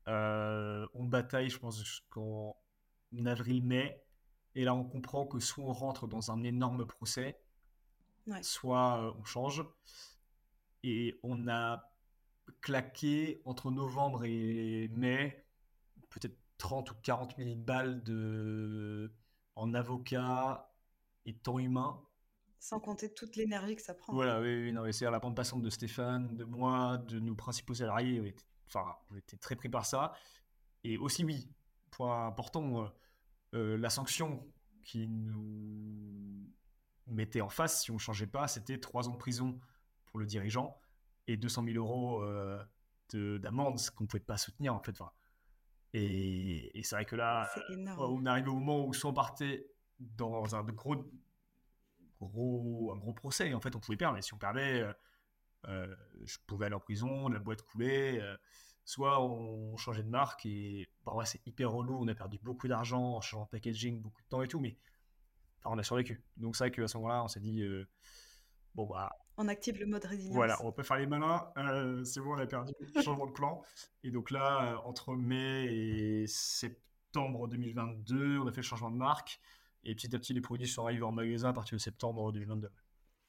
Euh, 0.08 0.88
on 0.93 1.04
bataille, 1.04 1.49
je 1.49 1.60
pense, 1.60 1.80
jusqu'en 1.84 2.56
avril-mai. 3.25 4.01
Et 4.56 4.63
là, 4.63 4.73
on 4.73 4.84
comprend 4.84 5.25
que 5.25 5.39
soit 5.39 5.65
on 5.65 5.73
rentre 5.73 6.08
dans 6.08 6.32
un 6.32 6.43
énorme 6.43 6.86
procès, 6.86 7.38
soit 8.41 9.03
euh, 9.03 9.13
on 9.19 9.23
change. 9.23 9.63
Et 10.83 11.19
on 11.23 11.47
a 11.47 11.91
claqué 12.61 13.41
entre 13.45 13.71
novembre 13.71 14.23
et 14.25 14.89
mai, 14.89 15.45
peut-être 16.09 16.38
30 16.57 16.91
ou 16.91 16.95
40 17.01 17.35
000 17.38 17.55
balles 17.55 18.03
de... 18.03 19.11
en 19.55 19.73
avocat 19.73 20.71
et 21.25 21.33
temps 21.33 21.59
humain. 21.59 22.01
Sans 22.59 22.79
compter 22.79 23.13
toute 23.13 23.35
l'énergie 23.35 23.75
que 23.75 23.81
ça 23.81 23.93
prend. 23.93 24.13
Voilà, 24.13 24.41
oui, 24.41 24.63
oui 24.63 24.71
non, 24.71 24.91
c'est 24.91 25.09
la 25.09 25.19
bande 25.19 25.35
passante 25.35 25.61
de 25.61 25.69
Stéphane, 25.69 26.35
de 26.35 26.43
moi, 26.43 26.97
de 26.97 27.19
nos 27.19 27.35
principaux 27.35 27.75
salariés. 27.75 28.19
On 28.21 28.25
était, 28.25 28.45
enfin, 28.67 28.95
on 29.11 29.15
était 29.15 29.38
très 29.38 29.55
pris 29.55 29.69
par 29.69 29.85
ça. 29.85 30.13
Et 30.83 30.97
aussi, 30.97 31.23
oui, 31.23 31.49
point 31.91 32.27
important, 32.27 32.83
euh, 32.83 32.88
euh, 33.53 33.77
la 33.77 33.89
sanction 33.89 34.45
qui 34.83 35.07
nous 35.07 36.47
mettait 37.07 37.41
en 37.41 37.49
face 37.49 37.83
si 37.83 37.91
on 37.91 37.95
ne 37.95 37.99
changeait 37.99 38.27
pas, 38.27 38.47
c'était 38.47 38.79
trois 38.79 39.07
ans 39.07 39.13
de 39.13 39.17
prison 39.17 39.59
pour 40.05 40.19
le 40.19 40.25
dirigeant 40.25 40.79
et 41.27 41.37
200 41.37 41.63
000 41.65 41.77
euros 41.77 42.21
euh, 42.23 42.63
d'amende, 43.13 43.79
ce 43.79 43.91
qu'on 43.91 44.03
ne 44.03 44.09
pouvait 44.09 44.23
pas 44.23 44.37
soutenir 44.37 44.73
en 44.73 44.79
fait. 44.79 44.91
Enfin, 44.91 45.11
et, 45.93 46.81
c'est 46.83 46.95
vrai 46.95 47.05
que 47.05 47.15
là, 47.15 47.49
on 47.97 48.25
arrive 48.25 48.49
au 48.49 48.55
moment 48.55 48.85
où 48.85 48.93
soit 48.93 49.11
on 49.11 49.13
partait 49.13 49.69
dans 49.99 50.55
un 50.55 50.63
gros, 50.63 50.97
gros, 52.19 52.91
un 52.93 52.97
gros 52.97 53.13
procès, 53.13 53.53
en 53.53 53.61
fait 53.61 53.75
on 53.75 53.79
pouvait 53.79 53.97
perdre, 53.97 54.17
et 54.17 54.21
si 54.21 54.33
on 54.33 54.37
perdait, 54.37 54.85
je 55.65 56.37
pouvais 56.47 56.65
aller 56.65 56.75
en 56.75 56.79
prison, 56.79 57.29
la 57.29 57.39
boîte 57.39 57.61
coulait 57.61 58.21
soit 58.85 59.19
on 59.21 59.75
changeait 59.77 60.03
de 60.03 60.09
marque 60.09 60.45
et 60.45 60.87
bah 61.03 61.13
ouais, 61.15 61.25
c'est 61.25 61.45
hyper 61.45 61.71
relou, 61.71 61.97
on 61.99 62.07
a 62.07 62.15
perdu 62.15 62.37
beaucoup 62.41 62.67
d'argent 62.67 63.15
en 63.15 63.21
changeant 63.21 63.45
de 63.45 63.49
packaging, 63.49 63.99
beaucoup 63.99 64.21
de 64.21 64.27
temps 64.27 64.43
et 64.43 64.47
tout, 64.47 64.59
mais 64.59 64.77
on 65.65 65.78
a 65.78 65.84
survécu. 65.84 66.23
Donc 66.38 66.56
c'est 66.56 66.65
vrai 66.65 66.71
qu'à 66.71 66.88
ce 66.88 66.97
moment-là, 66.97 67.23
on 67.23 67.28
s'est 67.28 67.39
dit, 67.39 67.62
euh, 67.62 67.88
bon 68.73 68.86
bah... 68.86 69.12
On 69.38 69.47
active 69.47 69.80
le 69.80 69.86
mode 69.86 70.06
résilience. 70.06 70.36
Voilà, 70.36 70.58
on 70.63 70.71
peut 70.71 70.84
faire 70.84 70.97
les 70.97 71.08
malins, 71.08 71.51
euh, 71.58 72.04
c'est 72.04 72.21
bon, 72.21 72.36
on 72.36 72.38
a 72.38 72.45
perdu, 72.45 72.73
changement 73.04 73.28
de 73.28 73.32
plan. 73.32 73.62
Et 74.04 74.12
donc 74.12 74.32
là, 74.32 74.73
euh, 74.73 74.78
entre 74.86 75.15
mai 75.15 75.65
et 75.65 76.28
septembre 76.28 77.47
2022, 77.47 78.39
on 78.39 78.47
a 78.47 78.51
fait 78.51 78.58
le 78.58 78.62
changement 78.63 78.91
de 78.91 78.97
marque, 78.97 79.39
et 79.84 79.93
petit 79.93 80.15
à 80.15 80.19
petit, 80.19 80.34
les 80.34 80.41
produits 80.41 80.67
sont 80.67 80.84
arrivés 80.84 81.04
en 81.04 81.12
magasin 81.12 81.49
à 81.49 81.54
partir 81.54 81.78
de 81.78 81.82
septembre 81.82 82.32
2022. 82.32 82.69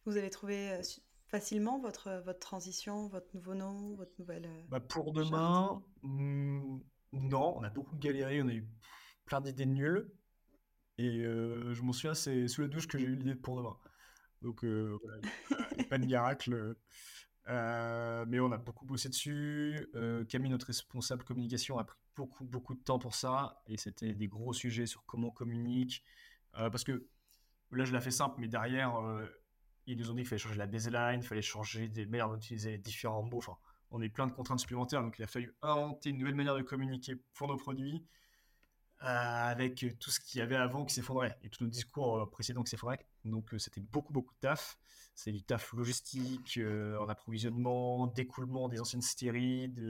Vous 0.05 0.17
avez 0.17 0.31
trouvé 0.31 0.81
facilement 1.27 1.81
votre, 1.81 2.23
votre 2.25 2.39
transition, 2.39 3.09
votre 3.09 3.27
nouveau 3.35 3.55
nom, 3.55 3.95
votre 3.97 4.13
nouvelle. 4.19 4.49
Bah 4.69 4.81
pour 4.81 5.13
demain, 5.13 5.83
hmm, 6.03 6.79
non, 7.13 7.59
on 7.59 7.63
a 7.63 7.71
beaucoup 7.71 7.97
galéré, 7.97 8.43
on 8.43 8.49
a 8.49 8.55
eu 8.55 8.69
plein 9.25 9.41
d'idées 9.41 9.67
nulles. 9.67 10.11
Et 10.99 11.21
euh, 11.25 11.75
je 11.75 11.83
m'en 11.83 11.93
souviens, 11.93 12.15
c'est 12.15 12.49
sous 12.49 12.63
la 12.63 12.69
douche 12.69 12.87
que 12.87 12.99
j'ai 12.99 13.07
eu 13.07 13.17
l'idée 13.17 13.35
de 13.35 13.41
pour 13.41 13.57
demain. 13.57 13.77
Donc, 14.43 14.65
euh, 14.65 14.99
pas 15.91 15.99
de 15.99 16.07
miracle. 16.07 16.77
mais 17.47 18.41
on 18.41 18.53
a 18.53 18.59
beaucoup 18.59 18.87
bossé 18.87 19.09
dessus. 19.09 19.89
Camille, 20.29 20.51
notre 20.51 20.67
responsable 20.67 21.25
communication, 21.25 21.79
a 21.79 21.85
pris 21.85 21.99
beaucoup, 22.15 22.45
beaucoup 22.45 22.75
de 22.75 22.81
temps 22.81 22.99
pour 22.99 23.15
ça. 23.15 23.63
Et 23.67 23.77
c'était 23.77 24.15
des 24.15 24.29
gros 24.29 24.53
sujets 24.53 24.87
sur 24.87 25.05
comment 25.05 25.29
on 25.29 25.33
communique. 25.33 26.03
parce 26.53 26.85
que 26.85 27.07
là, 27.73 27.85
je 27.85 27.93
l'ai 27.93 28.01
fait 28.01 28.11
simple, 28.11 28.37
mais 28.39 28.49
derrière, 28.49 28.95
ils 29.87 29.97
nous 29.97 30.11
ont 30.11 30.15
dit 30.15 30.23
qu'il 30.23 30.29
fallait 30.29 30.39
changer 30.39 30.57
la 30.57 30.67
baseline, 30.67 31.21
il 31.21 31.27
fallait 31.27 31.43
changer 31.43 31.89
des 31.89 32.07
manières 32.07 32.31
d'utiliser 32.31 32.79
différents 32.79 33.23
mots. 33.23 33.39
Enfin, 33.39 33.57
on 33.91 34.03
est 34.03 34.09
plein 34.09 34.27
de 34.27 34.33
contraintes 34.33 34.61
supplémentaires, 34.61 35.03
donc 35.03 35.19
il 35.19 35.23
a 35.23 35.27
fallu 35.27 35.55
inventer 35.63 36.11
une 36.11 36.19
nouvelle 36.19 36.35
manière 36.35 36.57
de 36.57 36.63
communiquer 36.63 37.17
pour 37.35 37.49
nos 37.49 37.57
produits 37.57 37.95
euh, 37.95 38.01
avec 38.99 39.85
tout 40.01 40.11
ce 40.11 40.21
qu'il 40.21 40.39
y 40.39 40.43
avait 40.43 40.57
avant 40.57 40.85
qui 40.85 40.95
s'effondrait 40.95 41.37
et 41.43 41.51
tous 41.51 41.65
nos 41.65 41.71
discours 41.71 42.19
euh, 42.19 42.27
précédents 42.27 42.63
qui 42.63 42.71
s'effondraient. 42.71 43.07
Donc 43.25 43.53
euh, 43.53 43.59
c'était 43.59 43.81
beaucoup, 43.81 44.13
beaucoup 44.13 44.35
de 44.35 44.41
taf. 44.41 44.79
C'est 45.15 45.33
du 45.33 45.43
taf 45.43 45.73
logistique, 45.73 46.61
en 47.01 47.09
approvisionnement, 47.09 48.07
d'écoulement 48.07 48.69
des 48.69 48.81
anciennes 48.81 49.01
stérides, 49.01 49.81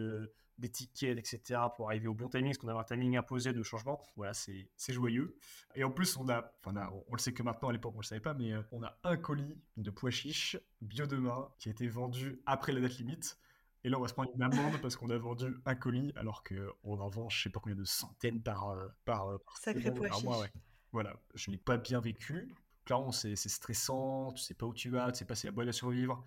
d'étiquettes, 0.58 1.18
etc. 1.18 1.60
pour 1.74 1.88
arriver 1.88 2.08
au 2.08 2.14
bon 2.14 2.28
timing, 2.28 2.48
parce 2.48 2.58
qu'on 2.58 2.68
a 2.68 2.74
un 2.74 2.84
timing 2.84 3.16
imposé 3.16 3.52
de 3.52 3.62
changement. 3.62 4.00
Voilà, 4.16 4.32
c'est 4.34 4.68
joyeux. 4.88 5.36
Et 5.74 5.84
en 5.84 5.90
plus, 5.90 6.16
on 6.16 6.28
a, 6.28 6.52
enfin, 6.64 6.88
on, 7.08 7.14
le 7.14 7.18
sait 7.18 7.32
que 7.32 7.42
maintenant, 7.42 7.68
à 7.68 7.72
l'époque, 7.72 7.94
on 7.94 8.00
le 8.00 8.04
savait 8.04 8.20
pas, 8.20 8.34
mais 8.34 8.52
euh, 8.52 8.62
on 8.72 8.82
a 8.82 8.98
un 9.04 9.16
colis 9.16 9.58
de 9.76 9.90
pois 9.90 10.10
chiches 10.10 10.56
bio 10.80 11.06
demain 11.06 11.48
qui 11.58 11.68
a 11.68 11.72
été 11.72 11.88
vendu 11.88 12.40
après 12.46 12.72
la 12.72 12.80
date 12.80 12.98
limite. 12.98 13.38
Et 13.86 13.88
là, 13.88 13.98
on 13.98 14.00
va 14.00 14.08
se 14.08 14.14
prendre 14.14 14.32
une 14.34 14.42
amende 14.42 14.80
parce 14.82 14.96
qu'on 14.96 15.10
a 15.10 15.16
vendu 15.16 15.46
un 15.64 15.76
colis 15.76 16.12
alors 16.16 16.42
qu'on 16.42 16.98
en 16.98 17.08
vend, 17.08 17.28
je 17.28 17.40
sais 17.40 17.50
pas 17.50 17.60
combien 17.60 17.76
de 17.76 17.84
centaines 17.84 18.42
par, 18.42 18.70
euh, 18.70 18.88
par, 19.04 19.28
euh, 19.28 19.38
par 19.38 19.56
Sacré 19.58 19.94
pois 19.94 20.10
chiche. 20.10 20.50
Voilà, 20.90 21.14
je 21.36 21.52
l'ai 21.52 21.56
pas 21.56 21.76
bien 21.76 22.00
vécu. 22.00 22.52
Clairement, 22.84 23.12
c'est 23.12 23.36
stressant, 23.36 24.32
tu 24.32 24.42
sais 24.42 24.54
pas 24.54 24.66
où 24.66 24.74
tu 24.74 24.90
vas, 24.90 25.12
tu 25.12 25.18
sais 25.18 25.24
pas 25.24 25.36
si 25.36 25.46
la 25.46 25.52
boîte 25.52 25.68
à 25.68 25.72
survivre. 25.72 26.24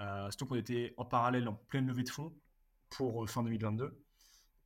Euh, 0.00 0.28
surtout 0.32 0.46
qu'on 0.46 0.56
était 0.56 0.94
en 0.96 1.04
parallèle 1.04 1.46
en 1.46 1.54
pleine 1.54 1.86
levée 1.86 2.02
de 2.02 2.08
fonds 2.08 2.34
pour 2.90 3.22
euh, 3.22 3.26
fin 3.28 3.44
2022. 3.44 4.02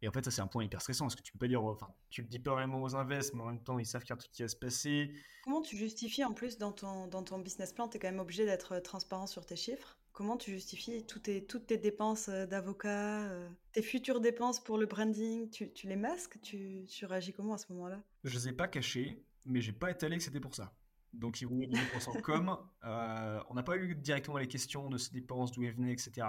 Et 0.00 0.09
en 0.09 0.12
fait, 0.12 0.24
ça, 0.24 0.31
c'est 0.31 0.40
un 0.40 0.46
point 0.46 0.64
hyper 0.64 0.81
stressant 0.81 1.05
parce 1.05 1.16
que 1.16 1.22
tu 1.22 1.33
peux 1.33 1.40
pas 1.40 1.48
dire, 1.48 1.62
enfin, 1.62 1.92
tu 2.09 2.22
le 2.22 2.29
dis 2.29 2.38
pas 2.38 2.53
vraiment 2.53 2.81
aux 2.81 2.96
invests, 2.96 3.35
mais 3.35 3.42
en 3.42 3.48
même 3.48 3.62
temps, 3.62 3.79
ils 3.79 3.85
savent 3.85 4.00
qu'il 4.00 4.11
y 4.11 4.12
a 4.12 4.14
un 4.14 4.18
truc 4.18 4.33
qui 4.33 4.40
va 4.40 4.48
se 4.48 4.57
passer. 4.57 5.12
Comment 5.44 5.61
tu 5.61 5.76
justifies 5.76 6.24
en 6.24 6.33
plus 6.33 6.57
dans 6.57 6.72
ton, 6.72 7.07
dans 7.07 7.22
ton 7.22 7.38
business 7.38 7.74
plan 7.74 7.87
Tu 7.87 7.98
es 7.98 8.00
quand 8.00 8.09
même 8.09 8.18
obligé 8.18 8.46
d'être 8.46 8.79
transparent 8.79 9.26
sur 9.26 9.44
tes 9.44 9.57
chiffres? 9.57 10.00
Comment 10.20 10.37
tu 10.37 10.50
justifies 10.50 11.06
toutes 11.06 11.22
tes, 11.22 11.46
toutes 11.46 11.68
tes 11.68 11.78
dépenses 11.78 12.28
euh, 12.28 12.44
d'avocat, 12.44 13.30
tes 13.72 13.80
futures 13.80 14.20
dépenses 14.20 14.62
pour 14.62 14.76
le 14.76 14.85
branding? 14.85 15.48
Tu, 15.48 15.72
tu 15.72 15.88
les 15.88 15.96
masques? 15.96 16.38
Tu, 16.42 16.85
tu 16.87 17.06
réagis 17.06 17.33
comment 17.33 17.54
à 17.54 17.59
ce 17.59 17.72
moment-là? 17.72 18.02
Je 18.24 18.37
les 18.37 18.48
ai 18.48 18.52
pas 18.52 18.68
cachés, 18.68 19.24
mais 19.46 19.62
j'ai 19.62 19.72
pas 19.72 19.90
étalé 19.90 20.18
que 20.18 20.22
c'était 20.22 20.38
pour 20.38 20.54
ça. 20.54 20.74
Donc, 21.14 21.40
ils 21.40 21.46
vont 21.46 21.61
les 21.61 21.68
dépenses 21.68 22.06
en 22.06 22.20
com. 22.20 22.54
on 22.83 23.54
n'a 23.54 23.62
pas 23.62 23.78
eu 23.78 23.94
directement 23.94 24.37
les 24.37 24.46
questions 24.46 24.90
de 24.90 24.98
ces 24.98 25.11
dépenses, 25.11 25.52
d'où 25.52 25.64
elles 25.64 25.72
venaient, 25.72 25.94
etc. 25.94 26.26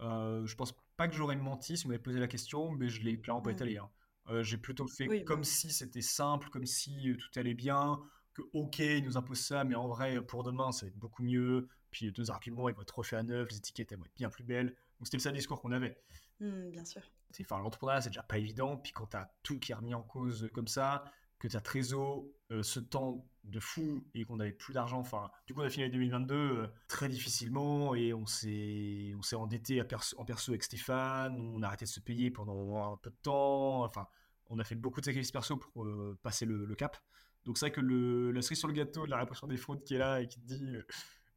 Euh, 0.00 0.46
je 0.46 0.54
pense 0.54 0.72
pas 0.96 1.08
que 1.08 1.14
j'aurais 1.14 1.34
menti 1.34 1.76
si 1.76 1.84
vous 1.84 1.90
m'avez 1.90 2.02
posé 2.02 2.20
la 2.20 2.28
question, 2.28 2.70
mais 2.70 2.88
je 2.88 3.02
l'ai 3.02 3.20
clairement 3.20 3.42
pas 3.42 3.50
étalé. 3.50 3.78
Hein. 3.78 3.90
Euh, 4.28 4.44
j'ai 4.44 4.58
plutôt 4.58 4.86
fait 4.86 5.24
comme 5.24 5.42
si 5.42 5.70
c'était 5.70 6.02
simple, 6.02 6.50
comme 6.50 6.66
si 6.66 7.10
euh, 7.10 7.16
tout 7.16 7.38
allait 7.38 7.54
bien, 7.54 8.00
que 8.34 8.42
ok, 8.52 8.78
ils 8.80 9.04
nous 9.04 9.16
imposent 9.16 9.40
ça, 9.40 9.64
mais 9.64 9.74
en 9.74 9.88
vrai, 9.88 10.20
pour 10.20 10.42
demain, 10.42 10.72
ça 10.72 10.86
va 10.86 10.88
être 10.88 10.98
beaucoup 10.98 11.22
mieux. 11.22 11.68
Puis 11.90 12.10
deux 12.12 12.30
arguments, 12.30 12.68
ils 12.68 12.74
vont 12.74 12.82
être 12.82 12.98
refaits 12.98 13.18
à 13.18 13.22
neuf, 13.22 13.48
les 13.50 13.58
étiquettes, 13.58 13.92
elles 13.92 13.98
vont 13.98 14.04
être 14.04 14.16
bien 14.16 14.28
plus 14.28 14.44
belles. 14.44 14.68
Donc 14.68 15.06
c'était 15.06 15.18
le 15.18 15.22
seul 15.22 15.34
discours 15.34 15.60
qu'on 15.60 15.72
avait. 15.72 15.96
Mmh, 16.40 16.70
bien 16.70 16.84
sûr. 16.84 17.02
Enfin, 17.40 17.58
l'entrepreneuriat, 17.58 18.02
c'est 18.02 18.10
déjà 18.10 18.22
pas 18.22 18.38
évident. 18.38 18.76
Puis 18.76 18.92
quand 18.92 19.06
tu 19.06 19.16
as 19.16 19.32
tout 19.42 19.58
qui 19.58 19.72
est 19.72 19.74
remis 19.74 19.94
en 19.94 20.02
cause 20.02 20.50
comme 20.52 20.68
ça, 20.68 21.04
que 21.38 21.48
tu 21.48 21.56
as 21.56 21.60
Trésor, 21.60 22.24
ce 22.62 22.80
temps 22.80 23.26
de 23.44 23.60
fou 23.60 24.04
et 24.14 24.24
qu'on 24.24 24.36
n'avait 24.36 24.52
plus 24.52 24.72
d'argent. 24.72 24.98
Enfin, 24.98 25.30
du 25.46 25.54
coup, 25.54 25.60
on 25.60 25.64
a 25.64 25.70
fini 25.70 25.84
l'année 25.84 25.94
2022 25.94 26.34
euh, 26.34 26.66
très 26.88 27.08
difficilement 27.08 27.94
et 27.94 28.14
on 28.14 28.26
s'est, 28.26 29.12
on 29.16 29.22
s'est 29.22 29.36
endetté 29.36 29.82
en 30.16 30.24
perso 30.24 30.52
avec 30.52 30.62
Stéphane. 30.62 31.38
On 31.38 31.62
a 31.62 31.66
arrêté 31.66 31.84
de 31.84 31.90
se 31.90 32.00
payer 32.00 32.30
pendant 32.30 32.92
un 32.92 32.96
peu 32.96 33.10
de 33.10 33.16
temps. 33.22 33.84
Enfin, 33.84 34.06
on 34.46 34.58
a 34.58 34.64
fait 34.64 34.74
beaucoup 34.74 35.00
de 35.00 35.06
sacrifices 35.06 35.32
perso 35.32 35.56
pour 35.56 35.84
euh, 35.84 36.18
passer 36.22 36.46
le, 36.46 36.74
cap. 36.74 36.96
Donc, 37.44 37.58
c'est 37.58 37.66
vrai 37.66 37.72
que 37.72 37.80
le, 37.80 38.30
la 38.30 38.42
cerise 38.42 38.58
sur 38.58 38.68
le 38.68 38.74
gâteau 38.74 39.04
de 39.06 39.10
la 39.10 39.18
répression 39.18 39.46
des 39.46 39.56
fraudes 39.56 39.84
qui 39.84 39.94
est 39.94 39.98
là 39.98 40.20
et 40.20 40.28
qui 40.28 40.40
dit 40.40 40.76
euh, 40.76 40.86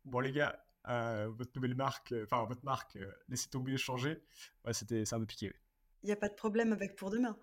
Bon, 0.06 0.20
les 0.20 0.32
gars, 0.32 0.63
votre 0.86 1.52
nouvelle 1.56 1.76
marque, 1.76 2.13
enfin, 2.24 2.46
votre 2.46 2.63
marque, 2.63 2.98
laissez 3.28 3.50
tomber, 3.50 3.76
changer. 3.78 4.22
Ouais, 4.65 4.74
c'était, 4.74 5.04
c'est 5.04 5.15
un 5.15 5.20
peu 5.20 5.26
piqué. 5.26 5.54
Il 6.04 6.06
n'y 6.06 6.13
a 6.13 6.15
pas 6.15 6.30
de 6.30 6.36
problème 6.36 6.72
avec 6.72 6.96
pour 6.96 7.10
demain. 7.10 7.38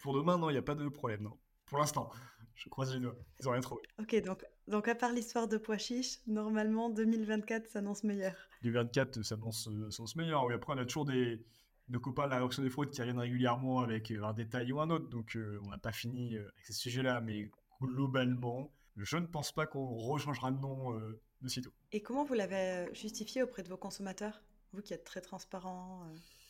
pour 0.00 0.14
demain, 0.14 0.36
non, 0.36 0.50
il 0.50 0.54
n'y 0.54 0.58
a 0.58 0.62
pas 0.62 0.74
de 0.74 0.88
problème, 0.88 1.22
non. 1.22 1.38
Pour 1.66 1.78
l'instant. 1.78 2.10
Je 2.54 2.68
croise 2.68 2.94
les 2.94 3.00
doigts. 3.00 3.16
Ils 3.40 3.46
n'ont 3.46 3.52
rien 3.52 3.60
trouvé. 3.60 3.82
Ok, 3.98 4.14
donc, 4.22 4.44
donc 4.68 4.86
à 4.88 4.94
part 4.94 5.12
l'histoire 5.12 5.48
de 5.48 5.56
pois 5.56 5.78
chiches, 5.78 6.18
normalement 6.26 6.90
2024 6.90 7.66
s'annonce 7.66 8.04
meilleur. 8.04 8.34
2024 8.62 9.22
s'annonce, 9.22 9.68
s'annonce 9.90 10.16
meilleur. 10.16 10.44
Oui, 10.44 10.54
après, 10.54 10.74
on 10.74 10.78
a 10.78 10.84
toujours 10.84 11.04
des, 11.04 11.44
nos 11.88 12.00
copains 12.00 12.26
de 12.26 12.30
la 12.30 12.38
réaction 12.38 12.62
des 12.62 12.70
fraudes 12.70 12.90
qui 12.90 13.00
reviennent 13.00 13.18
régulièrement 13.18 13.80
avec 13.80 14.10
euh, 14.10 14.22
un 14.22 14.32
détail 14.32 14.70
ou 14.72 14.80
un 14.80 14.90
autre. 14.90 15.08
Donc, 15.08 15.36
euh, 15.36 15.60
on 15.64 15.70
n'a 15.70 15.78
pas 15.78 15.92
fini 15.92 16.36
euh, 16.36 16.42
avec 16.42 16.66
ce 16.66 16.72
sujet-là. 16.72 17.20
Mais 17.20 17.50
globalement, 17.86 18.72
je 18.96 19.16
ne 19.16 19.26
pense 19.26 19.52
pas 19.52 19.66
qu'on 19.66 19.96
rechangera 19.96 20.50
de 20.50 20.58
nom 20.58 20.92
de 21.40 21.48
sitôt. 21.48 21.72
Et 21.92 22.02
comment 22.02 22.24
vous 22.24 22.34
l'avez 22.34 22.88
justifié 22.94 23.42
auprès 23.42 23.62
de 23.62 23.68
vos 23.68 23.76
consommateurs 23.76 24.42
Vous 24.72 24.82
qui 24.82 24.94
êtes 24.94 25.04
très 25.04 25.20
transparent, 25.20 26.06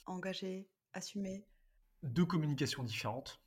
engagé, 0.07 0.69
assumé? 0.93 1.45
Deux 2.03 2.27
communications 2.27 2.83
différentes 2.83 3.43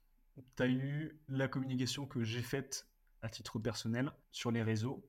tu 0.55 0.63
as 0.63 0.67
eu 0.67 1.19
la 1.27 1.47
communication 1.47 2.05
que 2.05 2.23
j'ai 2.23 2.41
faite 2.41 2.87
à 3.21 3.29
titre 3.29 3.59
personnel 3.59 4.11
sur 4.31 4.51
les 4.51 4.63
réseaux 4.63 5.07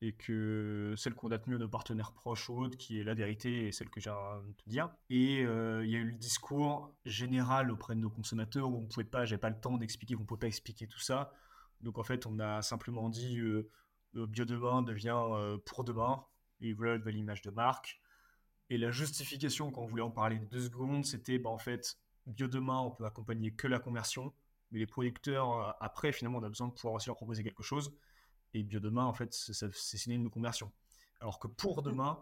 et 0.00 0.12
que 0.12 0.94
celle 0.96 1.14
qu'on 1.14 1.32
a 1.32 1.38
tenue 1.38 1.56
à 1.56 1.58
nos 1.58 1.68
partenaires 1.68 2.12
proches 2.12 2.48
ou 2.48 2.62
autres, 2.62 2.76
qui 2.76 3.00
est 3.00 3.04
la 3.04 3.14
vérité 3.14 3.66
et 3.66 3.72
celle 3.72 3.90
que 3.90 4.00
j'ai 4.00 4.10
à 4.10 4.40
te 4.56 4.70
dire. 4.70 4.90
Et 5.10 5.44
euh, 5.44 5.84
il 5.84 5.90
y 5.90 5.96
a 5.96 5.98
eu 5.98 6.04
le 6.04 6.12
discours 6.12 6.94
général 7.04 7.72
auprès 7.72 7.96
de 7.96 8.00
nos 8.00 8.10
consommateurs 8.10 8.70
où 8.70 8.76
on 8.76 8.86
pouvait 8.86 9.04
pas, 9.04 9.24
j'ai 9.24 9.38
pas 9.38 9.50
le 9.50 9.60
temps 9.60 9.76
d'expliquer, 9.76 10.14
on 10.14 10.24
pouvait 10.24 10.38
pas 10.38 10.46
expliquer 10.46 10.86
tout 10.86 11.00
ça. 11.00 11.32
Donc 11.80 11.98
en 11.98 12.02
fait, 12.02 12.26
on 12.26 12.38
a 12.38 12.62
simplement 12.62 13.08
dit 13.08 13.38
euh, 13.38 13.70
bio 14.14 14.44
demain 14.44 14.82
devient 14.82 15.20
euh, 15.30 15.58
pour 15.58 15.84
demain 15.84 16.24
et 16.60 16.72
voilà 16.72 16.94
une 16.94 16.98
nouvelle 16.98 17.16
image 17.16 17.42
de 17.42 17.50
marque. 17.50 18.00
Et 18.70 18.78
la 18.78 18.90
justification, 18.90 19.70
quand 19.70 19.82
on 19.82 19.86
voulait 19.86 20.02
en 20.02 20.10
parler 20.10 20.38
deux 20.38 20.60
secondes, 20.60 21.04
c'était 21.04 21.38
bah, 21.38 21.50
en 21.50 21.58
fait 21.58 21.98
bio 22.26 22.48
demain, 22.48 22.80
on 22.80 22.90
peut 22.90 23.06
accompagner 23.06 23.52
que 23.52 23.66
la 23.66 23.78
conversion 23.78 24.32
mais 24.70 24.78
les 24.78 24.86
producteurs, 24.86 25.52
euh, 25.52 25.72
après, 25.80 26.12
finalement, 26.12 26.38
on 26.38 26.42
a 26.42 26.48
besoin 26.48 26.68
de 26.68 26.72
pouvoir 26.72 26.94
aussi 26.94 27.08
leur 27.08 27.16
proposer 27.16 27.42
quelque 27.42 27.62
chose. 27.62 27.94
Et 28.54 28.62
bio 28.62 28.80
demain, 28.80 29.04
en 29.04 29.14
fait, 29.14 29.32
c'est 29.32 29.72
signer 29.72 30.16
une 30.16 30.30
conversion. 30.30 30.72
Alors 31.20 31.38
que 31.38 31.48
pour 31.48 31.82
demain, 31.82 32.18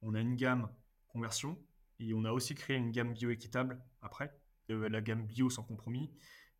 on 0.00 0.14
a 0.14 0.20
une 0.20 0.36
gamme 0.36 0.68
conversion 1.08 1.58
Et 2.00 2.14
on 2.14 2.24
a 2.24 2.32
aussi 2.32 2.54
créé 2.54 2.76
une 2.76 2.90
gamme 2.90 3.12
bio 3.12 3.30
équitable 3.30 3.82
après, 4.00 4.34
la 4.68 5.00
gamme 5.00 5.26
bio 5.26 5.50
sans 5.50 5.62
compromis. 5.62 6.10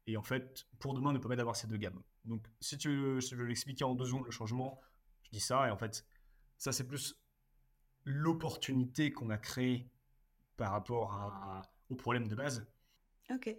Et 0.06 0.16
en 0.16 0.22
fait, 0.22 0.66
pour 0.78 0.94
demain, 0.94 1.12
nous 1.12 1.20
permet 1.20 1.36
d'avoir 1.36 1.56
ces 1.56 1.66
deux 1.66 1.78
gammes. 1.78 2.02
Donc, 2.24 2.46
si 2.60 2.78
tu 2.78 2.88
veux, 2.88 3.20
je 3.20 3.34
veux 3.34 3.44
l'expliquer 3.44 3.84
en 3.84 3.94
deux 3.94 4.04
secondes, 4.06 4.24
le 4.24 4.30
changement, 4.30 4.80
je 5.24 5.30
dis 5.30 5.40
ça. 5.40 5.66
Et 5.66 5.70
en 5.70 5.76
fait, 5.76 6.06
ça, 6.58 6.72
c'est 6.72 6.86
plus 6.86 7.20
l'opportunité 8.04 9.12
qu'on 9.12 9.30
a 9.30 9.38
créée 9.38 9.90
par 10.56 10.72
rapport 10.72 11.12
à, 11.12 11.62
au 11.90 11.96
problème 11.96 12.28
de 12.28 12.34
base. 12.34 12.66
Ok. 13.30 13.54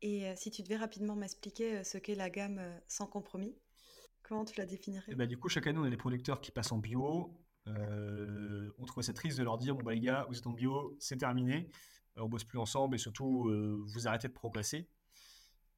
Et 0.00 0.26
euh, 0.26 0.34
si 0.36 0.50
tu 0.50 0.62
devais 0.62 0.76
rapidement 0.76 1.16
m'expliquer 1.16 1.78
euh, 1.78 1.84
ce 1.84 1.98
qu'est 1.98 2.14
la 2.14 2.30
gamme 2.30 2.58
euh, 2.58 2.78
sans 2.86 3.06
compromis, 3.06 3.54
comment 4.22 4.44
tu 4.44 4.58
la 4.58 4.66
définirais? 4.66 5.14
Ben, 5.14 5.26
Du 5.26 5.36
coup, 5.38 5.48
chaque 5.48 5.66
année, 5.66 5.78
on 5.78 5.84
a 5.84 5.90
des 5.90 5.96
producteurs 5.96 6.40
qui 6.40 6.50
passent 6.50 6.72
en 6.72 6.78
bio. 6.78 7.34
on 7.66 8.84
trouvait 8.86 9.04
ça 9.04 9.12
triste 9.12 9.38
de 9.38 9.44
leur 9.44 9.58
dire, 9.58 9.74
bon, 9.74 9.82
bah, 9.82 9.92
les 9.92 10.00
gars, 10.00 10.26
vous 10.28 10.38
êtes 10.38 10.46
en 10.46 10.52
bio, 10.52 10.96
c'est 11.00 11.16
terminé. 11.16 11.68
on 12.16 12.28
bosse 12.28 12.44
plus 12.44 12.58
ensemble 12.58 12.94
et 12.94 12.98
surtout, 12.98 13.50
vous 13.86 14.08
arrêtez 14.08 14.28
de 14.28 14.32
progresser. 14.32 14.88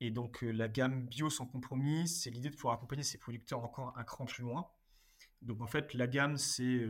Et 0.00 0.10
donc, 0.10 0.42
la 0.42 0.68
gamme 0.68 1.06
bio 1.06 1.28
sans 1.28 1.46
compromis, 1.46 2.08
c'est 2.08 2.30
l'idée 2.30 2.50
de 2.50 2.54
pouvoir 2.54 2.74
accompagner 2.74 3.02
ces 3.02 3.18
producteurs 3.18 3.62
encore 3.62 3.96
un 3.98 4.04
cran 4.04 4.24
plus 4.24 4.42
loin. 4.42 4.66
Donc, 5.42 5.60
en 5.60 5.66
fait, 5.66 5.92
la 5.94 6.06
gamme, 6.06 6.36
c'est 6.36 6.86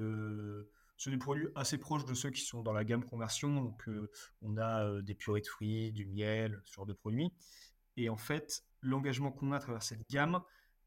sont 1.01 1.11
des 1.11 1.17
produits 1.17 1.49
assez 1.55 1.79
proches 1.79 2.05
de 2.05 2.13
ceux 2.13 2.31
qui 2.31 2.43
sont 2.43 2.63
dans 2.63 2.75
la 2.75 2.85
gamme 2.85 3.05
conversion. 3.05 3.63
Donc, 3.63 3.89
euh, 3.89 4.11
on 4.43 4.59
a 4.59 4.85
euh, 4.85 5.03
des 5.03 5.15
purées 5.15 5.41
de 5.41 5.47
fruits, 5.47 5.93
du 5.93 6.05
miel, 6.05 6.61
ce 6.65 6.75
genre 6.75 6.87
de 6.87 6.93
produits. 6.93 7.33
Et 7.97 8.11
en 8.11 8.19
fait, 8.19 8.65
l'engagement 8.83 9.33
qu'on 9.33 9.53
a 9.53 9.57
à 9.57 9.61
travers 9.61 9.83
cette 9.83 10.09
gamme, 10.11 10.43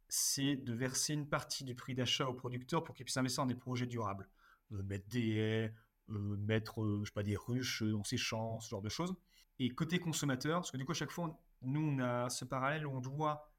c'est 0.08 0.56
de 0.56 0.74
verser 0.74 1.14
une 1.14 1.28
partie 1.28 1.64
du 1.64 1.74
prix 1.74 1.96
d'achat 1.96 2.30
aux 2.30 2.36
producteurs 2.36 2.84
pour 2.84 2.94
qu'ils 2.94 3.06
puissent 3.06 3.18
investir 3.18 3.44
dans 3.44 3.48
des 3.48 3.56
projets 3.56 3.88
durables. 3.88 4.30
Euh, 4.72 4.84
mettre 4.84 5.08
des 5.10 5.32
haies, 5.32 5.74
mettre 6.08 7.00
je 7.00 7.06
sais 7.06 7.14
pas, 7.14 7.24
des 7.24 7.36
ruches 7.36 7.82
dans 7.82 8.04
ses 8.04 8.18
champs, 8.18 8.60
ce 8.60 8.70
genre 8.70 8.84
de 8.84 8.90
choses. 8.90 9.16
Et 9.58 9.70
côté 9.70 10.00
consommateur, 10.00 10.60
parce 10.60 10.70
que 10.70 10.78
du 10.78 10.86
coup, 10.86 10.92
à 10.92 10.96
chaque 10.96 11.12
fois, 11.12 11.40
nous, 11.64 11.82
on 11.82 12.00
a 12.00 12.30
ce 12.30 12.46
parallèle 12.46 12.86
où 12.86 12.92
on 12.92 13.02
doit 13.02 13.52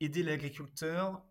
aider 0.00 0.22
l'agriculteur 0.22 1.22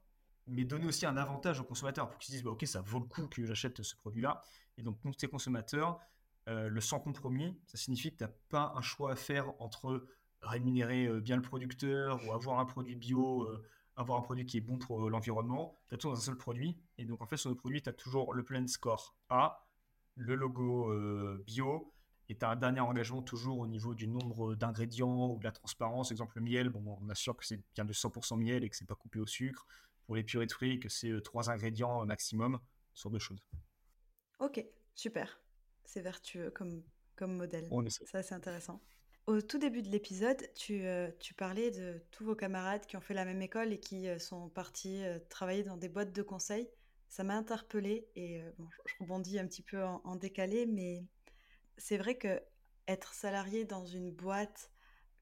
mais 0.48 0.66
donner 0.66 0.86
aussi 0.86 1.06
un 1.06 1.18
avantage 1.18 1.60
aux 1.60 1.64
consommateurs 1.64 2.10
pour 2.10 2.20
qu'ils 2.20 2.28
se 2.28 2.32
disent 2.32 2.44
bah, 2.44 2.52
ok 2.52 2.66
ça 2.66 2.82
vaut 2.82 3.00
le 3.00 3.06
coup 3.06 3.28
que 3.28 3.46
j'achète 3.46 3.82
ce 3.82 3.96
produit 3.96 4.22
là 4.22 4.42
et 4.78 4.84
donc 4.84 5.00
pour 5.00 5.16
tes 5.16 5.28
consommateurs 5.28 6.00
euh, 6.48 6.70
le 6.70 6.82
sans 6.82 7.00
compromis 7.00 7.58
ça 7.68 7.78
signifie 7.78 8.12
que 8.12 8.18
tu 8.18 8.24
n'as 8.24 8.32
pas 8.50 8.74
un 8.76 8.82
choix 8.82 9.12
à 9.12 9.16
faire 9.16 9.54
entre 9.62 10.08
rémunérer 10.42 11.06
euh, 11.06 11.22
bien 11.22 11.36
le 11.36 11.42
producteur 11.42 12.20
ou 12.26 12.34
avoir 12.34 12.60
un 12.60 12.66
produit 12.66 12.96
bio 12.96 13.44
euh, 13.44 13.64
avoir 13.96 14.18
un 14.18 14.22
produit 14.22 14.46
qui 14.46 14.58
est 14.58 14.62
bon 14.62 14.78
pour 14.78 15.10
l'environnement. 15.10 15.78
Tu 15.90 15.94
as 15.94 15.98
tout 15.98 16.08
dans 16.08 16.18
un 16.18 16.22
seul 16.22 16.38
produit. 16.38 16.80
Et 16.98 17.06
donc 17.06 17.22
en 17.22 17.28
fait 17.28 17.38
sur 17.38 17.50
le 17.50 17.56
produit 17.56 17.82
tu 17.82 17.90
as 17.90 17.94
toujours 17.94 18.34
le 18.34 18.44
plein 18.44 18.66
score 18.66 19.16
A 19.30 19.68
le 20.16 20.34
logo 20.36 20.92
bio 21.46 21.94
et 22.32 22.36
tu 22.38 22.46
as 22.46 22.50
un 22.50 22.56
dernier 22.56 22.80
engagement 22.80 23.22
toujours 23.22 23.60
au 23.60 23.68
niveau 23.68 23.94
du 23.94 24.08
nombre 24.08 24.56
d'ingrédients 24.56 25.32
ou 25.32 25.38
de 25.38 25.44
la 25.44 25.52
transparence. 25.52 26.12
Exemple, 26.12 26.38
le 26.38 26.44
miel, 26.44 26.70
bon, 26.70 26.98
on 27.02 27.10
assure 27.10 27.36
que 27.36 27.46
c'est 27.46 27.60
bien 27.76 27.84
de 27.84 27.92
100% 27.92 28.38
miel 28.38 28.64
et 28.64 28.70
que 28.70 28.78
c'est 28.78 28.88
pas 28.88 28.96
coupé 28.96 29.20
au 29.20 29.28
sucre 29.28 29.68
pour 30.06 30.16
les 30.16 30.24
purées 30.24 30.46
de 30.46 30.52
fruits 30.52 30.80
que 30.80 30.88
c'est 30.88 31.10
euh, 31.10 31.20
trois 31.20 31.50
ingrédients 31.50 32.06
maximum, 32.06 32.62
sur 32.94 33.10
deux 33.10 33.20
choses. 33.20 33.44
Ok, 34.40 34.66
super. 34.96 35.42
C'est 35.84 36.00
vertueux 36.00 36.52
comme, 36.52 36.82
comme 37.18 37.36
modèle. 37.36 37.68
On 37.70 37.86
Ça, 37.90 38.24
c'est 38.24 38.34
intéressant. 38.34 38.82
Au 39.28 39.42
tout 39.42 39.58
début 39.58 39.82
de 39.82 39.90
l'épisode, 39.90 40.42
tu, 40.56 40.86
euh, 40.86 41.12
tu, 41.20 41.34
parlais 41.34 41.70
de 41.70 42.02
tous 42.12 42.24
vos 42.24 42.36
camarades 42.36 42.86
qui 42.86 42.96
ont 42.96 43.02
fait 43.02 43.14
la 43.14 43.26
même 43.26 43.42
école 43.42 43.74
et 43.74 43.80
qui 43.80 44.08
euh, 44.08 44.20
sont 44.20 44.48
partis 44.48 45.04
travailler 45.28 45.64
dans 45.64 45.76
des 45.76 45.90
boîtes 45.90 46.14
de 46.14 46.22
conseil. 46.22 46.70
Ça 47.10 47.26
m'a 47.26 47.36
interpellée 47.36 48.08
et 48.16 48.42
bon, 48.58 48.70
je 48.86 48.94
rebondis 49.02 49.38
un 49.38 49.46
petit 49.46 49.64
peu 49.64 49.84
en, 49.84 50.16
décalé, 50.16 50.66
mais 50.66 51.04
c'est 51.82 51.98
vrai 51.98 52.16
que 52.18 52.42
être 52.88 53.14
salarié 53.14 53.66
dans 53.66 53.86
une 53.86 54.12
boîte 54.12 54.72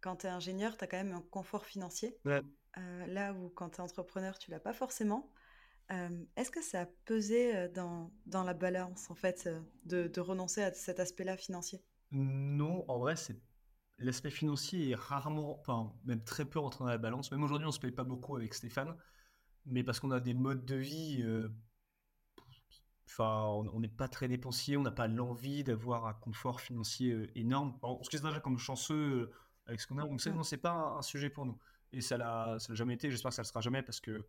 quand 0.01 0.17
tu 0.17 0.27
es 0.27 0.29
ingénieur, 0.29 0.77
tu 0.77 0.83
as 0.83 0.87
quand 0.87 0.97
même 0.97 1.13
un 1.13 1.21
confort 1.21 1.65
financier. 1.65 2.17
Ouais. 2.25 2.41
Euh, 2.77 3.07
là 3.07 3.33
où 3.33 3.49
quand 3.49 3.69
tu 3.71 3.77
es 3.77 3.81
entrepreneur, 3.81 4.37
tu 4.37 4.51
l'as 4.51 4.59
pas 4.59 4.73
forcément. 4.73 5.31
Euh, 5.91 6.23
est-ce 6.35 6.51
que 6.51 6.61
ça 6.61 6.81
a 6.81 6.85
pesé 7.05 7.55
euh, 7.55 7.67
dans, 7.67 8.11
dans 8.25 8.43
la 8.43 8.53
balance, 8.53 9.09
en 9.09 9.15
fait, 9.15 9.49
de, 9.85 10.07
de 10.07 10.21
renoncer 10.21 10.61
à 10.61 10.71
cet 10.73 10.99
aspect-là 10.99 11.35
financier? 11.35 11.81
Non, 12.11 12.85
en 12.87 12.99
vrai, 12.99 13.15
c'est 13.15 13.41
l'aspect 13.97 14.29
financier 14.29 14.91
est 14.91 14.95
rarement, 14.95 15.59
enfin, 15.59 15.93
même 16.05 16.23
très 16.23 16.45
peu 16.45 16.59
rentré 16.59 16.83
dans 16.83 16.89
la 16.89 16.97
balance. 16.97 17.31
Même 17.31 17.43
aujourd'hui, 17.43 17.67
on 17.67 17.71
se 17.71 17.79
paye 17.79 17.91
pas 17.91 18.03
beaucoup 18.03 18.35
avec 18.35 18.53
Stéphane, 18.53 18.95
mais 19.65 19.83
parce 19.83 19.99
qu'on 19.99 20.11
a 20.11 20.19
des 20.19 20.33
modes 20.33 20.65
de 20.65 20.75
vie. 20.75 21.23
Enfin, 23.09 23.45
on 23.73 23.79
n'est 23.79 23.87
pas 23.87 24.07
très 24.07 24.27
dépensier, 24.27 24.77
on 24.77 24.83
n'a 24.83 24.91
pas 24.91 25.07
l'envie 25.07 25.63
d'avoir 25.63 26.05
un 26.05 26.13
confort 26.13 26.61
financier 26.61 27.29
énorme. 27.35 27.77
on 27.81 28.03
se 28.03 28.09
déjà 28.09 28.39
comme 28.39 28.59
chanceux 28.59 29.31
avec 29.65 29.81
ce 29.81 29.87
qu'on 29.87 29.97
a. 29.97 30.05
On 30.05 30.17
sait, 30.19 30.31
non, 30.31 30.43
c'est 30.43 30.57
pas 30.57 30.95
un 30.97 31.01
sujet 31.01 31.29
pour 31.29 31.45
nous 31.45 31.57
et 31.93 32.01
ça 32.01 32.17
l'a 32.17 32.57
jamais 32.69 32.93
été. 32.95 33.09
J'espère 33.09 33.29
que 33.29 33.35
ça 33.35 33.41
ne 33.41 33.45
le 33.45 33.49
sera 33.49 33.61
jamais 33.61 33.81
parce 33.81 33.99
que, 33.99 34.25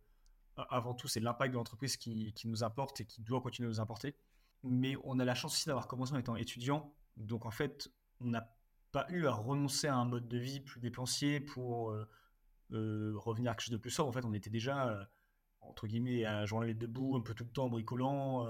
avant 0.69 0.93
tout, 0.93 1.07
c'est 1.07 1.19
l'impact 1.19 1.53
de 1.53 1.57
l'entreprise 1.57 1.97
qui, 1.97 2.33
qui, 2.33 2.47
nous 2.47 2.63
importe 2.63 3.01
et 3.01 3.05
qui 3.05 3.21
doit 3.21 3.41
continuer 3.41 3.67
à 3.67 3.69
nous 3.69 3.79
importer. 3.79 4.15
Mais 4.63 4.95
on 5.03 5.19
a 5.19 5.25
la 5.25 5.35
chance 5.35 5.53
aussi 5.53 5.67
d'avoir 5.67 5.87
commencé 5.87 6.13
en 6.13 6.17
étant 6.17 6.35
étudiant. 6.35 6.93
Donc, 7.17 7.45
en 7.45 7.51
fait, 7.51 7.91
on 8.19 8.25
n'a 8.25 8.53
pas 8.91 9.07
eu 9.09 9.25
à 9.25 9.31
renoncer 9.31 9.87
à 9.87 9.95
un 9.95 10.05
mode 10.05 10.27
de 10.27 10.37
vie 10.37 10.59
plus 10.59 10.79
dépensier 10.79 11.39
pour 11.39 11.91
euh, 11.91 12.07
euh, 12.73 13.13
revenir 13.15 13.51
à 13.51 13.55
quelque 13.55 13.65
chose 13.65 13.71
de 13.71 13.77
plus 13.77 13.91
sobre. 13.91 14.09
En 14.09 14.11
fait, 14.11 14.25
on 14.25 14.33
était 14.33 14.49
déjà, 14.49 14.89
euh, 14.89 15.05
entre 15.61 15.87
guillemets, 15.87 16.25
à 16.25 16.45
journée 16.45 16.73
debout 16.73 17.15
un 17.15 17.21
peu 17.21 17.33
tout 17.33 17.43
le 17.43 17.51
temps, 17.51 17.69
bricolant. 17.69 18.47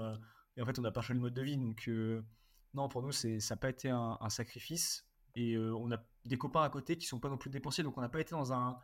et 0.56 0.62
en 0.62 0.66
fait, 0.66 0.78
on 0.78 0.82
n'a 0.82 0.90
pas 0.90 1.00
changé 1.00 1.14
de 1.14 1.20
mode 1.20 1.34
de 1.34 1.42
vie. 1.42 1.56
Donc, 1.56 1.88
non, 2.74 2.88
pour 2.88 3.02
nous, 3.02 3.12
ça 3.12 3.28
n'a 3.28 3.56
pas 3.56 3.70
été 3.70 3.88
un, 3.90 4.28
sacrifice. 4.28 5.06
Et 5.34 5.56
on 5.56 5.90
a 5.92 5.98
des 6.24 6.38
copains 6.38 6.62
à 6.62 6.68
côté 6.68 6.96
qui 6.96 7.06
sont 7.06 7.20
pas 7.20 7.28
non 7.28 7.38
plus 7.38 7.50
dépensiers. 7.50 7.84
Donc, 7.84 7.96
on 7.98 8.00
n'a 8.00 8.08
pas 8.08 8.20
été 8.20 8.30
dans 8.30 8.52
un 8.52 8.78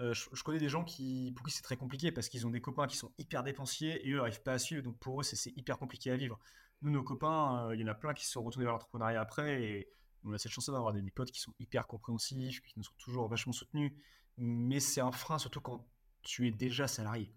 euh, 0.00 0.12
je, 0.12 0.42
connais 0.42 0.58
des 0.58 0.68
gens 0.68 0.84
qui, 0.84 1.32
pour 1.34 1.46
qui 1.46 1.52
c'est 1.52 1.62
très 1.62 1.76
compliqué 1.76 2.12
parce 2.12 2.28
qu'ils 2.28 2.46
ont 2.46 2.50
des 2.50 2.60
copains 2.60 2.86
qui 2.86 2.96
sont 2.96 3.12
hyper 3.16 3.42
dépensiers 3.42 4.06
et 4.06 4.12
eux 4.12 4.16
n'arrivent 4.16 4.42
pas 4.42 4.52
à 4.52 4.58
suivre. 4.58 4.82
Donc 4.82 4.98
pour 4.98 5.20
eux, 5.20 5.22
c'est 5.22 5.50
hyper 5.56 5.78
compliqué 5.78 6.10
à 6.10 6.16
vivre. 6.16 6.38
Nous, 6.82 6.90
nos 6.90 7.02
copains, 7.02 7.68
euh, 7.68 7.74
il 7.74 7.80
y 7.80 7.84
en 7.84 7.88
a 7.88 7.94
plein 7.94 8.12
qui 8.12 8.26
se 8.26 8.32
sont 8.32 8.42
retournés 8.42 8.66
vers 8.66 8.74
l'entrepreneuriat 8.74 9.20
après 9.20 9.62
et 9.62 9.88
on 10.24 10.32
a 10.32 10.38
cette 10.38 10.52
chance 10.52 10.66
d'avoir 10.66 10.92
des, 10.92 11.10
potes 11.10 11.30
qui 11.30 11.40
sont 11.40 11.54
hyper 11.58 11.86
compréhensifs, 11.86 12.60
qui 12.62 12.74
nous 12.76 12.82
sont 12.82 12.94
toujours 12.98 13.28
vachement 13.28 13.52
soutenus. 13.52 13.92
Mais 14.36 14.80
c'est 14.80 15.00
un 15.00 15.12
frein, 15.12 15.38
surtout 15.38 15.60
quand 15.60 15.86
tu 16.26 16.46
es 16.46 16.50
déjà 16.50 16.88
salarié. 16.88 17.32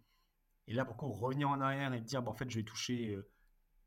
Et 0.67 0.73
là, 0.73 0.83
pourquoi 0.83 1.09
revenir 1.09 1.49
en 1.49 1.61
arrière 1.61 1.93
et 1.93 2.01
dire, 2.01 2.21
bah, 2.21 2.31
en 2.31 2.33
fait, 2.33 2.49
je 2.49 2.57
vais 2.57 2.63
toucher 2.63 3.13
euh, 3.13 3.29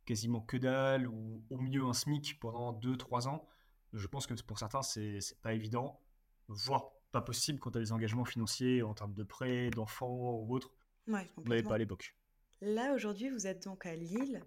quasiment 0.04 0.40
que 0.40 0.56
dalle 0.56 1.06
ou 1.06 1.44
au 1.50 1.58
mieux 1.58 1.84
un 1.84 1.92
SMIC 1.92 2.38
pendant 2.40 2.72
2-3 2.72 3.28
ans, 3.28 3.46
je 3.92 4.06
pense 4.06 4.26
que 4.26 4.34
pour 4.42 4.58
certains, 4.58 4.82
c'est 4.82 5.20
pas 5.42 5.52
évident, 5.52 6.00
voire 6.48 6.92
pas 7.10 7.20
possible 7.20 7.58
quand 7.58 7.72
tu 7.72 7.78
as 7.78 7.80
des 7.80 7.92
engagements 7.92 8.24
financiers 8.24 8.82
en 8.82 8.94
termes 8.94 9.14
de 9.14 9.22
prêts, 9.22 9.70
d'enfants 9.70 10.40
ou 10.40 10.54
autres. 10.54 10.72
Ouais, 11.08 11.28
on 11.36 11.42
n'avait 11.42 11.62
pas 11.62 11.74
à 11.74 11.78
l'époque. 11.78 12.16
Là, 12.60 12.94
aujourd'hui, 12.94 13.28
vous 13.28 13.46
êtes 13.46 13.64
donc 13.64 13.86
à 13.86 13.94
Lille. 13.94 14.40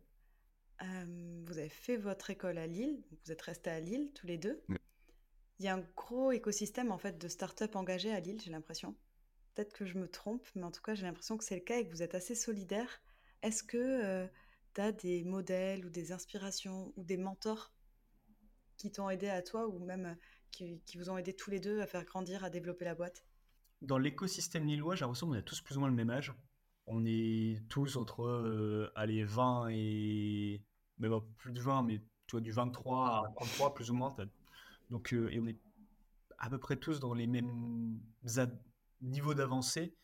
Euh, 0.81 1.41
vous 1.45 1.57
avez 1.57 1.69
fait 1.69 1.97
votre 1.97 2.29
école 2.29 2.57
à 2.57 2.65
Lille. 2.65 3.03
Vous 3.23 3.31
êtes 3.31 3.41
restés 3.41 3.69
à 3.69 3.79
Lille 3.79 4.11
tous 4.13 4.25
les 4.25 4.37
deux. 4.37 4.63
Il 5.59 5.65
y 5.65 5.67
a 5.67 5.75
un 5.75 5.83
gros 5.95 6.31
écosystème 6.31 6.91
en 6.91 6.97
fait 6.97 7.17
de 7.17 7.27
start-up 7.27 7.75
engagés 7.75 8.13
à 8.13 8.19
Lille, 8.19 8.41
j'ai 8.41 8.51
l'impression. 8.51 8.95
Peut-être 9.55 9.71
que 9.71 9.85
je 9.85 9.97
me 9.97 10.09
trompe, 10.09 10.45
mais 10.55 10.63
en 10.63 10.71
tout 10.71 10.81
cas, 10.81 10.95
j'ai 10.95 11.03
l'impression 11.03 11.37
que 11.37 11.43
c'est 11.45 11.55
le 11.55 11.61
cas 11.61 11.79
et 11.79 11.85
que 11.85 11.91
vous 11.91 12.03
êtes 12.03 12.13
assez 12.13 12.35
solidaires. 12.35 13.01
Est-ce 13.41 13.63
que 13.63 13.77
euh, 13.77 14.27
tu 14.73 14.81
as 14.81 14.91
des 14.91 15.23
modèles 15.23 15.85
ou 15.85 15.89
des 15.89 16.11
inspirations 16.11 16.91
ou 16.97 17.03
des 17.05 17.15
mentors 17.15 17.71
qui 18.75 18.91
t'ont 18.91 19.09
aidé 19.09 19.29
à 19.29 19.41
toi 19.41 19.67
ou 19.67 19.79
même 19.79 20.17
qui, 20.51 20.81
vous 20.97 21.09
ont 21.09 21.17
aidé 21.17 21.33
tous 21.33 21.51
les 21.51 21.61
deux 21.61 21.79
à 21.79 21.87
faire 21.87 22.03
grandir, 22.03 22.43
à 22.43 22.49
développer 22.49 22.83
la 22.83 22.95
boîte? 22.95 23.25
Dans 23.81 23.97
l'écosystème 23.97 24.65
lillois, 24.65 24.95
j'ai 24.95 25.01
l'impression 25.01 25.27
qu'on 25.27 25.33
a 25.33 25.41
tous 25.41 25.61
plus 25.61 25.77
ou 25.77 25.79
moins 25.79 25.89
le 25.89 25.95
même 25.95 26.09
âge. 26.09 26.33
On 26.85 27.05
est 27.05 27.63
tous 27.69 27.95
entre 27.95 28.23
euh, 28.23 28.91
allez, 28.95 29.23
20 29.23 29.69
et. 29.71 30.61
Même 30.97 31.19
plus 31.37 31.51
de 31.51 31.59
20, 31.59 31.83
mais 31.83 31.99
tu 32.25 32.31
vois, 32.31 32.41
du 32.41 32.51
23 32.51 33.07
à 33.07 33.33
33 33.35 33.73
plus 33.73 33.91
ou 33.91 33.95
moins. 33.95 34.15
Donc, 34.89 35.13
euh, 35.13 35.29
et 35.29 35.39
on 35.39 35.47
est 35.47 35.59
à 36.37 36.49
peu 36.49 36.57
près 36.57 36.77
tous 36.77 36.99
dans 36.99 37.13
les 37.13 37.27
mêmes 37.27 37.99
niveaux 39.01 39.33
d'avancée. 39.33 39.95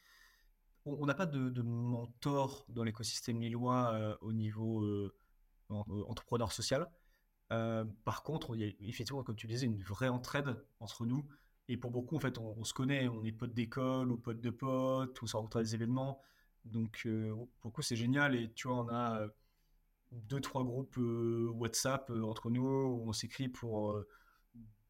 On 0.86 1.06
n'a 1.06 1.14
pas 1.14 1.28
de, 1.28 1.62
mentor 1.62 2.66
dans 2.70 2.84
l'écosystème 2.84 3.40
lillois 3.40 3.94
euh, 3.94 4.18
au 4.22 4.34
niveau 4.34 5.12
entrepreneur 5.70 6.52
social. 6.52 6.90
Euh, 7.52 7.84
par 8.06 8.24
contre, 8.24 8.56
il 8.56 8.62
y 8.62 8.64
a 8.64 8.74
effectivement, 8.88 9.24
comme 9.24 9.36
tu 9.36 9.48
disais, 9.48 9.66
une 9.66 9.84
vraie 9.84 10.08
entraide 10.08 10.56
entre 10.80 11.06
nous. 11.06 11.26
Et 11.68 11.78
pour 11.78 11.92
beaucoup, 11.92 12.16
en 12.16 12.20
fait, 12.20 12.38
on, 12.38 12.64
se 12.64 12.74
connaît, 12.74 13.08
on 13.08 13.24
est 13.24 13.32
potes 13.32 13.54
d'école 13.54 14.12
ou 14.12 14.18
potes 14.18 14.42
de 14.42 14.50
potes, 14.50 15.22
ou 15.22 15.28
ça 15.28 15.38
rencontre 15.38 15.58
à 15.58 15.64
des 15.64 15.76
événements. 15.76 16.22
Donc, 16.66 17.04
euh, 17.06 17.34
pour 17.60 17.70
le 17.70 17.72
coup, 17.72 17.82
c'est 17.82 17.96
génial. 17.96 18.36
Et 18.36 18.52
tu 18.54 18.68
vois, 18.68 18.78
on 18.78 18.88
a 18.90 19.22
euh, 19.22 19.28
deux, 20.12 20.42
trois 20.42 20.64
groupes 20.64 20.98
WhatsApp 20.98 22.10
entre 22.24 22.50
nous 22.50 22.64
où 22.64 23.04
on 23.08 23.14
s'écrit 23.14 23.50
pour 23.50 23.98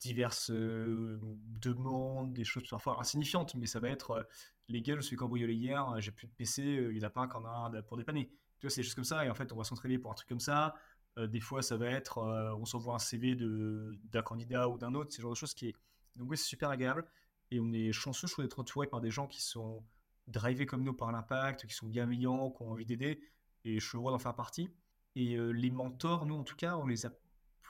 diverses 0.02 0.52
demandes, 0.52 2.34
des 2.34 2.44
choses 2.44 2.68
parfois 2.70 3.00
insignifiantes, 3.00 3.56
mais 3.56 3.68
ça 3.68 3.80
va 3.80 3.88
être 3.88 4.28
les 4.68 4.82
gars, 4.82 4.96
je 4.96 5.02
suis 5.02 5.16
cambriolé 5.16 5.54
hier, 5.54 5.96
j'ai 6.00 6.12
plus 6.12 6.28
de 6.28 6.34
PC, 6.34 6.62
il 6.64 6.98
n'y 6.98 7.06
a 7.06 7.10
pas 7.10 7.22
un 7.22 7.28
qui 7.30 7.38
en 7.38 7.46
a 7.46 7.82
pour 7.84 7.96
dépanner. 7.96 8.30
Tu 8.60 8.68
vois, 8.68 8.70
c'est 8.70 8.84
choses 8.84 8.96
comme 8.96 9.04
ça. 9.04 9.26
Et 9.26 9.30
en 9.30 9.36
fait, 9.36 9.52
on 9.54 9.56
va 9.56 9.64
s'entraider 9.64 9.98
pour 9.98 10.12
un 10.12 10.16
truc 10.16 10.28
comme 10.28 10.40
ça 10.40 10.76
des 11.18 11.42
fois, 11.42 11.62
ça 11.62 11.76
va 11.76 11.88
être, 11.88 12.20
on 12.58 12.64
s'envoie 12.64 12.96
un 12.96 13.00
CV 13.00 13.36
d'un 13.36 14.22
candidat 14.22 14.70
ou 14.70 14.78
d'un 14.78 14.94
autre, 14.94 15.14
le 15.18 15.22
genre 15.22 15.32
de 15.32 15.36
choses 15.36 15.54
qui 15.54 15.68
est. 15.68 15.76
Donc, 16.16 16.30
oui, 16.30 16.38
c'est 16.38 16.48
super 16.48 16.70
agréable. 16.70 17.06
Et 17.52 17.60
on 17.60 17.74
est 17.74 17.92
chanceux, 17.92 18.28
je 18.28 18.32
trouve, 18.34 18.46
d'être 18.46 18.60
entouré 18.60 18.88
par 18.88 19.02
des 19.02 19.12
gens 19.12 19.28
qui 19.28 19.42
sont 19.42 19.84
drivés 20.28 20.66
comme 20.66 20.84
nous 20.84 20.94
par 20.94 21.12
l'impact, 21.12 21.68
qui 21.68 21.74
sont 21.74 21.88
bienveillants, 21.88 22.52
qui 22.52 22.64
ont 22.64 22.72
envie 22.72 22.86
d'aider. 22.86 23.22
Et 23.66 23.80
je 23.80 23.86
suis 23.86 23.98
heureux 23.98 24.14
d'en 24.14 24.20
faire 24.20 24.36
partie. 24.36 24.70
Et 25.16 25.38
les 25.38 25.70
mentors, 25.70 26.26
nous, 26.26 26.36
en 26.36 26.44
tout 26.44 26.56
cas, 26.56 26.78
on 26.78 26.88
les 26.88 27.06
a 27.06 27.12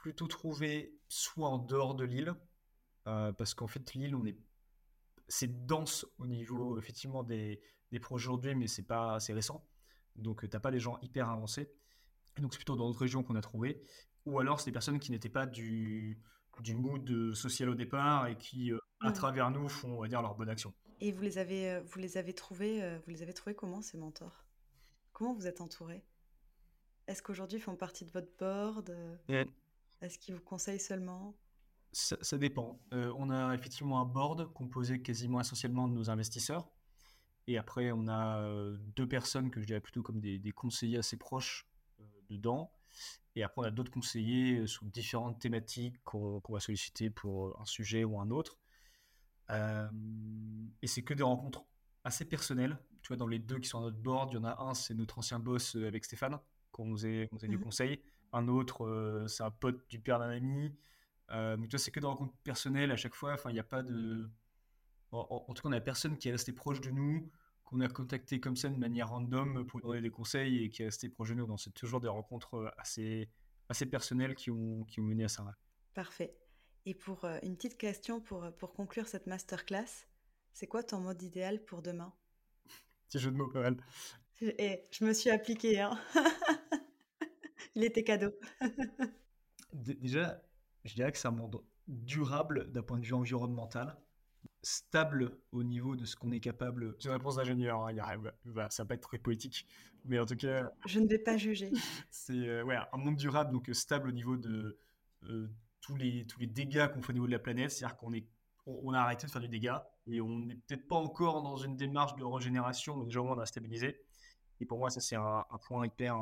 plutôt 0.02 0.26
trouvés 0.26 0.98
soit 1.08 1.48
en 1.48 1.58
dehors 1.58 1.94
de 1.94 2.04
l'île, 2.04 2.34
parce 3.04 3.54
qu'en 3.54 3.68
fait, 3.68 3.94
l'île, 3.94 4.16
on 4.16 4.26
est 4.26 4.36
c'est 5.28 5.64
dense 5.64 6.04
au 6.18 6.26
niveau 6.26 6.76
effectivement 6.76 7.22
des, 7.22 7.60
des 7.92 8.00
projets 8.00 8.26
aujourd'hui, 8.26 8.54
mais 8.56 8.66
c'est 8.66 8.82
pas 8.82 9.14
assez 9.14 9.32
récent. 9.32 9.64
Donc, 10.16 10.40
tu 10.42 10.54
n'as 10.54 10.60
pas 10.60 10.72
des 10.72 10.80
gens 10.80 10.98
hyper 11.02 11.30
avancés. 11.30 11.72
Donc, 12.36 12.52
c'est 12.52 12.58
plutôt 12.58 12.74
dans 12.74 12.86
d'autres 12.88 13.00
régions 13.00 13.22
qu'on 13.22 13.36
a 13.36 13.40
trouvé. 13.40 13.82
Ou 14.26 14.40
alors, 14.40 14.60
c'est 14.60 14.66
des 14.66 14.72
personnes 14.72 14.98
qui 14.98 15.12
n'étaient 15.12 15.28
pas 15.30 15.46
du, 15.46 16.20
du 16.60 16.74
mood 16.74 17.32
social 17.32 17.70
au 17.70 17.74
départ 17.74 18.26
et 18.26 18.36
qui, 18.36 18.72
à 19.00 19.10
mmh. 19.10 19.12
travers 19.12 19.50
nous, 19.52 19.68
font, 19.68 19.92
on 19.96 20.00
va 20.02 20.08
dire, 20.08 20.20
leur 20.20 20.34
bonne 20.34 20.50
action. 20.50 20.74
Et 21.00 21.12
vous 21.12 21.22
les 21.22 21.38
avez, 21.38 21.80
vous 21.80 22.00
les 22.00 22.18
avez 22.18 22.34
trouvés, 22.34 22.98
vous 23.04 23.10
les 23.10 23.22
avez 23.22 23.32
trouvés 23.32 23.54
comment 23.54 23.80
ces 23.80 23.98
mentors? 23.98 24.44
Comment 25.12 25.32
vous 25.32 25.46
êtes 25.46 25.60
entouré 25.60 26.04
Est-ce 27.06 27.22
qu'aujourd'hui 27.22 27.58
ils 27.58 27.62
font 27.62 27.76
partie 27.76 28.04
de 28.04 28.10
votre 28.10 28.36
board 28.36 28.94
Est-ce 30.02 30.18
qu'ils 30.18 30.34
vous 30.34 30.40
conseillent 30.40 30.80
seulement? 30.80 31.34
Ça, 31.92 32.38
dépend. 32.38 32.80
Euh, 32.92 33.12
on 33.18 33.30
a 33.30 33.54
effectivement 33.54 34.00
un 34.00 34.06
board 34.06 34.52
composé 34.54 35.02
quasiment 35.02 35.40
essentiellement 35.40 35.88
de 35.88 35.94
nos 35.94 36.10
investisseurs. 36.10 36.70
Et 37.46 37.58
après, 37.58 37.92
on 37.92 38.08
a 38.08 38.38
euh, 38.38 38.76
deux 38.96 39.06
personnes 39.06 39.50
que 39.50 39.60
je 39.60 39.66
dirais 39.66 39.80
plutôt 39.80 40.02
comme 40.02 40.20
des, 40.20 40.52
conseillers 40.52 40.98
assez 40.98 41.18
proches 41.18 41.68
euh, 42.00 42.04
dedans. 42.30 42.72
Et 43.36 43.42
après, 43.42 43.62
on 43.62 43.64
a 43.64 43.70
d'autres 43.70 43.90
conseillers 43.90 44.66
sur 44.66 44.84
différentes 44.86 45.38
thématiques 45.38 46.02
qu'on 46.04 46.40
va 46.48 46.60
solliciter 46.60 47.10
pour 47.10 47.60
un 47.60 47.66
sujet 47.66 48.04
ou 48.04 48.18
un 48.18 48.30
autre. 48.30 48.58
et 49.50 50.86
c'est 50.86 51.02
que 51.02 51.14
des 51.14 51.22
rencontres 51.22 51.64
assez 52.04 52.24
personnelles. 52.24 52.78
Tu 53.02 53.08
vois, 53.08 53.16
dans 53.16 53.26
les 53.26 53.38
deux 53.38 53.58
qui 53.58 53.68
sont 53.68 53.78
à 53.78 53.82
notre 53.82 53.98
board, 53.98 54.32
il 54.32 54.36
y 54.36 54.38
en 54.38 54.44
a 54.44 54.62
un, 54.62 54.74
c'est 54.74 54.94
notre 54.94 55.18
ancien 55.18 55.38
boss 55.38 55.74
avec 55.76 56.04
Stéphane, 56.04 56.38
qu'on 56.72 56.86
nous 56.86 57.06
a, 57.06 57.26
du 57.42 57.56
mmh 57.56 57.60
conseil. 57.60 58.00
Un 58.32 58.48
autre, 58.48 59.24
c'est 59.28 59.42
un 59.42 59.50
pote 59.50 59.88
du 59.88 60.00
père 60.00 60.18
d'un 60.18 60.30
ami. 60.30 60.74
Euh, 61.32 61.56
mais 61.58 61.68
toi, 61.68 61.78
c'est 61.78 61.90
que 61.90 62.00
des 62.00 62.06
rencontres 62.06 62.34
personnelles 62.44 62.90
à 62.90 62.96
chaque 62.96 63.14
fois. 63.14 63.32
Enfin, 63.32 63.50
il 63.50 63.54
n'y 63.54 63.60
a 63.60 63.64
pas 63.64 63.82
de. 63.82 64.30
En, 65.12 65.52
tout 65.52 65.62
cas, 65.62 65.68
on 65.68 65.70
n'a 65.70 65.80
personne 65.80 66.16
qui 66.16 66.28
est 66.28 66.32
resté 66.32 66.52
proche 66.52 66.80
de 66.80 66.90
nous, 66.90 67.30
qu'on 67.64 67.80
a 67.80 67.88
contacté 67.88 68.40
comme 68.40 68.56
ça 68.56 68.70
de 68.70 68.78
manière 68.78 69.10
random 69.10 69.66
pour 69.66 69.80
donner 69.80 70.00
des 70.00 70.10
conseils 70.10 70.64
et 70.64 70.70
qui 70.70 70.82
est 70.82 70.86
resté 70.86 71.10
proche 71.10 71.30
de 71.30 71.34
nous. 71.34 71.46
Donc, 71.46 71.60
c'est 71.60 71.72
toujours 71.74 72.00
des 72.00 72.08
rencontres 72.08 72.54
euh, 72.54 72.70
assez, 72.78 73.28
assez 73.68 73.84
personnelles 73.84 74.34
qui 74.34 74.50
ont, 74.50 74.84
qui 74.84 75.00
ont 75.00 75.04
mené 75.04 75.24
à 75.24 75.28
ça. 75.28 75.44
Parfait. 75.92 76.34
Et 76.86 76.94
pour 76.94 77.24
euh, 77.26 77.38
une 77.42 77.56
petite 77.56 77.76
question 77.76 78.20
pour, 78.20 78.50
pour 78.56 78.72
conclure 78.72 79.06
cette 79.06 79.26
masterclass, 79.26 80.06
c'est 80.54 80.66
quoi 80.66 80.82
ton 80.82 81.00
mode 81.00 81.22
idéal 81.22 81.62
pour 81.62 81.82
demain? 81.82 82.14
Petit 83.08 83.18
jeu 83.18 83.30
de 83.30 83.36
mots, 83.36 83.48
pas 83.48 83.70
Et 84.42 84.84
je 84.90 85.04
me 85.04 85.12
suis 85.12 85.30
appliqué. 85.30 85.80
Hein 85.80 85.98
Il 87.74 87.84
était 87.84 88.02
cadeau. 88.02 88.32
Déjà, 89.72 90.42
je 90.84 90.94
dirais 90.94 91.12
que 91.12 91.18
c'est 91.18 91.28
un 91.28 91.32
monde 91.32 91.62
durable 91.86 92.70
d'un 92.72 92.82
point 92.82 92.98
de 92.98 93.06
vue 93.06 93.14
environnemental, 93.14 93.96
stable 94.62 95.38
au 95.52 95.62
niveau 95.62 95.96
de 95.96 96.04
ce 96.04 96.16
qu'on 96.16 96.32
est 96.32 96.40
capable. 96.40 96.96
C'est 96.98 97.08
une 97.08 97.14
réponse 97.14 97.36
d'ingénieur, 97.36 97.86
hein, 97.86 97.94
bah, 98.44 98.68
ça 98.70 98.82
va 98.82 98.88
pas 98.88 98.94
être 98.94 99.08
très 99.08 99.18
poétique, 99.18 99.66
mais 100.04 100.18
en 100.18 100.26
tout 100.26 100.36
cas. 100.36 100.70
Je 100.86 101.00
ne 101.00 101.06
vais 101.06 101.18
pas 101.18 101.36
juger. 101.36 101.70
c'est 102.10 102.32
euh, 102.32 102.64
ouais, 102.64 102.76
un 102.92 102.98
monde 102.98 103.16
durable, 103.16 103.52
donc 103.52 103.68
euh, 103.68 103.74
stable 103.74 104.08
au 104.08 104.12
niveau 104.12 104.36
de 104.36 104.78
euh, 105.24 105.48
tous, 105.80 105.96
les, 105.96 106.26
tous 106.26 106.40
les 106.40 106.46
dégâts 106.46 106.88
qu'on 106.88 107.00
fait 107.00 107.10
au 107.10 107.14
niveau 107.14 107.26
de 107.26 107.32
la 107.32 107.38
planète, 107.38 107.70
c'est-à-dire 107.70 107.96
qu'on 107.96 108.12
est 108.12 108.26
on, 108.66 108.92
a 108.92 109.00
arrêté 109.00 109.26
de 109.26 109.32
faire 109.32 109.40
du 109.40 109.48
dégât 109.48 109.90
et 110.06 110.20
on 110.20 110.38
n'est 110.38 110.54
peut-être 110.54 110.86
pas 110.86 110.96
encore 110.96 111.42
dans 111.42 111.56
une 111.56 111.76
démarche 111.76 112.14
de 112.16 112.24
régénération, 112.24 112.96
donc 112.96 113.06
déjà 113.06 113.20
on 113.20 113.38
a 113.38 113.46
stabilisé. 113.46 114.00
Et 114.62 114.64
pour 114.64 114.78
moi, 114.78 114.88
ça 114.90 115.00
c'est 115.00 115.16
un, 115.16 115.44
point 115.66 115.86
hyper, 115.86 116.16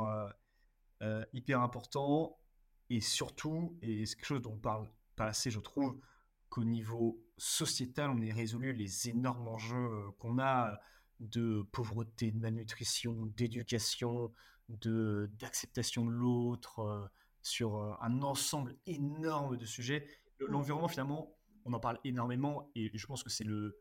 hyper 1.33 1.61
important. 1.61 2.41
Et 2.89 3.01
surtout, 3.01 3.79
et 3.83 4.05
c'est 4.05 4.17
quelque 4.17 4.27
chose 4.27 4.43
dont 4.43 4.55
on 4.55 4.59
parle 4.59 4.91
pas 5.15 5.27
assez, 5.27 5.51
je 5.51 5.61
trouve, 5.61 6.01
qu'au 6.49 6.65
niveau 6.65 7.23
sociétal, 7.39 8.11
on 8.11 8.21
ait 8.21 8.33
résolu 8.33 8.73
les 8.73 9.09
énormes 9.09 9.47
enjeux 9.47 9.77
euh, 9.77 10.11
qu'on 10.19 10.39
a 10.41 10.79
de 11.21 11.63
pauvreté, 11.71 12.33
de 12.33 12.39
malnutrition, 12.39 13.27
d'éducation, 13.37 14.33
d'acceptation 14.69 16.05
de 16.05 16.11
l'autre, 16.11 16.81
euh, 16.81 17.07
sur 17.43 17.77
euh, 17.77 17.95
un 18.01 18.23
ensemble 18.23 18.77
énorme 18.87 19.57
de 19.57 19.65
sujets. 19.65 20.07
L'environnement, 20.41 20.89
finalement, 20.89 21.37
on 21.65 21.73
en 21.73 21.81
parle 21.81 22.01
énormément 22.05 22.71
et 22.75 22.91
je 22.93 23.07
pense 23.07 23.23
que 23.23 23.31
c'est 23.31 23.45
le. 23.45 23.79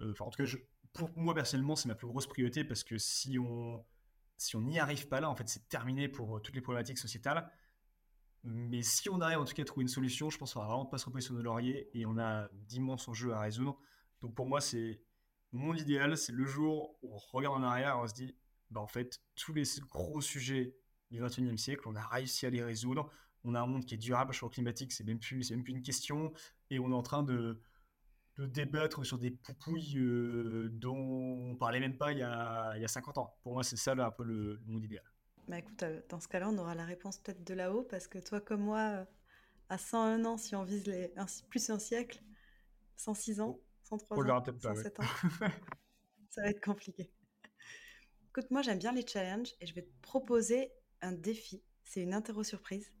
Enfin, 0.00 0.26
en 0.26 0.30
tout 0.30 0.44
cas, 0.44 0.48
pour 0.98 1.16
moi 1.16 1.34
personnellement, 1.34 1.76
c'est 1.76 1.88
ma 1.88 1.94
plus 1.94 2.08
grosse 2.08 2.26
priorité 2.26 2.64
parce 2.64 2.82
que 2.82 2.98
si 2.98 3.38
on 3.38 3.84
si 4.36 4.54
on 4.54 4.62
n'y 4.62 4.78
arrive 4.78 5.08
pas 5.08 5.20
là, 5.20 5.28
en 5.28 5.34
fait, 5.34 5.48
c'est 5.48 5.68
terminé 5.68 6.08
pour 6.08 6.40
toutes 6.42 6.54
les 6.54 6.60
problématiques 6.60 6.98
sociétales. 6.98 7.50
Mais 8.44 8.82
si 8.82 9.08
on 9.10 9.20
arrive 9.20 9.38
en 9.38 9.44
tout 9.44 9.54
cas 9.54 9.62
à 9.62 9.64
trouver 9.64 9.82
une 9.82 9.88
solution, 9.88 10.30
je 10.30 10.38
pense 10.38 10.54
qu'on 10.54 10.60
va 10.60 10.66
vraiment 10.66 10.86
pas 10.86 10.98
se 10.98 11.06
reposer 11.06 11.26
sur 11.26 11.34
nos 11.34 11.42
lauriers 11.42 11.90
et 11.92 12.06
on 12.06 12.18
a 12.18 12.48
d'immenses 12.52 13.08
enjeux 13.08 13.32
à 13.32 13.40
résoudre. 13.40 13.78
Donc 14.20 14.34
pour 14.36 14.46
moi, 14.46 14.60
c'est 14.60 15.02
mon 15.50 15.74
idéal, 15.74 16.16
c'est 16.16 16.32
le 16.32 16.44
jour 16.44 16.96
où 17.02 17.14
on 17.14 17.18
regarde 17.18 17.56
en 17.56 17.64
arrière 17.64 17.96
et 17.96 17.98
on 17.98 18.06
se 18.06 18.14
dit, 18.14 18.36
bah 18.70 18.80
en 18.80 18.86
fait, 18.86 19.20
tous 19.34 19.52
les 19.52 19.64
gros 19.90 20.20
sujets 20.20 20.76
du 21.10 21.20
21e 21.20 21.56
siècle, 21.56 21.82
on 21.86 21.96
a 21.96 22.06
réussi 22.06 22.46
à 22.46 22.50
les 22.50 22.62
résoudre. 22.62 23.10
On 23.44 23.54
a 23.54 23.60
un 23.60 23.66
monde 23.66 23.84
qui 23.84 23.94
est 23.94 23.98
durable, 23.98 24.34
le 24.40 24.48
climatique, 24.48 24.92
c'est 24.92 25.04
même 25.04 25.18
plus, 25.18 25.42
c'est 25.42 25.54
même 25.54 25.64
plus 25.64 25.72
une 25.72 25.82
question. 25.82 26.32
Et 26.70 26.78
on 26.78 26.90
est 26.90 26.94
en 26.94 27.02
train 27.02 27.22
de, 27.22 27.60
de 28.38 28.46
débattre 28.46 29.04
sur 29.04 29.18
des 29.18 29.32
poupouilles 29.32 29.98
euh, 29.98 30.68
dont 30.70 30.96
on 30.96 31.56
parlait 31.56 31.80
même 31.80 31.98
pas 31.98 32.12
il 32.12 32.18
y 32.18 32.22
a, 32.22 32.72
il 32.76 32.82
y 32.82 32.84
a 32.84 32.88
50 32.88 33.18
ans. 33.18 33.36
Pour 33.42 33.52
moi, 33.52 33.64
c'est 33.64 33.76
ça 33.76 33.94
là, 33.94 34.06
un 34.06 34.10
peu 34.12 34.22
le, 34.22 34.54
le 34.54 34.72
monde 34.72 34.84
idéal. 34.84 35.04
Bah 35.48 35.58
écoute, 35.58 35.82
euh, 35.82 36.00
dans 36.08 36.20
ce 36.20 36.28
cas-là, 36.28 36.48
on 36.48 36.56
aura 36.58 36.74
la 36.74 36.84
réponse 36.84 37.18
peut-être 37.18 37.42
de 37.42 37.54
là-haut, 37.54 37.82
parce 37.82 38.06
que 38.06 38.18
toi 38.18 38.40
comme 38.40 38.60
moi, 38.60 38.78
euh, 38.78 39.04
à 39.68 39.78
101 39.78 40.24
ans, 40.24 40.38
si 40.38 40.54
on 40.54 40.62
vise 40.62 40.86
les 40.86 41.12
plus 41.48 41.68
un 41.70 41.78
siècle, 41.78 42.22
106 42.96 43.40
ans, 43.40 43.60
103 43.84 44.30
ans, 44.30 44.44
107 44.44 45.00
ans, 45.00 45.02
ça 46.30 46.42
va 46.42 46.48
être 46.48 46.62
compliqué. 46.62 47.10
Écoute, 48.28 48.50
moi 48.50 48.62
j'aime 48.62 48.78
bien 48.78 48.92
les 48.92 49.06
challenges 49.06 49.54
et 49.60 49.66
je 49.66 49.74
vais 49.74 49.82
te 49.82 50.00
proposer 50.02 50.70
un 51.00 51.12
défi. 51.12 51.64
C'est 51.82 52.02
une 52.02 52.14
interro 52.14 52.44
surprise, 52.44 52.92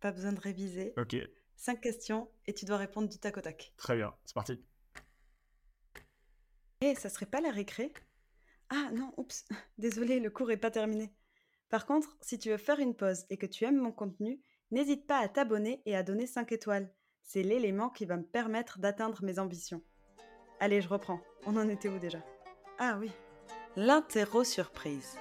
pas 0.00 0.12
besoin 0.12 0.32
de 0.32 0.40
réviser. 0.40 0.92
Ok. 0.98 1.16
Cinq 1.56 1.80
questions 1.80 2.30
et 2.46 2.52
tu 2.52 2.64
dois 2.64 2.76
répondre 2.76 3.08
du 3.08 3.18
tac 3.18 3.38
au 3.38 3.40
tac. 3.40 3.72
Très 3.78 3.96
bien, 3.96 4.14
c'est 4.24 4.34
parti. 4.34 4.62
Eh, 6.86 6.94
ça 6.96 7.08
serait 7.08 7.24
pas 7.24 7.40
la 7.40 7.50
récré? 7.50 7.90
Ah 8.68 8.90
non, 8.92 9.10
oups, 9.16 9.46
désolé, 9.78 10.20
le 10.20 10.28
cours 10.28 10.50
est 10.50 10.58
pas 10.58 10.70
terminé. 10.70 11.14
Par 11.70 11.86
contre, 11.86 12.14
si 12.20 12.38
tu 12.38 12.50
veux 12.50 12.58
faire 12.58 12.78
une 12.78 12.94
pause 12.94 13.24
et 13.30 13.38
que 13.38 13.46
tu 13.46 13.64
aimes 13.64 13.78
mon 13.78 13.90
contenu, 13.90 14.38
n'hésite 14.70 15.06
pas 15.06 15.16
à 15.16 15.28
t'abonner 15.28 15.80
et 15.86 15.96
à 15.96 16.02
donner 16.02 16.26
5 16.26 16.52
étoiles. 16.52 16.92
C'est 17.22 17.42
l'élément 17.42 17.88
qui 17.88 18.04
va 18.04 18.18
me 18.18 18.22
permettre 18.22 18.80
d'atteindre 18.80 19.24
mes 19.24 19.38
ambitions. 19.38 19.82
Allez, 20.60 20.82
je 20.82 20.88
reprends. 20.88 21.22
On 21.46 21.56
en 21.56 21.70
était 21.70 21.88
où 21.88 21.98
déjà? 21.98 22.22
Ah 22.78 22.98
oui. 23.00 23.10
L'interro 23.76 24.44
surprise. 24.44 25.16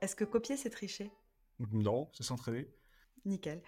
Est-ce 0.00 0.16
que 0.16 0.24
copier, 0.24 0.56
c'est 0.56 0.70
tricher? 0.70 1.12
Non, 1.72 2.10
c'est 2.12 2.24
s'entraîner. 2.24 2.74
Nickel. 3.24 3.62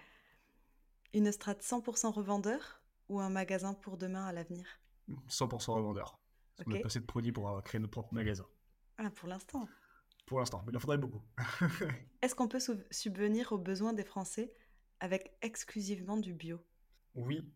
Une 1.13 1.31
strate 1.31 1.63
100% 1.63 2.11
revendeur? 2.11 2.80
Ou 3.11 3.19
un 3.19 3.29
magasin 3.29 3.73
pour 3.73 3.97
demain 3.97 4.25
à 4.25 4.31
l'avenir 4.31 4.65
100% 5.29 5.73
revendeur. 5.73 6.19
On 6.65 6.71
a 6.71 6.79
pas 6.79 6.85
assez 6.85 6.99
de 6.99 7.05
produits 7.05 7.31
pour 7.31 7.61
créer 7.63 7.79
notre 7.79 7.91
propre 7.91 8.13
magasin. 8.13 8.45
Ah, 8.97 9.09
pour 9.09 9.27
l'instant. 9.27 9.67
Pour 10.25 10.39
l'instant, 10.39 10.63
mais 10.65 10.71
il 10.71 10.77
en 10.77 10.79
faudrait 10.79 10.97
beaucoup. 10.97 11.21
Est-ce 12.21 12.35
qu'on 12.35 12.47
peut 12.47 12.59
subvenir 12.91 13.51
aux 13.51 13.57
besoins 13.57 13.93
des 13.93 14.05
Français 14.05 14.53
avec 14.99 15.35
exclusivement 15.41 16.15
du 16.17 16.33
bio? 16.33 16.63
Oui, 17.15 17.51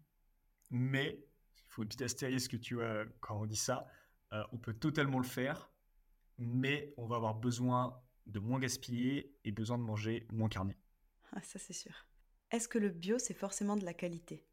mais 0.72 1.26
il 1.56 1.70
faut 1.70 1.84
une 1.84 1.88
petite 1.88 2.01
astérisque 2.01 2.60
tu 2.60 2.76
vois, 2.76 3.06
quand 3.22 3.39
on 3.39 3.45
dit 3.45 3.56
ça. 3.56 3.88
Euh, 4.34 4.43
on 4.51 4.58
peut 4.58 4.74
totalement 4.74 5.20
le 5.20 5.26
faire, 5.26 5.72
mais 6.38 6.93
on 6.97 7.06
va 7.06 7.16
avoir 7.16 7.36
besoin 7.36 8.01
de 8.26 8.39
moins 8.39 8.60
gaspiller 8.60 9.38
et 9.45 9.51
besoin 9.51 9.78
de 9.78 9.84
manger 9.84 10.28
moins 10.34 10.49
carné. 10.49 10.78
Ah, 11.32 11.41
ça 11.43 11.60
c'est 11.60 11.74
sûr. 11.74 11.93
Est-ce 12.51 12.68
que 12.68 12.80
le 12.80 12.89
bio, 12.89 13.20
c'est 13.20 13.34
forcément 13.34 13.78
de 13.78 13.86
la 13.86 13.93
qualité? 13.93 14.45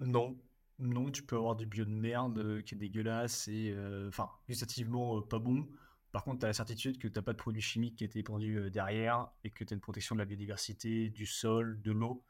Non. 0.00 0.38
Non, 0.78 1.10
tu 1.10 1.22
peux 1.22 1.36
avoir 1.36 1.56
du 1.56 1.66
bio 1.66 1.84
de 1.84 1.90
merde 1.90 2.38
euh, 2.38 2.62
qui 2.62 2.74
est 2.74 2.78
dégueulasse 2.78 3.48
et, 3.48 3.72
euh, 3.76 4.08
enfin, 4.08 4.30
gustativement 4.48 5.20
pas 5.22 5.40
bon. 5.40 5.66
Par 6.12 6.24
contre, 6.24 6.40
tu 6.40 6.44
as 6.46 6.48
la 6.48 6.54
certitude 6.54 6.98
que 6.98 7.06
tu 7.06 7.14
n'as 7.14 7.22
pas 7.22 7.32
de 7.32 7.38
produits 7.38 7.60
chimiques 7.60 7.96
qui 7.96 8.04
été 8.04 8.18
épandus 8.18 8.58
euh, 8.58 8.70
derrière 8.70 9.30
et 9.44 9.50
que 9.50 9.62
tu 9.64 9.72
as 9.72 9.76
une 9.76 9.80
protection 9.80 10.14
de 10.14 10.20
la 10.20 10.24
biodiversité, 10.24 11.10
du 11.10 11.26
sol, 11.26 11.80
de 11.82 11.92
l'eau 11.92 12.24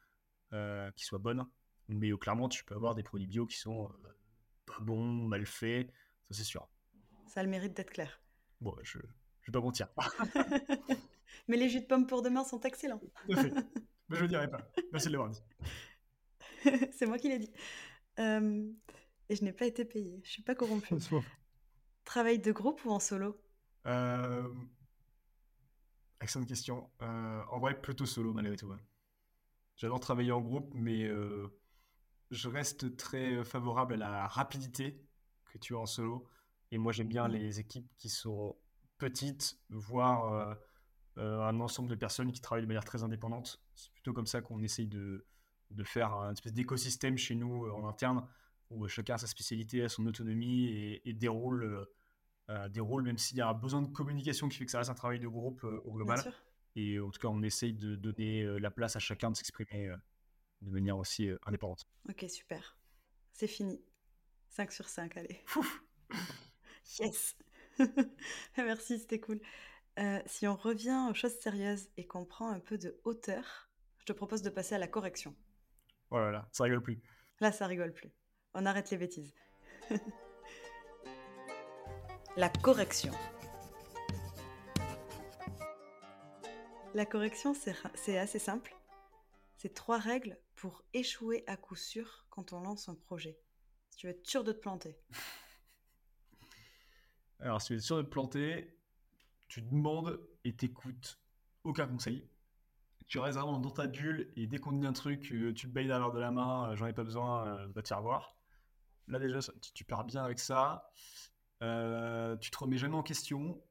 euh, 0.52 0.90
qui 0.92 1.04
soit 1.04 1.18
bonne. 1.18 1.46
Mais 1.88 2.10
euh, 2.10 2.16
clairement, 2.16 2.48
tu 2.48 2.64
peux 2.64 2.74
avoir 2.74 2.94
des 2.94 3.02
produits 3.02 3.26
bio 3.26 3.46
qui 3.46 3.56
sont 3.56 3.88
pas 4.66 4.80
bons, 4.80 5.26
mal 5.26 5.46
faits, 5.46 5.90
ça 6.28 6.36
c'est 6.36 6.44
sûr. 6.44 6.68
Ça 7.26 7.40
a 7.40 7.42
le 7.44 7.48
mérite 7.48 7.74
d'être 7.74 7.92
clair. 7.92 8.20
Bon, 8.60 8.74
je 8.82 8.98
ne 8.98 9.02
vais 9.46 9.52
pas 9.52 9.60
mentir. 9.60 9.88
Mais 11.48 11.56
les 11.56 11.68
jus 11.68 11.80
de 11.80 11.86
pommes 11.86 12.06
pour 12.06 12.22
demain 12.22 12.44
sont 12.44 12.60
excellents. 12.60 12.98
Tout 12.98 13.32
à 13.32 13.42
fait. 13.42 13.52
Mais 14.08 14.16
je 14.16 14.24
ne 14.24 14.28
dirai 14.28 14.50
pas. 14.50 14.60
Merci 14.92 15.08
de 15.08 15.12
l'avoir 15.12 15.30
dit. 15.30 15.42
c'est 16.92 17.06
moi 17.06 17.18
qui 17.18 17.28
l'ai 17.28 17.38
dit. 17.38 17.52
Euh, 18.18 18.70
et 19.28 19.36
je 19.36 19.44
n'ai 19.44 19.52
pas 19.52 19.66
été 19.66 19.84
payée. 19.84 20.20
Je 20.24 20.30
suis 20.30 20.42
pas 20.42 20.54
corrompue. 20.54 20.94
Travail 22.04 22.38
de 22.38 22.52
groupe 22.52 22.84
ou 22.84 22.90
en 22.90 23.00
solo? 23.00 23.40
Euh... 23.86 24.48
Excellente 26.20 26.48
question. 26.48 26.90
Euh, 27.02 27.42
en 27.50 27.60
vrai, 27.60 27.80
plutôt 27.80 28.06
solo 28.06 28.32
malgré 28.32 28.56
tout. 28.56 28.72
J'adore 29.76 30.00
travailler 30.00 30.32
en 30.32 30.40
groupe, 30.40 30.72
mais 30.74 31.04
euh, 31.04 31.46
je 32.30 32.48
reste 32.48 32.96
très 32.96 33.44
favorable 33.44 33.94
à 33.94 34.10
la 34.10 34.26
rapidité 34.26 35.00
que 35.52 35.58
tu 35.58 35.74
as 35.74 35.78
en 35.78 35.86
solo. 35.86 36.26
Et 36.72 36.78
moi, 36.78 36.92
j'aime 36.92 37.08
bien 37.08 37.28
mmh. 37.28 37.32
les 37.32 37.60
équipes 37.60 37.90
qui 37.96 38.08
sont 38.08 38.56
petites, 38.98 39.60
voire 39.70 40.56
euh, 41.18 41.40
un 41.42 41.60
ensemble 41.60 41.88
de 41.88 41.94
personnes 41.94 42.32
qui 42.32 42.40
travaillent 42.40 42.64
de 42.64 42.68
manière 42.68 42.84
très 42.84 43.02
indépendante. 43.02 43.62
C'est 43.74 43.92
plutôt 43.92 44.12
comme 44.12 44.26
ça 44.26 44.40
qu'on 44.40 44.62
essaye 44.62 44.86
de, 44.86 45.24
de 45.70 45.84
faire 45.84 46.12
un 46.14 46.32
espèce 46.32 46.52
d'écosystème 46.52 47.18
chez 47.18 47.34
nous 47.34 47.68
en 47.70 47.86
interne, 47.88 48.26
où 48.70 48.86
chacun 48.88 49.14
a 49.14 49.18
sa 49.18 49.26
spécialité, 49.26 49.82
a 49.82 49.88
son 49.88 50.06
autonomie 50.06 50.66
et, 51.04 51.12
déroule, 51.14 51.86
déroule, 52.70 53.02
même 53.02 53.18
s'il 53.18 53.38
y 53.38 53.40
a 53.40 53.52
besoin 53.52 53.82
de 53.82 53.88
communication 53.88 54.48
qui 54.48 54.58
fait 54.58 54.64
que 54.64 54.70
ça 54.70 54.78
reste 54.78 54.90
un 54.90 54.94
travail 54.94 55.20
de 55.20 55.28
groupe 55.28 55.64
au 55.64 55.92
global. 55.92 56.20
Et 56.78 57.00
en 57.00 57.10
tout 57.10 57.18
cas, 57.18 57.26
on 57.26 57.42
essaye 57.42 57.72
de 57.72 57.96
donner 57.96 58.42
euh, 58.42 58.58
la 58.58 58.70
place 58.70 58.94
à 58.94 59.00
chacun 59.00 59.32
de 59.32 59.36
s'exprimer 59.36 59.88
euh, 59.88 59.96
de 60.62 60.70
manière 60.70 60.96
aussi 60.96 61.28
euh, 61.28 61.36
indépendante. 61.44 61.88
Ok, 62.08 62.24
super. 62.28 62.76
C'est 63.32 63.48
fini. 63.48 63.80
5 64.50 64.72
sur 64.72 64.88
5, 64.88 65.16
allez. 65.16 65.44
yes 67.00 67.36
Merci, 68.56 69.00
c'était 69.00 69.20
cool. 69.20 69.40
si 70.26 70.46
on 70.46 70.56
revient 70.56 71.08
aux 71.10 71.14
choses 71.14 71.36
sérieuses 71.38 71.88
et 71.96 72.06
qu'on 72.06 72.24
prend 72.24 72.48
un 72.48 72.60
peu 72.60 72.78
de 72.78 72.98
hauteur, 73.04 73.70
je 73.98 74.04
te 74.04 74.12
propose 74.12 74.42
de 74.42 74.50
passer 74.50 74.74
à 74.74 74.78
la 74.78 74.88
correction. 74.88 75.34
Voilà, 76.10 76.42
oh 76.44 76.48
ça 76.52 76.64
rigole 76.64 76.82
plus. 76.82 77.00
Là, 77.40 77.52
ça 77.52 77.66
rigole 77.66 77.92
plus. 77.92 78.10
On 78.54 78.66
arrête 78.66 78.90
les 78.90 78.96
bêtises. 78.96 79.34
la 82.36 82.48
correction. 82.48 83.12
La 86.94 87.04
correction, 87.04 87.54
c'est 87.54 88.18
assez 88.18 88.38
simple. 88.38 88.74
C'est 89.56 89.74
trois 89.74 89.98
règles 89.98 90.38
pour 90.56 90.82
échouer 90.94 91.44
à 91.46 91.56
coup 91.56 91.76
sûr 91.76 92.26
quand 92.30 92.52
on 92.52 92.60
lance 92.60 92.88
un 92.88 92.94
projet. 92.94 93.38
Si 93.90 93.98
tu 93.98 94.06
veux 94.06 94.12
être 94.12 94.26
sûr 94.26 94.44
de 94.44 94.52
te 94.52 94.58
planter. 94.58 94.96
Alors, 97.40 97.60
si 97.60 97.68
tu 97.68 97.72
veux 97.74 97.78
être 97.78 97.84
sûr 97.84 97.96
de 97.98 98.02
te 98.02 98.08
planter, 98.08 98.76
tu 99.48 99.62
demandes 99.62 100.20
et 100.44 100.54
t'écoutes 100.54 101.20
aucun 101.64 101.86
conseil. 101.86 102.26
Tu 103.08 103.18
restes 103.18 103.38
vraiment 103.38 103.58
dans 103.58 103.70
ta 103.70 103.86
bulle 103.86 104.30
et 104.36 104.46
dès 104.46 104.58
qu'on 104.58 104.72
dit 104.72 104.86
un 104.86 104.92
truc, 104.92 105.32
euh, 105.32 105.54
tu 105.54 105.66
le 105.66 105.72
bailles 105.72 105.86
l'heure 105.86 106.12
de 106.12 106.20
la 106.20 106.30
main, 106.30 106.70
euh, 106.70 106.76
j'en 106.76 106.86
ai 106.86 106.92
pas 106.92 107.04
besoin, 107.04 107.46
euh, 107.46 107.66
va 107.68 107.80
te 107.82 107.88
faire 107.88 108.02
voir. 108.02 108.36
Là 109.08 109.18
déjà, 109.18 109.40
tu, 109.74 109.84
pars 109.84 110.04
bien 110.04 110.22
avec 110.22 110.38
ça. 110.38 110.90
tu 111.60 112.50
te 112.50 112.58
remets 112.58 112.76
jamais 112.76 112.96
en 112.96 113.02
question. 113.02 113.62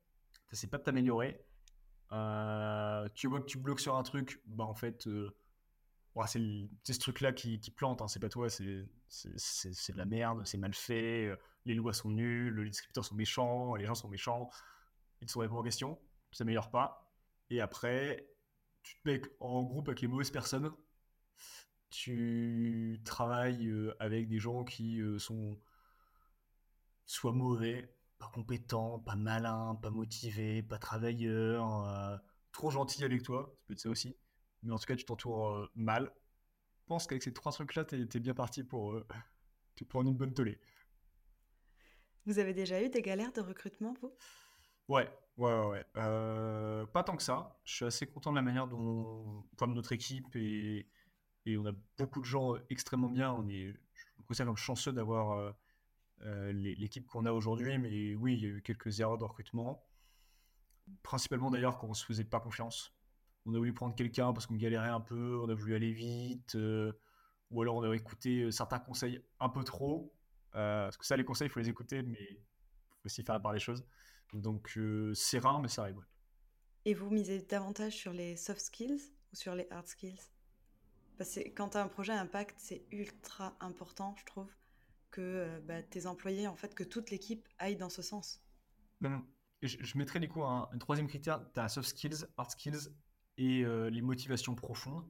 Tu 0.48 0.56
n'essaies 0.56 0.68
pas 0.68 0.80
de 0.80 0.84
t'améliorer. 0.84 1.46
Tu 3.14 3.28
vois 3.28 3.42
que 3.42 3.46
tu 3.46 3.60
bloques 3.60 3.80
sur 3.80 3.96
un 3.96 4.02
truc, 4.02 4.42
bah 4.48 4.64
en 4.64 4.74
fait, 4.74 5.08
c'est 6.84 6.94
ce 6.94 7.00
truc-là 7.00 7.32
qui, 7.32 7.60
plante, 7.76 8.02
hein, 8.02 8.08
c'est 8.08 8.20
pas 8.20 8.30
toi, 8.30 8.50
c'est 8.50 8.64
de 8.64 9.98
la 9.98 10.06
merde, 10.06 10.42
c'est 10.46 10.58
mal 10.58 10.74
fait, 10.74 11.38
les 11.66 11.76
lois 11.76 11.94
sont 11.94 12.10
nulles, 12.10 12.56
les 12.56 12.70
descripteurs 12.70 13.06
sont 13.06 13.14
méchants, 13.14 13.76
les 13.76 13.86
gens 13.86 13.94
sont 13.94 14.10
méchants, 14.10 14.50
ils 15.22 15.28
te 15.28 15.32
sont 15.32 15.48
pas 15.48 15.54
en 15.54 15.62
question, 15.62 16.00
tu 16.32 16.40
t'améliores 16.40 16.72
pas. 16.72 17.14
Et 17.52 17.62
après, 17.62 18.28
tu 18.88 19.02
te 19.02 19.10
mets 19.10 19.22
en 19.40 19.64
groupe 19.64 19.90
avec 19.90 20.02
les 20.02 20.08
mauvaises 20.08 20.32
personnes, 20.32 20.72
tu 21.90 23.00
travailles 23.06 23.72
avec 24.00 24.28
des 24.28 24.40
gens 24.40 24.64
qui 24.64 25.02
sont 25.20 25.58
soit 27.06 27.32
mauvais, 27.32 27.90
pas 28.20 28.30
compétent, 28.34 29.00
pas 29.00 29.16
malin, 29.16 29.76
pas 29.82 29.90
motivé, 29.90 30.64
pas 30.64 30.78
travailleur, 30.78 31.86
euh, 31.88 32.18
trop 32.52 32.70
gentil 32.70 33.04
avec 33.04 33.24
toi, 33.24 33.50
ça 33.56 33.64
peut 33.66 33.74
être 33.74 33.80
ça 33.80 33.90
aussi. 33.90 34.16
Mais 34.64 34.74
en 34.74 34.78
tout 34.78 34.86
cas, 34.86 34.96
tu 34.96 35.06
t'entoures 35.06 35.50
euh, 35.50 35.72
mal. 35.76 36.12
Je 36.82 36.86
pense 36.88 37.08
qu'avec 37.08 37.24
ces 37.24 37.34
trois 37.34 37.52
trucs-là, 37.52 37.86
tu 37.86 37.96
es, 37.96 38.20
bien 38.20 38.34
parti 38.34 38.64
pour 38.64 38.94
euh, 38.94 39.06
prendre 39.90 40.10
une 40.10 40.18
bonne 40.18 40.34
tollée. 40.34 40.60
Vous 42.26 42.40
avez 42.40 42.54
déjà 42.54 42.84
eu 42.84 42.90
des 42.90 43.02
galères 43.02 43.32
de 43.32 43.42
recrutement, 43.42 43.94
vous? 44.02 44.14
Ouais, 44.88 45.10
ouais, 45.38 45.66
ouais. 45.66 45.84
pas 45.94 47.04
tant 47.04 47.16
que 47.16 47.24
ça. 47.24 47.58
Je 47.66 47.76
suis 47.76 47.86
assez 47.86 48.08
content 48.08 48.32
de 48.32 48.38
la 48.38 48.42
manière 48.42 48.68
dont 48.68 48.80
on 48.80 49.44
forme 49.58 49.74
notre 49.74 49.92
équipe 49.92 50.36
et, 50.36 50.88
on 51.50 51.66
a 51.66 51.72
beaucoup 51.98 52.20
de 52.20 52.26
gens 52.26 52.56
extrêmement 52.70 53.10
bien. 53.10 53.32
On 53.32 53.48
est, 53.48 53.72
je 53.72 54.06
me 54.20 54.24
considère 54.28 54.48
comme 54.48 54.58
chanceux 54.58 54.92
d'avoir 54.92 55.54
euh, 56.26 56.52
l'équipe 56.52 57.06
qu'on 57.06 57.26
a 57.26 57.32
aujourd'hui, 57.32 57.78
mais 57.78 58.16
oui, 58.16 58.34
il 58.34 58.40
y 58.42 58.46
a 58.46 58.50
eu 58.50 58.62
quelques 58.62 59.00
erreurs 59.00 59.18
de 59.18 59.24
recrutement. 59.24 59.86
Principalement 61.04 61.52
d'ailleurs 61.52 61.78
quand 61.78 61.88
on 61.88 61.94
se 61.94 62.06
faisait 62.06 62.24
pas 62.24 62.40
confiance. 62.40 62.94
On 63.46 63.54
a 63.54 63.58
voulu 63.58 63.74
prendre 63.74 63.96
quelqu'un 63.96 64.34
parce 64.34 64.46
qu'on 64.46 64.56
galérait 64.56 64.90
un 64.90 65.00
peu, 65.00 65.40
on 65.42 65.50
a 65.50 65.54
voulu 65.54 65.76
aller 65.76 65.94
vite, 65.94 66.56
euh, 66.56 66.92
ou 67.52 67.62
alors 67.62 67.76
on 67.76 67.84
a 67.84 67.96
écouté 67.96 68.44
euh, 68.44 68.52
certains 68.52 68.80
conseils 68.80 69.22
un 69.40 69.50
peu 69.50 69.64
trop. 69.64 70.14
parce 70.52 70.98
que 70.98 71.06
ça, 71.06 71.16
les 71.16 71.24
conseils, 71.24 71.48
il 71.48 71.52
faut 71.52 71.60
les 71.60 71.70
écouter, 71.70 72.02
mais 72.02 72.18
il 72.20 72.38
faut 73.02 73.06
aussi 73.06 73.24
faire 73.24 73.42
part 73.42 73.54
des 73.54 73.60
choses. 73.60 73.86
Donc 74.34 74.78
c'est 75.14 75.40
rare, 75.40 75.62
mais 75.62 75.68
ça 75.68 75.84
arrive. 75.84 76.02
Et 76.86 76.94
vous 76.94 77.10
misez 77.10 77.42
davantage 77.42 77.94
sur 77.94 78.14
les 78.14 78.38
soft 78.38 78.62
skills 78.62 79.02
ou 79.34 79.36
sur 79.36 79.56
les 79.56 79.68
hard 79.72 79.88
skills? 79.88 80.22
Parce 81.18 81.36
que 81.36 81.50
quand 81.50 81.70
tu 81.70 81.78
as 81.78 81.84
un 81.84 81.88
projet 81.88 82.14
à 82.14 82.22
impact, 82.22 82.56
c'est 82.60 82.86
ultra 82.92 83.58
important, 83.60 84.16
je 84.18 84.26
trouve 84.26 84.48
que 85.12 85.22
euh, 85.22 85.60
bah, 85.62 85.82
tes 85.84 86.06
employés, 86.06 86.48
en 86.48 86.56
fait, 86.56 86.76
que 86.76 86.84
toute 86.84 87.10
l'équipe 87.10 87.48
aille 87.58 87.76
dans 87.76 87.90
ce 87.90 88.02
sens. 88.02 88.42
Non, 89.02 89.22
Je, 89.62 89.78
je, 89.80 89.98
mettrais 89.98 90.20
du 90.20 90.30
coup 90.30 90.44
un, 90.44 90.70
troisième 90.80 91.08
critère, 91.08 91.42
tu 91.54 91.60
as 91.60 91.70
soft 91.70 91.90
skills, 91.90 92.26
hard 92.38 92.52
skills 92.52 92.90
et 93.38 93.66
euh, 93.66 93.90
les 93.90 94.02
motivations 94.02 94.56
profondes. 94.56 95.10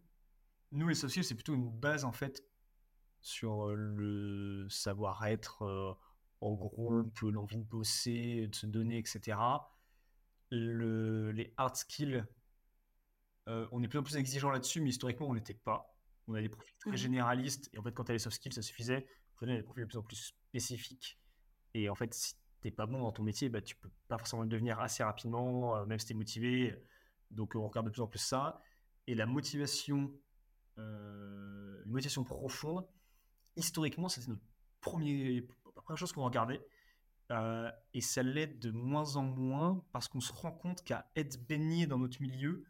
Nous, 0.71 0.87
les 0.87 0.95
soft 0.95 1.11
skills, 1.11 1.25
c'est 1.25 1.35
plutôt 1.35 1.53
une 1.53 1.69
base 1.69 2.05
en 2.05 2.11
fait 2.11 2.43
sur 3.21 3.67
euh, 3.67 3.75
le 3.75 4.67
savoir-être 4.69 5.97
en 6.41 6.53
groupe, 6.53 7.19
l'envie 7.21 7.57
de 7.57 7.63
bosser, 7.63 8.47
de 8.47 8.55
se 8.55 8.65
donner, 8.65 8.97
etc. 8.97 9.37
Le, 10.51 11.31
les 11.31 11.53
hard 11.57 11.75
skills, 11.75 12.25
on 13.47 13.81
est 13.81 13.87
plus 13.87 13.99
en 13.99 14.03
plus 14.03 14.17
exigeant 14.17 14.51
là-dessus, 14.51 14.81
mais 14.81 14.89
historiquement, 14.89 15.27
on 15.27 15.33
n'était 15.33 15.53
pas. 15.53 15.95
On 16.27 16.33
a 16.33 16.41
des 16.41 16.49
profils 16.49 16.75
très 16.79 16.91
mmh. 16.91 16.97
généralistes, 16.97 17.69
et 17.73 17.79
en 17.79 17.83
fait, 17.83 17.93
quand 17.93 18.03
tu 18.03 18.11
as 18.11 18.13
les 18.13 18.19
soft 18.19 18.35
skills, 18.35 18.53
ça 18.53 18.61
suffisait 18.61 19.07
prenez 19.37 19.55
des 19.55 19.63
profils 19.63 19.83
de 19.83 19.87
plus 19.87 19.97
en 19.97 20.03
plus 20.03 20.33
spécifiques. 20.49 21.17
Et 21.73 21.89
en 21.89 21.95
fait, 21.95 22.13
si 22.13 22.35
t'es 22.59 22.71
pas 22.71 22.85
bon 22.85 22.99
dans 22.99 23.11
ton 23.11 23.23
métier, 23.23 23.49
bah, 23.49 23.61
tu 23.61 23.75
peux 23.75 23.89
pas 24.07 24.17
forcément 24.17 24.41
le 24.41 24.49
devenir 24.49 24.79
assez 24.79 25.03
rapidement, 25.03 25.77
euh, 25.77 25.85
même 25.85 25.99
si 25.99 26.07
tu 26.07 26.13
es 26.13 26.15
motivé. 26.15 26.75
Donc, 27.31 27.55
on 27.55 27.67
regarde 27.67 27.85
de 27.85 27.91
plus 27.91 28.01
en 28.01 28.07
plus 28.07 28.19
ça. 28.19 28.59
Et 29.05 29.15
la 29.15 29.25
motivation, 29.25 30.11
euh, 30.79 31.81
une 31.85 31.91
motivation 31.91 32.23
profonde, 32.23 32.85
historiquement, 33.55 34.09
c'était 34.09 34.29
notre 34.29 34.41
premier, 34.81 35.47
première 35.87 35.97
chose 35.97 36.11
qu'on 36.11 36.25
regardait. 36.25 36.61
Euh, 37.31 37.71
et 37.93 38.01
ça 38.01 38.23
l'aide 38.23 38.59
de 38.59 38.71
moins 38.71 39.15
en 39.15 39.23
moins 39.23 39.83
parce 39.93 40.09
qu'on 40.09 40.19
se 40.19 40.33
rend 40.33 40.51
compte 40.51 40.83
qu'à 40.83 41.09
être 41.15 41.45
baigné 41.47 41.87
dans 41.87 41.97
notre 41.97 42.21
milieu, 42.21 42.65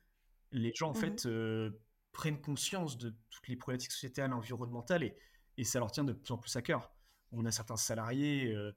les 0.51 0.72
gens 0.76 0.89
en 0.89 0.93
mmh 0.93 0.95
fait 0.95 1.26
euh, 1.26 1.72
prennent 2.11 2.39
conscience 2.39 2.97
de 2.97 3.15
toutes 3.30 3.47
les 3.47 3.55
problématiques 3.55 3.91
sociétales, 3.91 4.34
environnementales 4.34 5.03
et 5.03 5.18
et 5.59 5.63
ça 5.63 5.80
leur 5.80 5.89
tient 5.89 6.03
de 6.03 6.13
plus 6.13 6.32
en 6.32 6.38
plus 6.38 6.55
à 6.55 6.61
cœur. 6.61 6.91
On 7.32 7.43
a 7.45 7.51
certains 7.51 7.78
salariés 7.78 8.53
euh, 8.53 8.72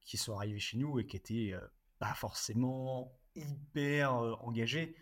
qui 0.00 0.16
sont 0.16 0.34
arrivés 0.34 0.58
chez 0.58 0.78
nous 0.78 0.98
et 0.98 1.06
qui 1.06 1.16
étaient 1.16 1.54
pas 1.98 2.14
forcément 2.14 3.20
hyper 3.34 4.14
engagés. 4.42 4.96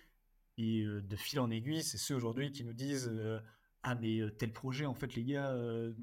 Et 0.59 0.85
de 0.85 1.17
fil 1.17 1.39
en 1.39 1.51
aiguille, 1.51 1.85
c'est 1.85 1.99
ceux 1.99 2.17
aujourd'hui 2.17 2.51
qui 2.51 2.65
nous 2.65 2.73
disent 2.73 3.13
Ah, 3.87 3.95
mais 3.97 4.21
tel 4.39 4.51
projet, 4.51 4.87
en 4.87 4.95
fait, 4.95 5.15
les 5.15 5.25
gars, 5.25 5.55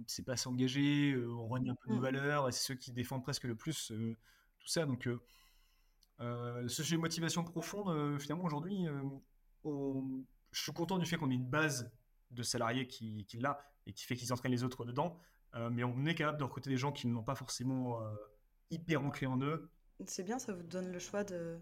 c'est 0.05 0.23
pas 0.23 0.37
s'engager, 0.37 1.15
on 1.17 1.47
renie 1.47 1.71
un 1.71 1.75
peu 1.75 1.89
nos 1.89 1.97
mmh. 1.97 2.01
valeurs, 2.01 2.47
et 2.47 2.51
c'est 2.51 2.63
ceux 2.63 2.75
qui 2.75 2.91
défendent 2.91 3.23
presque 3.23 3.45
le 3.45 3.55
plus 3.55 3.91
tout 4.59 4.67
ça. 4.67 4.85
Donc, 4.85 5.09
ce 6.19 6.67
sujet 6.67 6.95
de 6.95 7.01
motivation 7.01 7.43
profonde, 7.43 8.19
finalement, 8.19 8.43
aujourd'hui, 8.43 8.85
je 9.63 10.61
suis 10.61 10.71
content 10.73 10.99
du 10.99 11.07
fait 11.07 11.17
qu'on 11.17 11.31
ait 11.31 11.35
une 11.35 11.49
base 11.49 11.91
de 12.29 12.43
salariés 12.43 12.87
qui, 12.87 13.25
qui 13.25 13.37
l'a 13.37 13.59
et 13.87 13.93
qui 13.93 14.05
fait 14.05 14.15
qu'ils 14.15 14.31
entraînent 14.31 14.51
les 14.51 14.63
autres 14.63 14.85
dedans. 14.85 15.17
Mais 15.71 15.83
on 15.83 16.05
est 16.05 16.13
capable 16.13 16.37
de 16.37 16.43
recruter 16.43 16.69
des 16.69 16.77
gens 16.77 16.91
qui 16.91 17.07
n'ont 17.07 17.23
pas 17.23 17.35
forcément 17.35 17.99
hyper 18.69 19.03
ancré 19.03 19.25
en 19.25 19.41
eux. 19.41 19.71
C'est 20.05 20.23
bien, 20.23 20.37
ça 20.37 20.53
vous 20.53 20.61
donne 20.61 20.91
le 20.91 20.99
choix 20.99 21.23
de, 21.23 21.59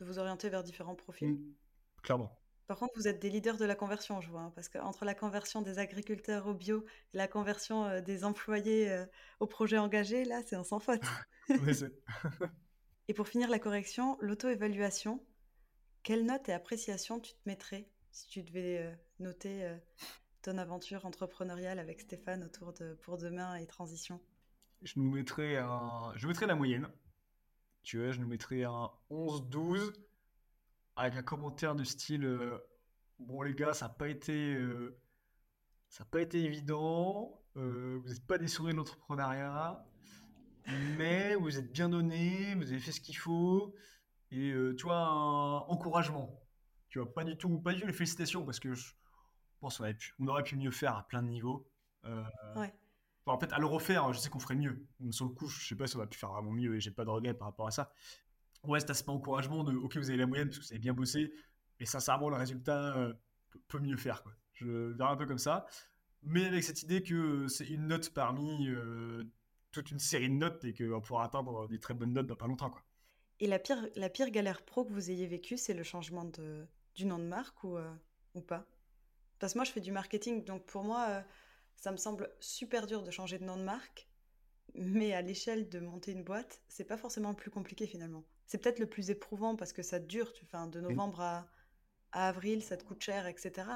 de 0.00 0.04
vous 0.04 0.18
orienter 0.18 0.48
vers 0.48 0.64
différents 0.64 0.96
profils? 0.96 1.34
Mmh, 1.34 1.54
clairement. 2.02 2.36
Par 2.66 2.78
contre, 2.78 2.94
vous 2.96 3.06
êtes 3.06 3.20
des 3.20 3.30
leaders 3.30 3.58
de 3.58 3.64
la 3.64 3.76
conversion, 3.76 4.20
je 4.20 4.28
vois, 4.28 4.40
hein, 4.40 4.52
parce 4.54 4.68
qu'entre 4.68 5.04
la 5.04 5.14
conversion 5.14 5.62
des 5.62 5.78
agriculteurs 5.78 6.48
au 6.48 6.54
bio 6.54 6.84
et 7.14 7.16
la 7.16 7.28
conversion 7.28 7.84
euh, 7.84 8.00
des 8.00 8.24
employés 8.24 9.04
au 9.40 9.46
projet 9.46 9.78
engagé, 9.78 10.24
là, 10.24 10.42
c'est 10.44 10.56
un 10.56 10.64
sans 10.64 10.80
faute. 10.80 11.02
et 13.08 13.14
pour 13.14 13.28
finir 13.28 13.48
la 13.48 13.60
correction, 13.60 14.16
l'auto-évaluation, 14.20 15.24
quelle 16.02 16.26
note 16.26 16.48
et 16.48 16.52
appréciation 16.52 17.20
tu 17.20 17.32
te 17.32 17.40
mettrais 17.46 17.88
si 18.10 18.28
tu 18.28 18.42
devais 18.42 18.78
euh, 18.78 18.94
noter 19.20 19.68
ton 20.42 20.58
aventure 20.58 21.04
entrepreneuriale 21.06 21.78
avec 21.78 22.00
Stéphane 22.00 22.42
autour 22.42 22.72
de 22.72 22.94
Pour 23.02 23.18
Demain 23.18 23.56
et 23.56 23.66
Transition? 23.66 24.20
Je 24.82 24.94
nous 24.96 25.10
mettrais 25.10 25.56
un... 25.56 26.12
Je 26.16 26.26
mettrais 26.26 26.46
la 26.46 26.54
moyenne. 26.54 26.88
Tu 27.82 27.98
vois, 27.98 28.10
je 28.10 28.20
nous 28.20 28.26
mettrais 28.26 28.64
un 28.64 28.90
11-12 29.10 29.92
avec 30.96 31.16
un 31.16 31.22
commentaire 31.22 31.74
du 31.74 31.84
style 31.84 32.24
euh, 32.24 32.58
Bon, 33.18 33.42
les 33.42 33.54
gars, 33.54 33.72
ça 33.72 33.88
n'a 33.88 33.94
pas 33.94 34.08
été. 34.08 34.58
ça 35.88 36.04
pas 36.04 36.20
été 36.20 36.44
évident. 36.44 37.40
vous 37.54 38.02
n'êtes 38.06 38.26
pas 38.26 38.36
des 38.36 38.48
souris 38.48 38.72
de 38.72 38.76
l'entrepreneuriat. 38.76 39.82
Mais 40.98 41.34
vous 41.36 41.56
êtes 41.56 41.72
bien 41.72 41.88
donné, 41.88 42.54
vous 42.56 42.70
avez 42.70 42.78
fait 42.78 42.92
ce 42.92 43.00
qu'il 43.00 43.16
faut. 43.16 43.74
Et 44.30 44.52
tu 44.76 44.84
vois, 44.84 44.98
un 44.98 45.58
encouragement. 45.60 46.38
Tu 46.90 46.98
vois, 46.98 47.12
pas 47.12 47.24
du 47.24 47.36
tout, 47.36 47.58
pas 47.58 47.72
du 47.72 47.80
tout 47.80 47.86
les 47.86 47.92
félicitations 47.92 48.44
parce 48.44 48.60
que 48.60 48.74
je 48.74 48.92
pense 49.60 49.78
qu'on 49.78 49.84
aurait 49.84 49.94
pu, 49.94 50.14
on 50.18 50.26
aurait 50.28 50.42
pu 50.42 50.56
mieux 50.56 50.70
faire 50.70 50.96
à 50.96 51.06
plein 51.06 51.22
de 51.22 51.28
niveaux. 51.28 51.68
Euh, 52.04 52.22
en 53.26 53.38
fait, 53.38 53.52
à 53.52 53.58
le 53.58 53.66
refaire, 53.66 54.12
je 54.12 54.18
sais 54.18 54.28
qu'on 54.30 54.38
ferait 54.38 54.54
mieux. 54.54 54.86
Sur 55.10 55.26
le 55.26 55.32
coup, 55.32 55.48
je 55.48 55.66
sais 55.66 55.74
pas 55.74 55.86
si 55.86 55.96
on 55.96 55.98
aurait 55.98 56.08
pu 56.08 56.18
faire 56.18 56.30
vraiment 56.30 56.52
mieux 56.52 56.76
et 56.76 56.80
j'ai 56.80 56.92
pas 56.92 57.04
de 57.04 57.10
regrets 57.10 57.34
par 57.34 57.48
rapport 57.48 57.66
à 57.66 57.70
ça. 57.70 57.92
Ouais, 58.66 58.80
cet 58.80 58.90
aspect 58.90 59.10
encouragement 59.10 59.64
de 59.64 59.74
OK, 59.74 59.96
vous 59.96 60.10
avez 60.10 60.18
la 60.18 60.26
moyenne 60.26 60.48
parce 60.48 60.58
que 60.58 60.64
vous 60.64 60.72
avez 60.72 60.80
bien 60.80 60.92
bossé, 60.92 61.32
mais 61.78 61.86
sincèrement, 61.86 62.28
le 62.28 62.36
résultat 62.36 62.96
euh, 62.96 63.14
peut 63.68 63.78
mieux 63.78 63.96
faire. 63.96 64.22
Quoi. 64.22 64.32
Je 64.54 64.92
verrai 64.92 65.10
un 65.10 65.16
peu 65.16 65.26
comme 65.26 65.38
ça. 65.38 65.66
Mais 66.22 66.46
avec 66.46 66.64
cette 66.64 66.82
idée 66.82 67.02
que 67.02 67.46
c'est 67.48 67.66
une 67.66 67.86
note 67.86 68.10
parmi 68.10 68.68
euh, 68.68 69.24
toute 69.70 69.90
une 69.90 69.98
série 69.98 70.28
de 70.28 70.34
notes 70.34 70.64
et 70.64 70.74
qu'on 70.74 71.00
pourra 71.00 71.24
atteindre 71.24 71.68
des 71.68 71.78
très 71.78 71.94
bonnes 71.94 72.12
notes 72.12 72.26
dans 72.26 72.34
pas 72.34 72.46
longtemps. 72.46 72.70
Quoi. 72.70 72.82
Et 73.38 73.46
la 73.46 73.58
pire, 73.58 73.86
la 73.94 74.08
pire 74.08 74.30
galère 74.30 74.64
pro 74.64 74.84
que 74.84 74.92
vous 74.92 75.10
ayez 75.10 75.26
vécue, 75.26 75.58
c'est 75.58 75.74
le 75.74 75.82
changement 75.82 76.24
de, 76.24 76.66
du 76.94 77.04
nom 77.04 77.18
de 77.18 77.24
marque 77.24 77.62
ou, 77.64 77.76
euh, 77.76 77.94
ou 78.34 78.40
pas? 78.40 78.66
Parce 79.38 79.52
que 79.52 79.58
moi, 79.58 79.64
je 79.64 79.72
fais 79.72 79.80
du 79.80 79.92
marketing, 79.92 80.44
donc 80.44 80.64
pour 80.64 80.82
moi, 80.82 81.06
euh, 81.10 81.22
ça 81.76 81.92
me 81.92 81.98
semble 81.98 82.30
super 82.40 82.86
dur 82.86 83.02
de 83.02 83.10
changer 83.10 83.38
de 83.38 83.44
nom 83.44 83.56
de 83.56 83.62
marque. 83.62 84.08
Mais 84.74 85.12
à 85.12 85.22
l'échelle 85.22 85.68
de 85.68 85.78
monter 85.78 86.12
une 86.12 86.24
boîte, 86.24 86.62
c'est 86.68 86.84
pas 86.84 86.96
forcément 86.96 87.34
plus 87.34 87.50
compliqué 87.50 87.86
finalement. 87.86 88.24
C'est 88.46 88.58
peut-être 88.58 88.78
le 88.78 88.88
plus 88.88 89.10
éprouvant 89.10 89.56
parce 89.56 89.72
que 89.72 89.82
ça 89.82 89.98
dure. 89.98 90.32
Tu 90.32 90.46
fais 90.46 90.56
de 90.68 90.80
novembre 90.80 91.20
à, 91.20 91.48
à, 92.12 92.28
avril, 92.28 92.62
ça 92.62 92.76
te 92.76 92.84
coûte 92.84 93.02
cher, 93.02 93.26
etc. 93.26 93.68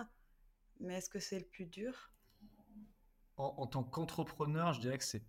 Mais 0.79 0.95
est-ce 0.95 1.11
que 1.11 1.19
c'est 1.19 1.39
le 1.39 1.45
plus 1.45 1.67
dur? 1.67 2.13
En, 3.37 3.55
en, 3.57 3.67
tant 3.67 3.83
qu'entrepreneur, 3.83 4.73
je 4.73 4.81
dirais 4.81 4.99
que 4.99 5.05
c'est 5.05 5.25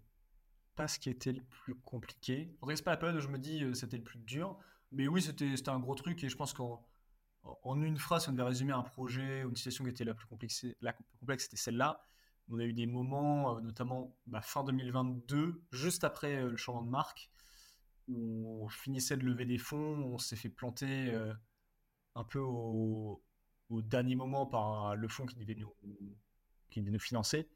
pas 0.76 0.88
ce 0.88 1.00
qui 1.00 1.10
était 1.10 1.34
le 1.34 1.44
plus 1.44 1.76
compliqué. 1.76 2.56
En 2.62 2.66
tout 2.66 2.70
cas, 2.70 2.76
c'est 2.76 2.84
pas 2.84 2.92
la 2.92 2.98
période 2.98 3.18
où 3.18 3.22
je 3.22 3.28
me 3.28 3.40
dis 3.40 3.64
euh, 3.64 3.74
c'était 3.74 3.98
le 3.98 4.04
plus 4.04 4.20
dur. 4.20 4.58
Mais 4.92 5.08
oui, 5.08 5.22
c'était 5.22 5.54
un 5.70 5.80
gros 5.80 5.96
truc 5.96 6.24
et 6.24 6.30
je 6.30 6.36
pense 6.36 6.54
qu'en 6.54 6.86
en 7.44 7.82
une 7.82 7.98
phrase, 7.98 8.24
si 8.24 8.30
on 8.30 8.34
devait 8.34 8.44
résumer 8.44 8.74
un 8.74 8.84
projet 8.84 9.44
ou 9.44 9.50
une 9.50 9.56
situation 9.56 9.84
qui 9.84 9.90
était 9.90 10.04
la 10.04 10.14
plus 10.14 10.28
complexe, 10.28 10.66
la 10.82 10.94
plus 10.94 11.04
complexe 11.20 11.46
c'était 11.46 11.58
celle-là. 11.58 12.04
On 12.50 12.60
a 12.60 12.64
eu 12.64 12.74
des 12.74 12.86
moments, 12.86 13.58
euh, 13.58 13.62
notamment 13.62 14.16
bah, 14.28 14.42
fin 14.42 14.64
2022, 14.64 15.64
juste 15.72 16.04
après 16.04 16.36
euh, 16.36 16.50
le 16.50 16.58
changement 16.58 16.84
de 16.84 16.90
marque, 16.90 17.32
on 18.16 18.68
finissait 18.70 19.18
de 19.18 19.24
lever 19.24 19.46
des 19.46 19.58
fonds, 19.58 20.14
on 20.14 20.18
s'est 20.18 20.36
fait 20.36 20.50
planter 20.50 21.14
euh, 21.14 21.34
un 22.16 22.24
peu 22.24 22.40
au, 22.40 23.24
dernier 23.70 24.16
moment 24.16 24.46
par 24.46 24.96
le 24.96 25.08
fonds 25.08 25.26
qui 25.26 25.36
devait 25.36 25.56
nous, 25.56 27.00
financer. 27.00 27.50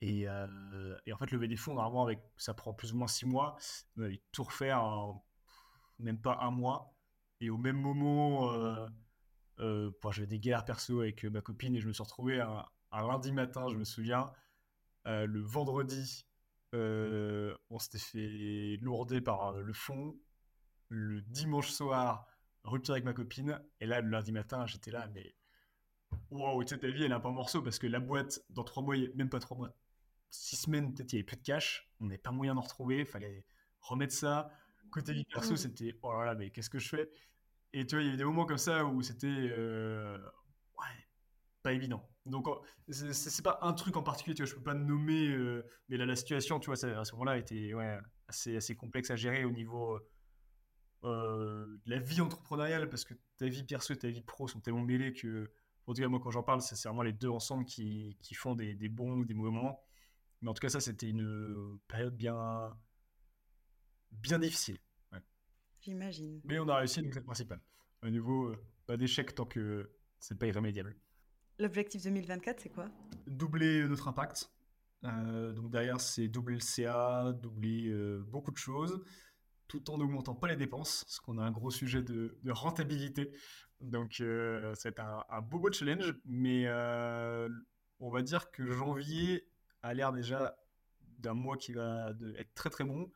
Et, 0.00 0.22
et, 0.22 1.12
en 1.12 1.18
fait, 1.18 1.30
lever 1.32 1.48
des 1.48 1.56
fonds, 1.56 1.74
normalement, 1.74 2.04
avec, 2.04 2.20
ça 2.36 2.54
prend 2.54 2.72
plus 2.72 2.94
ou 2.94 2.96
moins 2.96 3.08
six 3.08 3.26
mois. 3.26 3.56
On 3.96 4.04
a 4.04 4.08
tout 4.32 4.44
refaire 4.44 4.82
en 4.82 5.22
même 5.98 6.20
pas 6.20 6.38
un 6.40 6.50
mois. 6.50 6.94
Et 7.40 7.50
au 7.50 7.58
même 7.58 7.76
moment, 7.76 8.52
euh, 8.52 8.86
euh, 9.60 9.90
j'avais 10.12 10.26
des 10.26 10.38
guerres 10.38 10.64
perso 10.64 11.00
avec 11.00 11.24
euh, 11.24 11.30
ma 11.30 11.40
copine 11.40 11.74
et 11.74 11.80
je 11.80 11.88
me 11.88 11.92
suis 11.92 12.02
retrouvé 12.02 12.40
un, 12.40 12.66
lundi 12.92 13.32
matin, 13.32 13.68
je 13.70 13.76
me 13.76 13.84
souviens, 13.84 14.32
euh, 15.06 15.26
le 15.26 15.40
vendredi, 15.40 16.26
on 16.72 17.78
s'était 17.78 17.98
fait 17.98 18.78
lourder 18.82 19.20
par 19.20 19.52
le 19.52 19.72
fond. 19.72 20.16
Le 20.90 21.20
dimanche 21.20 21.70
soir, 21.70 22.26
rupture 22.64 22.92
avec 22.94 23.04
ma 23.04 23.12
copine. 23.12 23.60
Et 23.80 23.86
là, 23.86 24.00
le 24.00 24.10
lundi 24.10 24.32
matin, 24.32 24.66
j'étais 24.66 24.90
là, 24.90 25.08
mais 25.14 25.34
waouh, 26.30 26.62
tu 26.64 26.74
sais, 26.74 26.80
ta 26.80 26.88
vie, 26.88 27.04
elle 27.04 27.12
est 27.12 27.14
un 27.14 27.20
peu 27.20 27.28
en 27.28 27.32
morceaux 27.32 27.62
parce 27.62 27.78
que 27.78 27.86
la 27.86 28.00
boîte, 28.00 28.40
dans 28.50 28.64
trois 28.64 28.82
mois, 28.82 28.96
même 29.14 29.28
pas 29.28 29.40
trois 29.40 29.56
mois, 29.56 29.74
six 30.30 30.56
semaines, 30.56 30.94
peut-être, 30.94 31.12
il 31.12 31.16
n'y 31.16 31.20
avait 31.20 31.26
plus 31.26 31.36
de 31.36 31.42
cash. 31.42 31.90
On 32.00 32.06
n'avait 32.06 32.18
pas 32.18 32.30
moyen 32.30 32.54
d'en 32.54 32.60
retrouver. 32.60 33.00
Il 33.00 33.06
fallait 33.06 33.44
remettre 33.80 34.14
ça. 34.14 34.50
Côté 34.90 35.12
vie 35.12 35.24
perso, 35.24 35.54
mmh. 35.54 35.56
c'était 35.56 35.98
oh 36.02 36.12
là 36.12 36.24
là, 36.24 36.34
mais 36.34 36.50
qu'est-ce 36.50 36.70
que 36.70 36.78
je 36.78 36.88
fais? 36.88 37.10
Et 37.74 37.86
tu 37.86 37.96
vois, 37.96 38.02
il 38.02 38.06
y 38.06 38.08
avait 38.08 38.16
des 38.16 38.24
moments 38.24 38.46
comme 38.46 38.58
ça 38.58 38.86
où 38.86 39.02
c'était 39.02 39.26
euh, 39.26 40.16
ouais, 40.78 41.06
pas 41.62 41.72
évident. 41.72 42.08
Donc, 42.28 42.46
c'est 42.88 43.42
pas 43.42 43.58
un 43.62 43.72
truc 43.72 43.96
en 43.96 44.02
particulier, 44.02 44.34
tu 44.34 44.42
vois, 44.42 44.50
je 44.50 44.54
peux 44.54 44.62
pas 44.62 44.74
nommer, 44.74 45.28
euh, 45.28 45.64
mais 45.88 45.96
là, 45.96 46.06
la 46.06 46.16
situation, 46.16 46.60
tu 46.60 46.70
vois, 46.70 46.84
à 46.84 47.04
ce 47.04 47.12
moment-là, 47.12 47.38
était 47.38 47.74
ouais, 47.74 47.98
assez, 48.28 48.56
assez 48.56 48.76
complexe 48.76 49.10
à 49.10 49.16
gérer 49.16 49.44
au 49.44 49.50
niveau 49.50 49.98
euh, 51.04 51.66
de 51.84 51.90
la 51.90 51.98
vie 51.98 52.20
entrepreneuriale 52.20 52.88
parce 52.88 53.04
que 53.04 53.14
ta 53.36 53.46
vie 53.46 53.64
perso 53.64 53.94
et 53.94 53.98
ta 53.98 54.08
vie 54.08 54.22
pro 54.22 54.48
sont 54.48 54.60
tellement 54.60 54.82
mêlées 54.82 55.12
que, 55.12 55.50
en 55.86 55.94
tout 55.94 56.02
cas, 56.02 56.08
moi, 56.08 56.20
quand 56.20 56.30
j'en 56.30 56.42
parle, 56.42 56.60
c'est 56.60 56.80
vraiment 56.88 57.02
les 57.02 57.12
deux 57.12 57.30
ensemble 57.30 57.64
qui, 57.64 58.16
qui 58.20 58.34
font 58.34 58.54
des, 58.54 58.74
des 58.74 58.88
bons 58.88 59.18
ou 59.18 59.24
des 59.24 59.34
mauvais 59.34 59.50
moments. 59.50 59.82
Mais 60.42 60.48
en 60.50 60.54
tout 60.54 60.60
cas, 60.60 60.68
ça, 60.68 60.80
c'était 60.80 61.08
une 61.08 61.78
période 61.88 62.16
bien 62.16 62.76
bien 64.12 64.38
difficile. 64.38 64.78
J'imagine. 65.80 66.40
Mais 66.44 66.58
on 66.58 66.68
a 66.68 66.76
réussi, 66.76 67.02
donc 67.02 67.12
c'est 67.12 67.20
le 67.20 67.24
principal. 67.24 67.60
Au 68.02 68.10
niveau, 68.10 68.48
euh, 68.48 68.56
pas 68.86 68.96
d'échec 68.96 69.34
tant 69.34 69.46
que 69.46 69.90
c'est 70.18 70.38
pas 70.38 70.46
irrémédiable. 70.46 70.96
L'objectif 71.58 72.02
2024, 72.02 72.60
c'est 72.60 72.68
quoi? 72.68 72.88
Doubler 73.26 73.86
notre 73.88 74.08
impact. 74.08 74.50
Euh, 75.04 75.52
donc 75.52 75.70
derrière, 75.70 76.00
c'est 76.00 76.28
doubler 76.28 76.54
le 76.54 76.60
CA, 76.60 77.32
doubler 77.32 77.88
euh, 77.88 78.24
beaucoup 78.26 78.50
de 78.50 78.56
choses, 78.56 79.02
tout 79.66 79.90
en 79.90 79.98
n'augmentant 79.98 80.34
pas 80.34 80.48
les 80.48 80.56
dépenses, 80.56 81.04
parce 81.04 81.20
qu'on 81.20 81.38
a 81.38 81.42
un 81.42 81.50
gros 81.50 81.70
sujet 81.70 82.02
de, 82.02 82.38
rentabilité. 82.48 83.32
Donc 83.80 84.22
c'est 84.74 84.98
un, 84.98 85.24
un, 85.28 85.40
beau 85.40 85.58
beau 85.58 85.72
challenge, 85.72 86.14
mais 86.24 86.68
on 88.00 88.10
va 88.10 88.22
dire 88.22 88.50
que 88.50 88.66
janvier 88.70 89.48
a 89.82 89.94
l'air 89.94 90.12
déjà 90.12 90.56
d'un 91.18 91.34
mois 91.34 91.56
qui 91.56 91.72
va 91.72 92.12
être 92.36 92.54
très 92.54 92.70
très 92.70 92.84
bon 92.84 93.10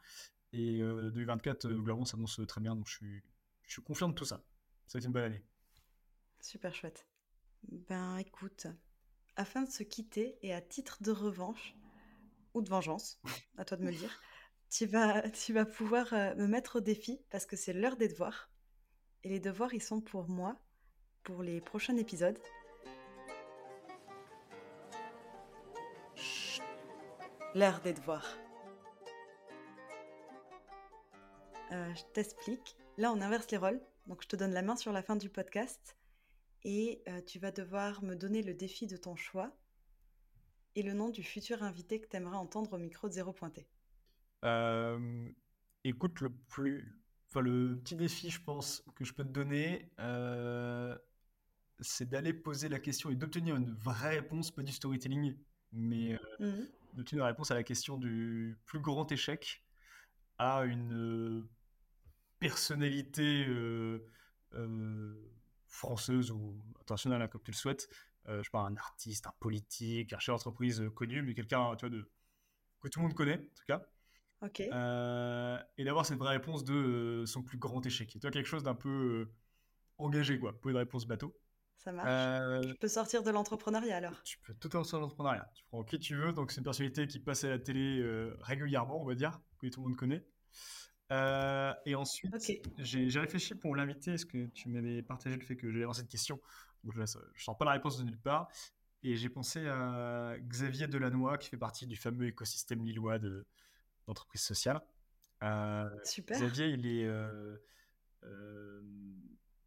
et 0.52 0.78
2024, 0.80 1.64
euh, 1.64 1.68
globalement, 1.74 2.04
s'annonce 2.04 2.40
très 2.46 2.60
bien. 2.60 2.76
Donc, 2.76 2.86
je 2.86 2.96
suis, 2.96 3.22
je 3.66 3.72
suis 3.72 3.82
confiant 3.82 4.08
de 4.08 4.14
tout 4.14 4.24
ça. 4.24 4.44
Ça 4.86 4.98
va 4.98 5.00
être 5.00 5.06
une 5.06 5.12
bonne 5.12 5.24
année. 5.24 5.44
Super 6.40 6.74
chouette. 6.74 7.06
Ben, 7.68 8.16
écoute, 8.18 8.66
afin 9.36 9.62
de 9.62 9.70
se 9.70 9.82
quitter 9.82 10.38
et 10.42 10.52
à 10.52 10.60
titre 10.60 10.98
de 11.02 11.10
revanche 11.10 11.74
ou 12.54 12.62
de 12.62 12.68
vengeance, 12.68 13.20
à 13.56 13.64
toi 13.64 13.76
de 13.76 13.84
me 13.84 13.90
le 13.90 13.96
dire, 13.96 14.20
tu 14.68 14.86
vas, 14.86 15.28
tu 15.30 15.52
vas 15.52 15.64
pouvoir 15.64 16.12
euh, 16.12 16.34
me 16.34 16.46
mettre 16.46 16.76
au 16.76 16.80
défi 16.80 17.20
parce 17.30 17.46
que 17.46 17.56
c'est 17.56 17.72
l'heure 17.72 17.96
des 17.96 18.08
devoirs. 18.08 18.50
Et 19.24 19.28
les 19.28 19.40
devoirs, 19.40 19.72
ils 19.74 19.82
sont 19.82 20.00
pour 20.00 20.28
moi, 20.28 20.58
pour 21.22 21.42
les 21.42 21.60
prochains 21.60 21.96
épisodes. 21.96 22.38
L'heure 27.54 27.80
des 27.80 27.92
devoirs. 27.92 28.36
Euh, 31.70 31.94
je 31.94 32.02
t'explique. 32.12 32.76
Là, 32.96 33.12
on 33.12 33.20
inverse 33.20 33.50
les 33.50 33.58
rôles. 33.58 33.80
Donc, 34.06 34.22
je 34.22 34.28
te 34.28 34.36
donne 34.36 34.52
la 34.52 34.62
main 34.62 34.76
sur 34.76 34.92
la 34.92 35.02
fin 35.02 35.16
du 35.16 35.28
podcast 35.28 35.96
et 36.64 37.02
euh, 37.08 37.20
tu 37.22 37.38
vas 37.38 37.50
devoir 37.50 38.02
me 38.02 38.14
donner 38.14 38.42
le 38.42 38.54
défi 38.54 38.86
de 38.86 38.96
ton 38.96 39.16
choix 39.16 39.56
et 40.74 40.82
le 40.82 40.92
nom 40.92 41.10
du 41.10 41.22
futur 41.22 41.62
invité 41.62 42.00
que 42.00 42.08
tu 42.08 42.16
aimerais 42.16 42.36
entendre 42.36 42.72
au 42.74 42.78
micro 42.78 43.08
de 43.08 43.12
Zéro 43.12 43.32
Pointé. 43.32 43.66
Euh, 44.44 45.28
écoute, 45.84 46.20
le 46.20 46.30
plus. 46.30 46.98
Enfin, 47.28 47.40
le 47.40 47.78
petit 47.78 47.96
défi, 47.96 48.30
je 48.30 48.42
pense, 48.42 48.84
que 48.94 49.04
je 49.04 49.12
peux 49.14 49.24
te 49.24 49.30
donner, 49.30 49.90
c'est 51.80 52.08
d'aller 52.08 52.34
poser 52.34 52.68
la 52.68 52.78
question 52.78 53.10
et 53.10 53.16
d'obtenir 53.16 53.56
une 53.56 53.72
vraie 53.72 54.16
réponse, 54.16 54.50
pas 54.50 54.62
du 54.62 54.72
storytelling, 54.72 55.34
mais 55.72 56.18
mmh. 56.38 56.52
d'obtenir 56.92 57.24
une 57.24 57.30
réponse 57.30 57.50
à 57.50 57.54
la 57.54 57.62
question 57.62 57.96
du 57.96 58.58
plus 58.66 58.80
grand 58.80 59.10
échec 59.10 59.64
à 60.38 60.64
une 60.64 61.46
personnalité 62.42 63.46
euh, 63.46 64.04
euh, 64.54 65.14
française 65.72 66.30
ou 66.30 66.62
internationale, 66.80 67.22
hein, 67.22 67.28
comme 67.28 67.42
tu 67.42 67.50
le 67.50 67.56
souhaites, 67.56 67.88
euh, 68.28 68.42
je 68.42 68.50
pas, 68.50 68.60
un 68.60 68.76
artiste, 68.76 69.26
un 69.26 69.34
politique, 69.40 70.12
un 70.12 70.18
chef 70.18 70.34
d'entreprise 70.34 70.84
connu, 70.94 71.22
mais 71.22 71.34
quelqu'un 71.34 71.74
tu 71.76 71.86
vois, 71.86 71.96
de, 71.96 72.08
que 72.80 72.88
tout 72.88 73.00
le 73.00 73.06
monde 73.06 73.14
connaît, 73.14 73.38
en 73.38 73.54
tout 73.54 73.64
cas. 73.66 73.82
Ok. 74.42 74.60
et 74.60 75.84
d'avoir 75.84 76.04
cette 76.04 76.18
vraie 76.18 76.32
réponse 76.36 76.64
de 76.64 77.22
son 77.26 77.42
plus 77.42 77.58
grand 77.58 77.84
échec. 77.86 78.08
Tu 78.08 78.18
vois, 78.18 78.30
quelque 78.30 78.46
chose 78.46 78.64
d'un 78.64 78.74
peu 78.74 79.30
engagé, 79.98 80.38
quoi. 80.38 80.60
Pas 80.60 80.70
une 80.70 80.76
réponse 80.76 81.06
bateau. 81.06 81.36
Ça 81.76 81.92
marche. 81.92 82.08
Je 82.66 82.74
peux 82.74 82.88
sortir 82.88 83.22
de 83.22 83.30
l'entrepreneuriat 83.30 83.96
alors. 83.96 84.20
Tu 84.24 84.38
peux 84.38 84.54
tout 84.54 84.68
sortir 84.70 84.98
de 84.98 85.02
l'entrepreneuriat. 85.02 85.48
Tu 85.54 85.64
prends 85.64 85.84
qui 85.84 85.98
tu 85.98 86.16
veux. 86.16 86.32
Donc, 86.32 86.50
c'est 86.50 86.58
une 86.58 86.64
personnalité 86.64 87.06
qui 87.06 87.20
passe 87.20 87.44
à 87.44 87.50
la 87.50 87.58
télé 87.60 88.02
régulièrement, 88.40 89.00
on 89.00 89.06
va 89.06 89.14
dire, 89.14 89.40
que 89.58 89.68
tout 89.68 89.80
le 89.80 89.88
monde 89.88 89.96
connaît. 89.96 90.26
Euh, 91.10 91.74
et 91.84 91.94
ensuite, 91.94 92.32
j'ai 92.78 93.20
réfléchi 93.20 93.54
pour 93.54 93.76
l'inviter, 93.76 94.12
parce 94.12 94.24
que 94.24 94.46
tu 94.46 94.68
m'avais 94.68 95.02
partagé 95.02 95.36
le 95.36 95.42
fait 95.42 95.56
que 95.56 95.70
j'allais 95.70 95.82
avoir 95.82 95.96
cette 95.96 96.08
question? 96.08 96.40
je 96.84 96.98
ne 96.98 97.06
sens 97.06 97.56
pas 97.56 97.64
la 97.64 97.72
réponse 97.72 97.98
de 97.98 98.04
nulle 98.04 98.18
part. 98.18 98.48
Et 99.04 99.16
j'ai 99.16 99.28
pensé 99.28 99.66
à 99.66 100.36
Xavier 100.38 100.86
Delannoy, 100.86 101.36
qui 101.38 101.48
fait 101.48 101.56
partie 101.56 101.86
du 101.86 101.96
fameux 101.96 102.26
écosystème 102.26 102.84
lillois 102.84 103.18
d'entreprise 104.06 104.42
sociale. 104.42 104.80
Euh, 105.42 105.90
Super. 106.04 106.38
Xavier, 106.38 106.68
il 106.68 106.86
est 106.86 107.04
euh, 107.04 107.56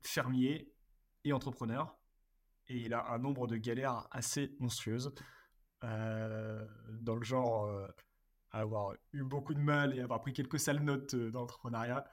fermier 0.01 0.71
et 1.25 1.33
entrepreneur. 1.33 1.97
Et 2.67 2.77
il 2.77 2.93
a 2.93 3.11
un 3.11 3.19
nombre 3.19 3.45
de 3.47 3.57
galères 3.57 4.07
assez 4.11 4.55
monstrueuses. 4.59 5.13
dans 5.81 7.15
le 7.15 7.23
genre 7.23 7.69
avoir 8.61 8.95
eu 9.13 9.23
beaucoup 9.23 9.53
de 9.53 9.59
mal 9.59 9.95
et 9.95 10.01
avoir 10.01 10.21
pris 10.21 10.33
quelques 10.33 10.59
sales 10.59 10.83
notes 10.83 11.13
euh, 11.13 11.31
dans 11.31 11.41
l'entrepreneuriat. 11.41 12.05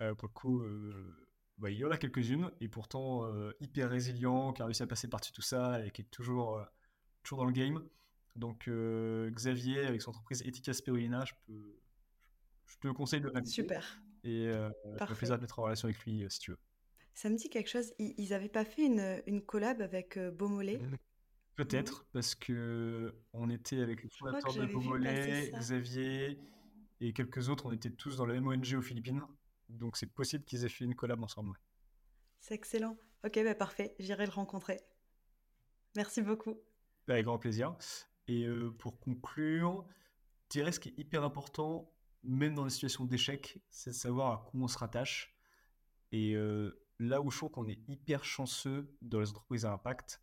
Euh, 0.00 0.14
pour 0.14 0.28
le 0.28 0.32
coup, 0.32 0.60
euh, 0.62 1.28
bah, 1.58 1.70
il 1.70 1.78
y 1.78 1.84
en 1.84 1.90
a 1.90 1.96
quelques-unes, 1.96 2.50
et 2.60 2.68
pourtant 2.68 3.28
hyper 3.60 3.90
résilient, 3.90 4.52
qui 4.52 4.62
a 4.62 4.64
réussi 4.64 4.82
à 4.84 4.86
passer 4.86 5.08
par-dessus 5.08 5.32
tout 5.32 5.42
ça 5.42 5.84
et 5.84 5.90
qui 5.90 6.02
est 6.02 6.10
toujours, 6.10 6.64
toujours 7.24 7.38
dans 7.38 7.46
le 7.46 7.52
game. 7.52 7.84
Donc 8.36 8.70
Xavier, 8.70 9.84
avec 9.86 10.00
son 10.00 10.10
entreprise 10.10 10.42
Etika 10.42 10.72
Spirulina, 10.72 11.24
je, 11.24 11.32
peux, 11.46 11.80
je 12.66 12.78
te 12.78 12.88
conseille 12.88 13.20
de 13.20 13.28
l'inviter. 13.28 13.50
Super. 13.50 14.00
Et 14.22 14.46
euh, 14.46 14.70
ça 14.98 15.06
me 15.06 15.14
plaisir 15.16 15.36
de 15.36 15.40
mettre 15.40 15.58
en 15.58 15.62
relation 15.62 15.86
avec 15.86 15.98
lui 16.04 16.24
si 16.28 16.38
tu 16.38 16.52
veux. 16.52 16.58
Ça 17.12 17.28
me 17.28 17.34
dit 17.34 17.50
quelque 17.50 17.68
chose. 17.68 17.92
Ils 17.98 18.30
n'avaient 18.30 18.48
pas 18.48 18.64
fait 18.64 18.86
une, 18.86 19.20
une 19.26 19.42
collab 19.42 19.82
avec 19.82 20.16
Beaumolet 20.16 20.78
Peut-être, 21.58 22.06
parce 22.12 22.36
que 22.36 23.12
on 23.32 23.50
était 23.50 23.80
avec 23.80 24.04
le 24.04 24.08
fondateur 24.10 24.54
de 24.54 24.64
Beaumolet, 24.66 25.50
Xavier 25.56 26.38
et 27.00 27.12
quelques 27.12 27.48
autres, 27.48 27.66
on 27.66 27.72
était 27.72 27.90
tous 27.90 28.16
dans 28.16 28.26
la 28.26 28.34
même 28.34 28.46
ONG 28.46 28.74
aux 28.76 28.80
Philippines. 28.80 29.20
Donc 29.68 29.96
c'est 29.96 30.06
possible 30.06 30.44
qu'ils 30.44 30.64
aient 30.64 30.68
fait 30.68 30.84
une 30.84 30.94
collab 30.94 31.20
ensemble. 31.20 31.58
C'est 32.38 32.54
excellent. 32.54 32.96
Ok, 33.26 33.40
bah 33.42 33.56
parfait, 33.56 33.96
j'irai 33.98 34.26
le 34.26 34.30
rencontrer. 34.30 34.78
Merci 35.96 36.22
beaucoup. 36.22 36.54
Bah, 37.08 37.14
avec 37.14 37.24
grand 37.24 37.40
plaisir. 37.40 37.74
Et 38.28 38.44
euh, 38.44 38.70
pour 38.70 39.00
conclure, 39.00 39.84
je 40.44 40.60
dirais 40.60 40.70
ce 40.70 40.78
qui 40.78 40.90
est 40.90 40.98
hyper 41.00 41.24
important, 41.24 41.92
même 42.22 42.54
dans 42.54 42.66
les 42.66 42.70
situations 42.70 43.04
d'échec, 43.04 43.60
c'est 43.68 43.90
de 43.90 43.96
savoir 43.96 44.32
à 44.32 44.48
quoi 44.48 44.60
on 44.60 44.68
se 44.68 44.78
rattache. 44.78 45.36
Et 46.12 46.36
euh, 46.36 46.80
là 47.00 47.20
où 47.20 47.32
je 47.32 47.36
trouve 47.38 47.50
qu'on 47.50 47.66
est 47.66 47.80
hyper 47.88 48.22
chanceux 48.22 48.96
dans 49.02 49.18
les 49.18 49.30
entreprises 49.30 49.64
à 49.64 49.72
impact, 49.72 50.22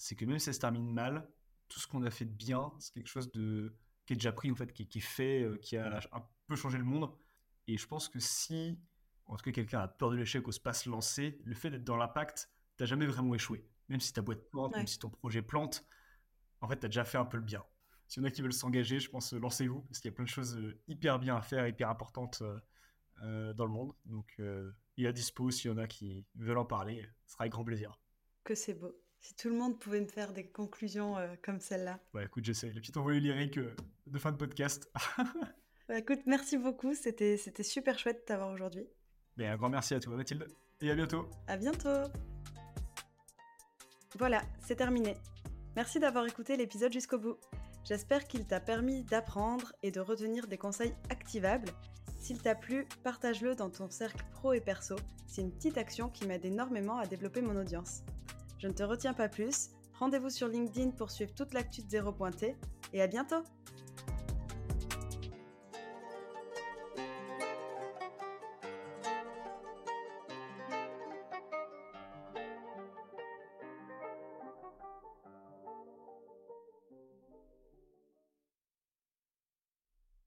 c'est 0.00 0.16
que 0.16 0.24
même 0.24 0.38
si 0.38 0.46
ça 0.46 0.52
se 0.54 0.58
termine 0.58 0.90
mal, 0.90 1.28
tout 1.68 1.78
ce 1.78 1.86
qu'on 1.86 2.02
a 2.02 2.10
fait 2.10 2.24
de 2.24 2.32
bien, 2.32 2.72
c'est 2.78 2.94
quelque 2.94 3.06
chose 3.06 3.30
de, 3.32 3.76
qui 4.06 4.14
est 4.14 4.16
déjà 4.16 4.32
pris, 4.32 4.50
en 4.50 4.54
fait, 4.54 4.72
qui, 4.72 4.88
qui 4.88 4.98
est 4.98 5.02
fait, 5.02 5.42
euh, 5.42 5.58
qui 5.58 5.76
a 5.76 6.00
un 6.12 6.26
peu 6.46 6.56
changé 6.56 6.78
le 6.78 6.84
monde. 6.84 7.10
Et 7.68 7.76
je 7.76 7.86
pense 7.86 8.08
que 8.08 8.18
si, 8.18 8.80
en 9.26 9.36
tout 9.36 9.44
cas, 9.44 9.52
quelqu'un 9.52 9.80
a 9.80 9.88
peur 9.88 10.10
de 10.10 10.16
l'échec 10.16 10.46
ou 10.48 10.52
se 10.52 10.58
passe 10.58 10.86
lancer, 10.86 11.38
le 11.44 11.54
fait 11.54 11.70
d'être 11.70 11.84
dans 11.84 11.98
l'impact, 11.98 12.50
t'as 12.78 12.86
jamais 12.86 13.06
vraiment 13.06 13.34
échoué. 13.34 13.68
Même 13.88 14.00
si 14.00 14.12
ta 14.12 14.22
boîte 14.22 14.48
plante, 14.48 14.74
même 14.74 14.86
si 14.86 14.98
ton 14.98 15.10
projet 15.10 15.42
plante, 15.42 15.86
en 16.62 16.68
fait, 16.68 16.80
tu 16.80 16.86
as 16.86 16.88
déjà 16.88 17.04
fait 17.04 17.18
un 17.18 17.26
peu 17.26 17.36
le 17.36 17.42
bien. 17.42 17.62
S'il 18.08 18.22
y 18.22 18.24
en 18.24 18.28
a 18.28 18.30
qui 18.30 18.40
veulent 18.40 18.54
s'engager, 18.54 19.00
je 19.00 19.10
pense, 19.10 19.34
euh, 19.34 19.38
lancez-vous, 19.38 19.82
parce 19.82 20.00
qu'il 20.00 20.10
y 20.10 20.14
a 20.14 20.16
plein 20.16 20.24
de 20.24 20.30
choses 20.30 20.56
euh, 20.56 20.80
hyper 20.88 21.18
bien 21.18 21.36
à 21.36 21.42
faire, 21.42 21.68
hyper 21.68 21.90
importantes 21.90 22.42
dans 23.22 23.66
le 23.66 23.70
monde. 23.70 23.92
Donc, 24.06 24.34
il 24.38 25.04
y 25.04 25.06
a 25.06 25.12
dispo, 25.12 25.50
s'il 25.50 25.70
y 25.70 25.74
en 25.74 25.76
a 25.76 25.86
qui 25.86 26.24
veulent 26.36 26.56
en 26.56 26.64
parler, 26.64 27.06
ce 27.26 27.34
sera 27.34 27.42
avec 27.44 27.52
grand 27.52 27.64
plaisir. 27.64 28.00
Que 28.44 28.54
c'est 28.54 28.72
beau. 28.72 28.98
Si 29.20 29.34
tout 29.34 29.50
le 29.50 29.54
monde 29.54 29.78
pouvait 29.78 30.00
me 30.00 30.06
faire 30.06 30.32
des 30.32 30.46
conclusions 30.46 31.18
euh, 31.18 31.34
comme 31.42 31.60
celle-là. 31.60 32.00
Ouais, 32.14 32.24
écoute, 32.24 32.44
j'essaie. 32.44 32.70
Le 32.70 32.80
petit 32.80 32.96
envoyé 32.98 33.20
lyrique 33.20 33.58
euh, 33.58 33.74
de 34.06 34.18
fin 34.18 34.32
de 34.32 34.36
podcast. 34.38 34.90
bah, 35.88 35.98
écoute, 35.98 36.20
merci 36.26 36.56
beaucoup. 36.56 36.94
C'était, 36.94 37.36
c'était 37.36 37.62
super 37.62 37.98
chouette 37.98 38.20
de 38.20 38.24
t'avoir 38.24 38.50
aujourd'hui. 38.50 38.86
Ben, 39.36 39.52
un 39.52 39.56
grand 39.56 39.68
merci 39.68 39.94
à 39.94 40.00
toi, 40.00 40.16
Mathilde. 40.16 40.46
Et 40.80 40.90
à 40.90 40.94
bientôt. 40.94 41.28
À 41.46 41.58
bientôt. 41.58 42.10
Voilà, 44.18 44.42
c'est 44.66 44.76
terminé. 44.76 45.16
Merci 45.76 46.00
d'avoir 46.00 46.26
écouté 46.26 46.56
l'épisode 46.56 46.92
jusqu'au 46.92 47.18
bout. 47.18 47.36
J'espère 47.84 48.24
qu'il 48.24 48.46
t'a 48.46 48.60
permis 48.60 49.04
d'apprendre 49.04 49.72
et 49.82 49.90
de 49.90 50.00
retenir 50.00 50.46
des 50.46 50.58
conseils 50.58 50.94
activables. 51.10 51.70
S'il 52.18 52.40
t'a 52.40 52.54
plu, 52.54 52.86
partage-le 53.02 53.54
dans 53.54 53.70
ton 53.70 53.90
cercle 53.90 54.24
pro 54.32 54.54
et 54.54 54.60
perso. 54.60 54.96
C'est 55.26 55.42
une 55.42 55.52
petite 55.52 55.78
action 55.78 56.08
qui 56.08 56.26
m'aide 56.26 56.44
énormément 56.44 56.98
à 56.98 57.06
développer 57.06 57.42
mon 57.42 57.56
audience. 57.56 58.02
Je 58.60 58.68
ne 58.68 58.74
te 58.74 58.82
retiens 58.82 59.14
pas 59.14 59.30
plus. 59.30 59.70
Rendez-vous 59.98 60.28
sur 60.28 60.46
LinkedIn 60.46 60.90
pour 60.90 61.10
suivre 61.10 61.34
toute 61.34 61.54
l'actu 61.54 61.82
de 61.82 61.88
Zéro 61.88 62.12
Pointé 62.12 62.56
et 62.92 63.00
à 63.00 63.06
bientôt 63.06 63.42